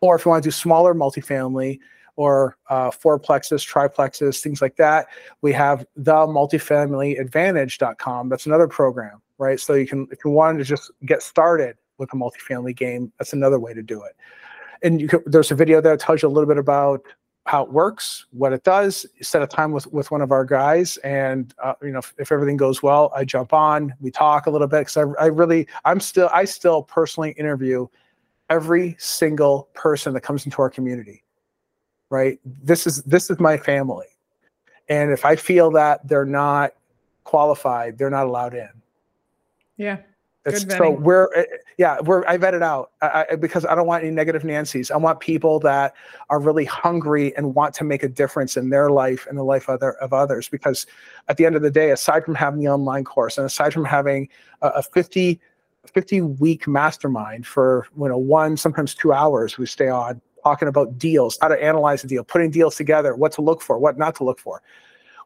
Or 0.01 0.17
if 0.17 0.25
you 0.25 0.31
want 0.31 0.43
to 0.43 0.49
do 0.49 0.53
smaller 0.53 0.95
multifamily 0.95 1.79
or 2.17 2.57
uh, 2.69 2.91
fourplexes, 2.91 3.65
triplexes, 3.67 4.41
things 4.41 4.63
like 4.63 4.77
that, 4.77 5.07
we 5.41 5.53
have 5.53 5.85
the 5.97 6.13
multifamilyadvantage.com. 6.13 8.29
That's 8.29 8.47
another 8.47 8.69
program, 8.69 9.21
right? 9.39 9.59
So 9.59 9.75
you 9.75 9.87
can, 9.87 10.07
if 10.11 10.19
you 10.25 10.31
wanted 10.31 10.59
to 10.59 10.65
just 10.65 10.91
get 11.05 11.23
started 11.23 11.77
with 11.99 12.13
a 12.13 12.17
multifamily 12.17 12.77
game. 12.77 13.13
That's 13.19 13.33
another 13.33 13.59
way 13.59 13.75
to 13.75 13.83
do 13.83 14.03
it. 14.03 14.17
And 14.83 15.11
there's 15.27 15.51
a 15.51 15.55
video 15.55 15.81
that 15.81 16.01
tells 16.01 16.23
you 16.23 16.29
a 16.29 16.31
little 16.31 16.49
bit 16.49 16.59
about 16.59 17.03
how 17.47 17.63
it 17.63 17.71
works, 17.71 18.27
what 18.31 18.53
it 18.53 18.65
does. 18.65 19.05
Set 19.21 19.43
a 19.43 19.47
time 19.47 19.73
with 19.73 19.87
with 19.89 20.11
one 20.11 20.23
of 20.23 20.33
our 20.33 20.45
guys, 20.45 20.97
and 20.99 21.55
uh, 21.63 21.75
you 21.83 21.91
know 21.91 21.99
if, 21.99 22.15
if, 22.19 22.33
everything 22.33 22.57
goes 22.57 22.83
well, 22.83 23.13
I 23.15 23.25
jump 23.25 23.53
on, 23.53 23.95
we 24.01 24.11
talk 24.11 24.47
a 24.47 24.51
little 24.51 24.67
bit 24.67 24.81
because 24.81 24.97
I, 24.97 25.23
I 25.23 25.27
really 25.27 25.67
I'm 25.85 26.01
still 26.01 26.31
I 26.33 26.45
still 26.45 26.83
personally 26.83 27.33
interview 27.33 27.87
every 28.51 28.97
single 28.99 29.69
person 29.75 30.15
that 30.15 30.23
comes 30.23 30.45
into 30.45 30.61
our 30.63 30.71
community. 30.71 31.23
Right, 32.11 32.39
this 32.45 32.87
is 32.87 33.03
this 33.03 33.29
is 33.31 33.39
my 33.41 33.57
family, 33.57 34.07
and 34.89 35.11
if 35.11 35.25
I 35.25 35.37
feel 35.37 35.71
that 35.73 36.07
they're 36.09 36.25
not 36.25 36.73
qualified, 37.25 37.99
they're 37.99 38.11
not 38.11 38.27
allowed 38.27 38.55
in. 38.55 38.71
Yeah. 39.77 39.99
It's, 40.47 40.77
so 40.77 40.91
we're 40.91 41.31
eh, 41.35 41.45
yeah 41.79 42.01
we're 42.01 42.27
I 42.27 42.37
vetted 42.37 42.63
out 42.63 42.91
I, 43.01 43.27
I, 43.31 43.37
because 43.37 43.65
I 43.65 43.75
don't 43.75 43.87
want 43.87 44.05
any 44.05 44.13
negative 44.13 44.45
Nancy's. 44.45 44.91
I 44.91 44.97
want 44.99 45.21
people 45.21 45.59
that 45.61 45.95
are 46.29 46.39
really 46.39 46.67
hungry 46.67 47.35
and 47.37 47.55
want 47.55 47.75
to 47.77 47.85
make 47.85 48.03
a 48.03 48.09
difference 48.09 48.57
in 48.57 48.69
their 48.69 48.91
life 48.91 49.27
and 49.27 49.39
the 49.39 49.43
life 49.43 49.69
of, 49.69 49.77
other, 49.77 49.93
of 49.95 50.13
others. 50.13 50.49
Because 50.49 50.87
at 51.29 51.39
the 51.39 51.47
end 51.47 51.57
of 51.57 51.63
the 51.63 51.71
day, 51.71 51.93
aside 51.93 52.25
from 52.25 52.35
having 52.35 52.61
the 52.61 52.69
online 52.69 53.05
course 53.05 53.39
and 53.39 53.47
aside 53.47 53.73
from 53.73 53.87
having 53.87 54.29
a, 54.61 54.69
a 54.69 54.83
50 54.83 55.41
50 55.93 56.21
week 56.23 56.67
mastermind 56.67 57.47
for 57.47 57.87
you 57.99 58.09
know 58.09 58.19
one 58.19 58.57
sometimes 58.57 58.95
two 58.95 59.13
hours 59.13 59.59
we 59.59 59.67
stay 59.67 59.89
on 59.89 60.21
talking 60.45 60.69
about 60.69 60.99
deals, 60.99 61.39
how 61.41 61.49
to 61.49 61.63
analyze 61.63 62.05
a 62.05 62.07
deal, 62.07 62.23
putting 62.23 62.51
deals 62.51 62.77
together, 62.77 63.17
what 63.17 63.33
to 63.33 63.41
look 63.41 63.63
for, 63.63 63.79
what 63.79 63.97
not 63.97 64.15
to 64.15 64.25
look 64.25 64.39
for. 64.39 64.63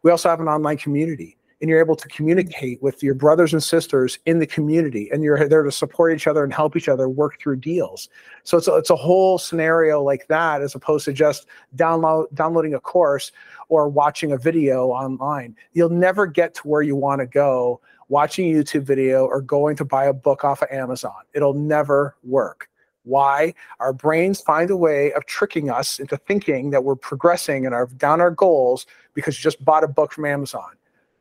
We 0.04 0.12
also 0.12 0.28
have 0.28 0.40
an 0.40 0.46
online 0.46 0.78
community 0.78 1.37
and 1.61 1.68
you're 1.68 1.81
able 1.81 1.97
to 1.97 2.09
communicate 2.09 2.81
with 2.83 3.03
your 3.03 3.14
brothers 3.14 3.53
and 3.53 3.62
sisters 3.62 4.18
in 4.27 4.38
the 4.38 4.47
community 4.47 5.09
and 5.12 5.23
you're 5.23 5.49
there 5.49 5.62
to 5.62 5.73
support 5.73 6.14
each 6.14 6.27
other 6.27 6.44
and 6.44 6.53
help 6.53 6.77
each 6.77 6.88
other 6.88 7.09
work 7.09 7.40
through 7.40 7.57
deals. 7.57 8.09
So 8.44 8.59
it's 8.59 8.68
a, 8.68 8.77
it's 8.77 8.90
a 8.90 8.97
whole 8.97 9.38
scenario 9.38 10.03
like 10.03 10.29
that 10.29 10.62
as 10.62 10.75
opposed 10.75 11.05
to 11.07 11.12
just 11.12 11.47
download 11.77 12.33
downloading 12.35 12.75
a 12.75 12.81
course 12.81 13.33
or 13.68 13.88
watching 13.88 14.33
a 14.33 14.38
video 14.38 14.88
online. 14.88 15.57
You'll 15.73 15.90
never 15.90 16.27
get 16.27 16.55
to 16.55 16.68
where 16.68 16.83
you 16.83 16.97
want 16.97 17.21
to 17.21 17.27
go 17.27 17.81
watching 18.09 18.51
a 18.51 18.59
youtube 18.59 18.85
video 18.85 19.27
or 19.27 19.42
going 19.42 19.77
to 19.77 19.85
buy 19.85 20.07
a 20.07 20.12
book 20.12 20.44
off 20.44 20.62
of 20.62 20.68
amazon. 20.71 21.21
It'll 21.35 21.55
never 21.55 22.16
work. 22.23 22.68
Why? 23.03 23.55
Our 23.81 23.92
brains 23.92 24.40
find 24.40 24.71
a 24.71 24.77
way 24.77 25.12
of 25.12 25.25
tricking 25.27 25.71
us 25.71 25.99
into 25.99 26.16
thinking 26.16 26.71
that 26.71 26.85
we're 26.85 26.97
progressing 26.97 27.64
and 27.64 27.75
are 27.75 27.87
down 27.87 28.21
our 28.21 28.31
goals 28.31 28.87
because 29.14 29.38
you 29.38 29.42
just 29.42 29.64
bought 29.64 29.83
a 29.83 29.88
book 29.88 30.12
from 30.12 30.25
amazon 30.25 30.77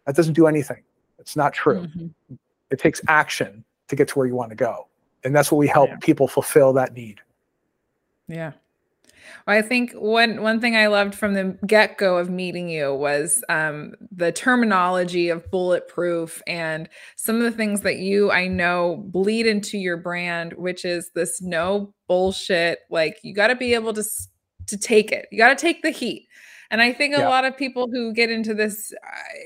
that 0.08 0.16
doesn't 0.16 0.34
do 0.34 0.48
anything. 0.48 0.82
It's 1.20 1.36
not 1.36 1.54
true. 1.54 1.82
Mm-hmm. 1.82 2.36
It 2.72 2.80
takes 2.80 3.02
action 3.08 3.64
to 3.90 3.96
get 3.96 4.08
to 4.10 4.18
where 4.18 4.26
you 4.28 4.36
want 4.36 4.50
to 4.50 4.56
go. 4.56 4.88
And 5.24 5.36
that's 5.36 5.52
what 5.52 5.58
we 5.58 5.68
help 5.68 5.90
yeah. 5.90 5.98
people 5.98 6.28
fulfill 6.28 6.74
that 6.74 6.94
need. 6.94 7.20
Yeah. 8.28 8.54
Well, 9.46 9.58
I 9.58 9.62
think 9.62 9.92
one 9.94 10.42
one 10.42 10.62
thing 10.62 10.78
I 10.78 10.88
loved 10.88 11.14
from 11.14 11.34
the 11.34 11.58
get 11.66 11.98
go 11.98 12.18
of 12.18 12.30
meeting 12.30 12.70
you 12.70 12.94
was 12.94 13.44
um, 13.50 13.94
the 14.12 14.32
terminology 14.32 15.28
of 15.28 15.50
bulletproof 15.52 16.42
and 16.48 16.88
some 17.18 17.36
of 17.36 17.44
the 17.44 17.52
things 17.52 17.82
that 17.82 17.98
you 17.98 18.32
I 18.32 18.48
know 18.48 19.04
bleed 19.08 19.46
into 19.46 19.78
your 19.78 19.98
brand, 19.98 20.54
which 20.54 20.86
is 20.86 21.12
this 21.14 21.42
no 21.42 21.94
bullshit. 22.08 22.80
Like 22.90 23.18
you 23.24 23.34
got 23.34 23.48
to 23.48 23.56
be 23.56 23.74
able 23.74 23.94
to 23.94 24.04
to 24.68 24.78
take 24.78 25.12
it. 25.12 25.28
You 25.32 25.38
got 25.38 25.50
to 25.50 25.62
take 25.62 25.82
the 25.82 25.92
heat. 25.92 26.28
And 26.72 26.82
I 26.82 26.94
think 26.94 27.16
a 27.16 27.20
yeah. 27.20 27.30
lot 27.30 27.46
of 27.46 27.56
people 27.56 27.88
who 27.92 28.14
get 28.14 28.30
into 28.30 28.54
this 28.54 28.94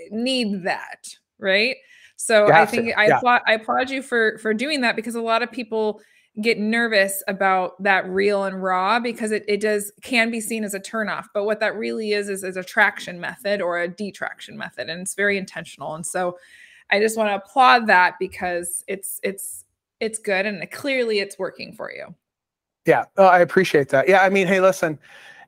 need 0.10 0.64
that, 0.64 1.16
right? 1.40 1.76
So 2.16 2.52
I 2.52 2.66
think 2.66 2.96
I 2.98 3.08
yeah. 3.08 3.18
applaud 3.18 3.42
I 3.48 3.54
applaud 3.54 3.90
you 3.90 4.04
for 4.04 4.38
for 4.38 4.54
doing 4.54 4.82
that 4.82 4.96
because 4.96 5.16
a 5.16 5.22
lot 5.22 5.42
of 5.42 5.52
people 5.52 6.02
get 6.40 6.58
nervous 6.58 7.22
about 7.28 7.82
that 7.84 8.08
real 8.08 8.46
and 8.46 8.64
raw 8.64 9.00
because 9.00 9.32
it, 9.32 9.44
it 9.48 9.60
does 9.60 9.92
can 10.02 10.32
be 10.32 10.40
seen 10.40 10.64
as 10.64 10.74
a 10.74 10.80
turnoff. 10.80 11.26
But 11.34 11.44
what 11.44 11.60
that 11.60 11.76
really 11.76 12.14
is 12.14 12.30
is, 12.30 12.44
is 12.44 12.56
a 12.56 12.64
traction 12.64 13.20
method 13.20 13.62
or 13.62 13.80
a 13.80 13.88
detraction 13.88 14.58
method. 14.58 14.90
And 14.90 15.02
it's 15.02 15.16
very 15.16 15.38
intentional. 15.38 15.96
And 15.96 16.06
so 16.06 16.38
I 16.90 17.00
just 17.00 17.18
want 17.18 17.30
to 17.30 17.36
applaud 17.36 17.88
that 17.88 18.16
because 18.20 18.84
it's 18.88 19.20
it's 19.24 19.66
it's 20.00 20.20
good 20.20 20.46
and 20.46 20.70
clearly 20.72 21.20
it's 21.20 21.38
working 21.38 21.74
for 21.74 21.92
you. 21.92 22.14
Yeah, 22.86 23.06
oh, 23.18 23.26
I 23.26 23.40
appreciate 23.40 23.90
that. 23.90 24.10
Yeah, 24.10 24.22
I 24.22 24.30
mean, 24.30 24.48
hey, 24.48 24.60
listen, 24.60 24.98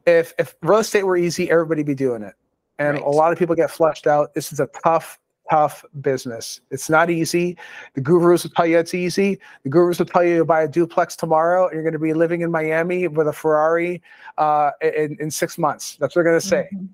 if 0.06 0.34
if 0.38 0.56
real 0.62 0.80
estate 0.80 1.04
were 1.04 1.18
easy, 1.18 1.50
everybody 1.50 1.84
be 1.84 1.96
doing 1.96 2.24
it. 2.24 2.34
And 2.80 2.96
right. 2.96 3.04
a 3.04 3.10
lot 3.10 3.32
of 3.32 3.40
people 3.40 3.56
get 3.56 3.72
flushed 3.72 4.08
out. 4.08 4.34
This 4.34 4.52
is 4.52 4.60
a 4.60 4.68
tough, 4.84 5.20
tough 5.50 5.86
business. 6.02 6.62
It's 6.72 6.90
not 6.90 7.10
easy. 7.10 7.58
The 7.94 8.02
gurus 8.02 8.44
will 8.44 8.52
tell 8.52 8.66
you 8.66 8.80
it's 8.80 8.94
easy. 8.94 9.40
The 9.64 9.70
gurus 9.70 10.00
will 10.00 10.08
tell 10.08 10.24
you 10.24 10.40
to 10.40 10.46
buy 10.46 10.64
a 10.64 10.68
duplex 10.68 11.16
tomorrow 11.16 11.68
and 11.68 11.74
you're 11.74 11.84
going 11.84 11.94
to 11.94 12.00
be 12.00 12.14
living 12.14 12.42
in 12.42 12.52
Miami 12.52 13.08
with 13.08 13.28
a 13.28 13.34
Ferrari 13.34 14.02
uh, 14.38 14.72
in, 14.82 15.18
in 15.20 15.30
six 15.30 15.58
months. 15.58 15.98
That's 16.00 16.16
what 16.16 16.24
they're 16.24 16.32
going 16.32 16.42
to 16.42 16.48
say. 16.48 16.68
Mm-hmm. 16.74 16.86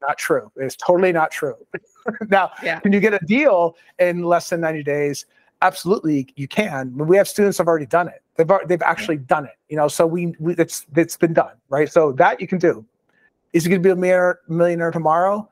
Not 0.00 0.18
true. 0.18 0.50
It's 0.56 0.76
totally 0.76 1.12
not 1.12 1.30
true. 1.30 1.54
now, 2.28 2.50
yeah. 2.62 2.80
can 2.80 2.92
you 2.92 3.00
get 3.00 3.14
a 3.14 3.24
deal 3.26 3.76
in 3.98 4.22
less 4.22 4.50
than 4.50 4.60
90 4.60 4.82
days? 4.82 5.26
Absolutely, 5.60 6.28
you 6.36 6.46
can. 6.46 6.96
We 6.96 7.16
have 7.16 7.26
students 7.26 7.58
have 7.58 7.66
already 7.66 7.86
done 7.86 8.06
it. 8.06 8.22
They've 8.38 8.48
they've 8.68 8.82
actually 8.82 9.16
done 9.18 9.44
it. 9.46 9.56
You 9.68 9.76
know, 9.76 9.88
so 9.88 10.06
we, 10.06 10.32
we 10.38 10.54
it's 10.54 10.86
it's 10.96 11.16
been 11.16 11.34
done, 11.34 11.54
right? 11.70 11.90
So 11.92 12.12
that 12.12 12.40
you 12.40 12.46
can 12.46 12.58
do. 12.58 12.84
Is 13.52 13.64
he 13.64 13.70
going 13.70 13.82
to 13.82 13.86
be 13.86 13.90
a 13.90 13.96
millionaire, 13.96 14.38
millionaire 14.48 14.90
tomorrow? 14.92 15.48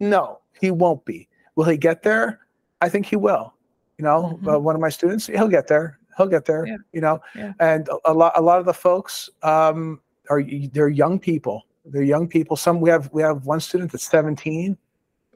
No, 0.00 0.40
he 0.58 0.70
won't 0.70 1.04
be. 1.04 1.28
Will 1.54 1.66
he 1.66 1.76
get 1.76 2.02
there? 2.02 2.40
I 2.80 2.88
think 2.88 3.04
he 3.06 3.16
will. 3.16 3.52
You 3.98 4.04
know, 4.04 4.38
Mhm. 4.42 4.54
uh, 4.54 4.58
one 4.58 4.74
of 4.74 4.80
my 4.80 4.88
students, 4.88 5.26
he'll 5.26 5.48
get 5.48 5.66
there. 5.68 5.98
He'll 6.16 6.26
get 6.28 6.46
there. 6.46 6.66
Yeah. 6.66 6.76
You 6.92 7.02
know, 7.02 7.20
Yeah. 7.34 7.52
and 7.60 7.88
a, 7.88 7.96
a 8.06 8.14
lot 8.14 8.32
a 8.36 8.40
lot 8.40 8.58
of 8.58 8.64
the 8.64 8.72
folks 8.74 9.28
um, 9.42 10.00
are 10.30 10.42
they're 10.72 10.88
young 10.88 11.18
people. 11.18 11.66
They're 11.84 12.02
young 12.02 12.26
people. 12.26 12.56
Some 12.56 12.80
we 12.80 12.88
have 12.88 13.10
we 13.12 13.20
have 13.20 13.44
one 13.44 13.60
student 13.60 13.92
that's 13.92 14.08
17 14.08 14.78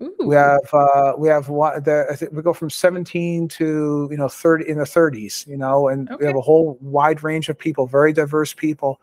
Ooh. 0.03 0.15
we 0.21 0.35
have 0.35 0.61
uh 0.73 1.13
we 1.17 1.29
have 1.29 1.47
the 1.47 2.07
I 2.11 2.17
think 2.17 2.33
we 2.33 2.43
go 2.43 2.53
from 2.53 2.71
17 2.71 3.49
to 3.49 4.09
you 4.11 4.17
know 4.17 4.29
30 4.29 4.69
in 4.69 4.79
the 4.79 4.85
30s 4.85 5.47
you 5.47 5.57
know 5.57 5.89
and 5.89 6.09
we 6.19 6.27
have 6.27 6.37
a 6.37 6.41
whole 6.41 6.79
wide 6.81 7.23
range 7.23 7.49
of 7.49 7.59
people 7.59 7.87
very 7.87 8.13
diverse 8.13 8.53
people 8.55 9.01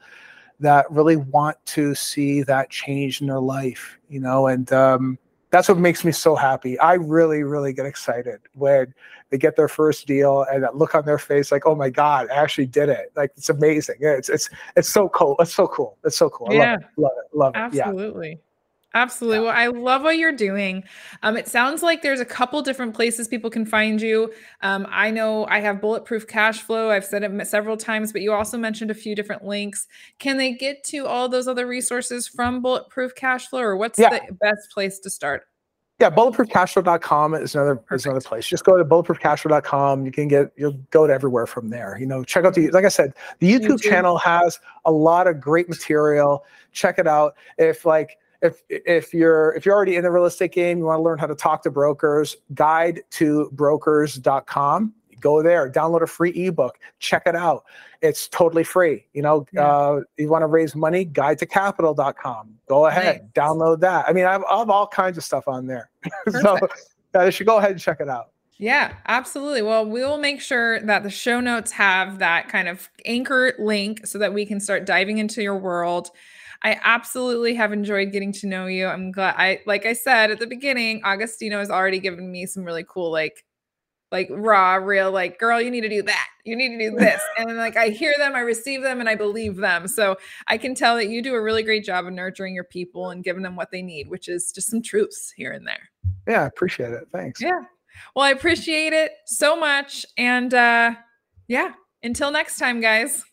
that 0.59 0.89
really 0.89 1.17
want 1.17 1.57
to 1.65 1.95
see 1.95 2.43
that 2.43 2.69
change 2.69 3.21
in 3.21 3.27
their 3.27 3.39
life 3.39 3.97
you 4.09 4.19
know 4.19 4.47
and 4.47 4.71
um 4.71 5.17
that's 5.51 5.69
what 5.69 5.77
makes 5.77 6.03
me 6.03 6.11
so 6.11 6.35
happy. 6.35 6.77
I 6.79 6.95
really 6.95 7.43
really 7.43 7.71
get 7.71 7.85
excited 7.85 8.41
when 8.55 8.93
they 9.29 9.37
get 9.37 9.55
their 9.55 9.69
first 9.69 10.05
deal 10.05 10.45
and 10.51 10.61
that 10.63 10.75
look 10.75 10.95
on 10.95 11.05
their 11.05 11.19
face 11.19 11.49
like 11.49 11.65
oh 11.65 11.75
my 11.75 11.89
god 11.89 12.27
i 12.29 12.35
actually 12.35 12.65
did 12.65 12.89
it. 12.89 13.11
Like 13.15 13.31
it's 13.37 13.49
amazing. 13.49 13.95
It's 14.01 14.27
it's 14.27 14.49
it's 14.75 14.89
so 14.89 15.07
cool. 15.09 15.37
It's 15.39 15.53
so 15.53 15.67
cool. 15.67 15.97
It's 16.03 16.17
so 16.17 16.29
cool. 16.29 16.47
I 16.49 16.53
Yeah. 16.55 16.71
love 16.73 16.81
it. 16.81 16.87
Love 16.97 17.11
it. 17.15 17.37
Love 17.37 17.55
it. 17.55 17.73
Yeah 17.73 17.91
Absolutely. 18.95 19.41
Well, 19.41 19.53
I 19.53 19.67
love 19.67 20.03
what 20.03 20.17
you're 20.17 20.31
doing. 20.31 20.83
Um, 21.21 21.35
it 21.35 21.49
sounds 21.49 21.83
like 21.83 22.01
there's 22.01 22.21
a 22.21 22.25
couple 22.25 22.61
different 22.61 22.95
places 22.95 23.27
people 23.27 23.49
can 23.49 23.65
find 23.65 24.01
you. 24.01 24.31
Um, 24.61 24.87
I 24.89 25.11
know 25.11 25.45
I 25.47 25.59
have 25.59 25.81
Bulletproof 25.81 26.27
Cash 26.27 26.61
Flow. 26.61 26.89
I've 26.89 27.03
said 27.03 27.21
it 27.21 27.45
several 27.45 27.75
times, 27.75 28.13
but 28.13 28.21
you 28.21 28.31
also 28.31 28.57
mentioned 28.57 28.91
a 28.91 28.95
few 28.95 29.13
different 29.13 29.43
links. 29.43 29.85
Can 30.19 30.37
they 30.37 30.53
get 30.53 30.85
to 30.85 31.05
all 31.05 31.27
those 31.27 31.45
other 31.47 31.67
resources 31.67 32.25
from 32.25 32.61
Bulletproof 32.61 33.13
Cash 33.15 33.49
Flow, 33.49 33.59
or 33.59 33.75
what's 33.75 33.99
Yeah. 33.99 34.11
the 34.11 34.33
best 34.39 34.71
place 34.73 34.97
to 34.99 35.09
start? 35.09 35.43
Yeah, 35.99 36.09
bulletproofcashflow.com 36.09 37.35
is 37.35 37.55
another 37.55 37.81
is 37.91 38.05
another 38.05 38.21
place. 38.21 38.47
Just 38.47 38.63
go 38.63 38.77
to 38.77 38.83
bulletproofcashflow.com. 38.85 40.05
You 40.05 40.11
can 40.11 40.27
get 40.29 40.51
you'll 40.57 40.79
go 40.91 41.05
to 41.07 41.13
everywhere 41.13 41.47
from 41.47 41.69
there. 41.69 41.97
You 41.99 42.05
know, 42.05 42.23
check 42.23 42.45
out 42.45 42.53
the 42.53 42.69
like 42.71 42.85
I 42.85 42.89
said, 42.89 43.13
the 43.39 43.51
YouTube, 43.51 43.71
YouTube. 43.71 43.81
channel 43.81 44.17
has 44.17 44.59
a 44.85 44.91
lot 44.91 45.27
of 45.27 45.39
great 45.41 45.67
material. 45.69 46.45
Check 46.71 46.97
it 46.99 47.07
out. 47.07 47.35
If 47.57 47.85
like 47.85 48.17
if 48.45 48.63
if 48.69 49.13
you're 49.13 49.53
if 49.53 49.65
you're 49.65 49.75
already 49.75 49.95
in 49.95 50.03
the 50.03 50.11
real 50.11 50.25
estate 50.25 50.51
game, 50.53 50.77
you 50.77 50.85
want 50.85 50.99
to 50.99 51.03
learn 51.03 51.17
how 51.17 51.27
to 51.27 51.35
talk 51.35 51.63
to 51.63 51.71
brokers, 51.71 52.37
guide 52.53 53.01
to 53.11 53.49
brokers.com. 53.53 54.93
Go 55.21 55.41
there, 55.41 55.71
download 55.71 56.01
a 56.03 56.07
free 56.07 56.31
ebook, 56.31 56.77
check 56.99 57.23
it 57.25 57.35
out. 57.35 57.63
It's 58.01 58.27
totally 58.27 58.63
free. 58.63 59.05
You 59.13 59.23
know, 59.23 59.45
Yeah. 59.51 59.65
uh, 59.67 60.01
you 60.17 60.27
want 60.29 60.43
to 60.43 60.47
raise 60.47 60.75
money, 60.75 61.03
guide 61.05 61.39
to 61.39 61.45
capital.com. 61.47 62.53
Go 62.67 62.85
ahead, 62.85 63.21
Nice. 63.21 63.31
download 63.33 63.79
that. 63.79 64.05
I 64.07 64.13
mean, 64.13 64.25
I 64.25 64.33
have, 64.33 64.43
I 64.43 64.59
have 64.59 64.69
all 64.69 64.85
kinds 64.87 65.17
of 65.17 65.23
stuff 65.23 65.47
on 65.47 65.65
there. 65.65 65.89
so 66.29 66.59
yeah, 67.15 67.25
you 67.25 67.31
should 67.31 67.47
go 67.47 67.57
ahead 67.57 67.71
and 67.71 67.79
check 67.79 68.01
it 68.01 68.09
out. 68.09 68.31
Yeah, 68.57 68.93
absolutely. 69.07 69.63
Well, 69.63 69.85
we 69.85 70.01
will 70.01 70.17
make 70.17 70.39
sure 70.41 70.79
that 70.81 71.03
the 71.03 71.09
show 71.09 71.39
notes 71.41 71.71
have 71.71 72.19
that 72.19 72.47
kind 72.47 72.67
of 72.69 72.89
anchor 73.05 73.53
link 73.57 74.05
so 74.05 74.17
that 74.19 74.33
we 74.33 74.45
can 74.45 74.59
start 74.59 74.85
diving 74.85 75.17
into 75.17 75.41
your 75.41 75.57
world. 75.57 76.11
I 76.65 76.79
absolutely 76.83 77.53
have 77.53 77.71
enjoyed 77.71 78.11
getting 78.11 78.33
to 78.33 78.47
know 78.47 78.65
you. 78.65 78.87
I'm 78.87 79.11
glad 79.11 79.35
I 79.37 79.61
like 79.65 79.85
I 79.85 79.93
said 79.93 80.31
at 80.31 80.39
the 80.39 80.47
beginning, 80.47 81.01
Agostino 81.05 81.59
has 81.59 81.69
already 81.69 81.99
given 81.99 82.31
me 82.31 82.45
some 82.47 82.63
really 82.63 82.83
cool 82.87 83.11
like 83.11 83.45
like 84.11 84.27
raw 84.31 84.75
real 84.75 85.11
like 85.11 85.39
girl 85.39 85.59
you 85.59 85.71
need 85.71 85.81
to 85.81 85.89
do 85.89 86.03
that 86.03 86.27
you 86.45 86.55
need 86.55 86.77
to 86.77 86.89
do 86.89 86.95
this 86.99 87.19
and 87.39 87.49
then, 87.49 87.57
like 87.57 87.75
i 87.75 87.89
hear 87.89 88.13
them 88.19 88.35
i 88.35 88.39
receive 88.39 88.83
them 88.83 88.99
and 88.99 89.09
i 89.09 89.15
believe 89.15 89.55
them 89.55 89.87
so 89.87 90.15
i 90.47 90.59
can 90.59 90.75
tell 90.75 90.95
that 90.95 91.07
you 91.07 91.23
do 91.23 91.33
a 91.33 91.41
really 91.41 91.63
great 91.63 91.83
job 91.83 92.05
of 92.05 92.13
nurturing 92.13 92.53
your 92.53 92.63
people 92.63 93.09
and 93.09 93.23
giving 93.23 93.41
them 93.41 93.55
what 93.55 93.71
they 93.71 93.81
need 93.81 94.07
which 94.07 94.29
is 94.29 94.51
just 94.53 94.69
some 94.69 94.81
truths 94.81 95.33
here 95.35 95.51
and 95.53 95.67
there 95.67 95.89
Yeah, 96.27 96.43
I 96.43 96.45
appreciate 96.45 96.91
it. 96.91 97.07
Thanks. 97.11 97.41
yeah. 97.41 97.61
Well, 98.15 98.25
I 98.25 98.31
appreciate 98.31 98.93
it 98.93 99.11
so 99.25 99.55
much. 99.55 100.05
And 100.17 100.53
uh 100.53 100.95
yeah, 101.47 101.73
until 102.03 102.31
next 102.31 102.57
time, 102.57 102.81
guys. 102.81 103.23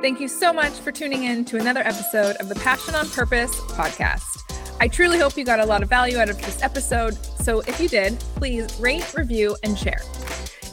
Thank 0.00 0.20
you 0.20 0.28
so 0.28 0.52
much 0.52 0.74
for 0.74 0.92
tuning 0.92 1.24
in 1.24 1.44
to 1.46 1.58
another 1.58 1.80
episode 1.80 2.36
of 2.36 2.48
the 2.48 2.54
Passion 2.54 2.94
on 2.94 3.08
Purpose 3.10 3.52
podcast. 3.72 4.44
I 4.78 4.86
truly 4.86 5.18
hope 5.18 5.36
you 5.36 5.44
got 5.44 5.58
a 5.58 5.66
lot 5.66 5.82
of 5.82 5.88
value 5.88 6.18
out 6.18 6.30
of 6.30 6.40
this 6.40 6.62
episode. 6.62 7.14
So 7.40 7.60
if 7.62 7.80
you 7.80 7.88
did, 7.88 8.16
please 8.36 8.72
rate, 8.78 9.12
review, 9.14 9.56
and 9.64 9.76
share. 9.76 10.00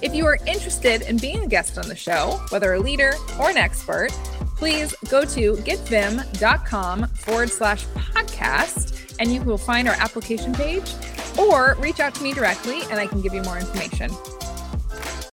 If 0.03 0.13
you 0.13 0.27
are 0.27 0.37
interested 0.45 1.01
in 1.01 1.17
being 1.17 1.43
a 1.43 1.47
guest 1.47 1.79
on 1.79 1.87
the 1.87 1.95
show, 1.95 2.39
whether 2.49 2.73
a 2.73 2.79
leader 2.79 3.13
or 3.39 3.49
an 3.49 3.57
expert, 3.57 4.11
please 4.57 4.93
go 5.09 5.25
to 5.25 5.53
getViim.com 5.53 7.07
forward 7.07 7.49
slash 7.49 7.87
podcast 7.87 9.15
and 9.19 9.33
you 9.33 9.41
will 9.41 9.57
find 9.57 9.87
our 9.87 9.95
application 9.95 10.53
page 10.53 10.93
or 11.39 11.75
reach 11.79 11.99
out 11.99 12.13
to 12.13 12.21
me 12.21 12.31
directly 12.31 12.81
and 12.91 12.99
I 12.99 13.07
can 13.07 13.21
give 13.21 13.33
you 13.33 13.41
more 13.41 13.57
information. 13.57 14.11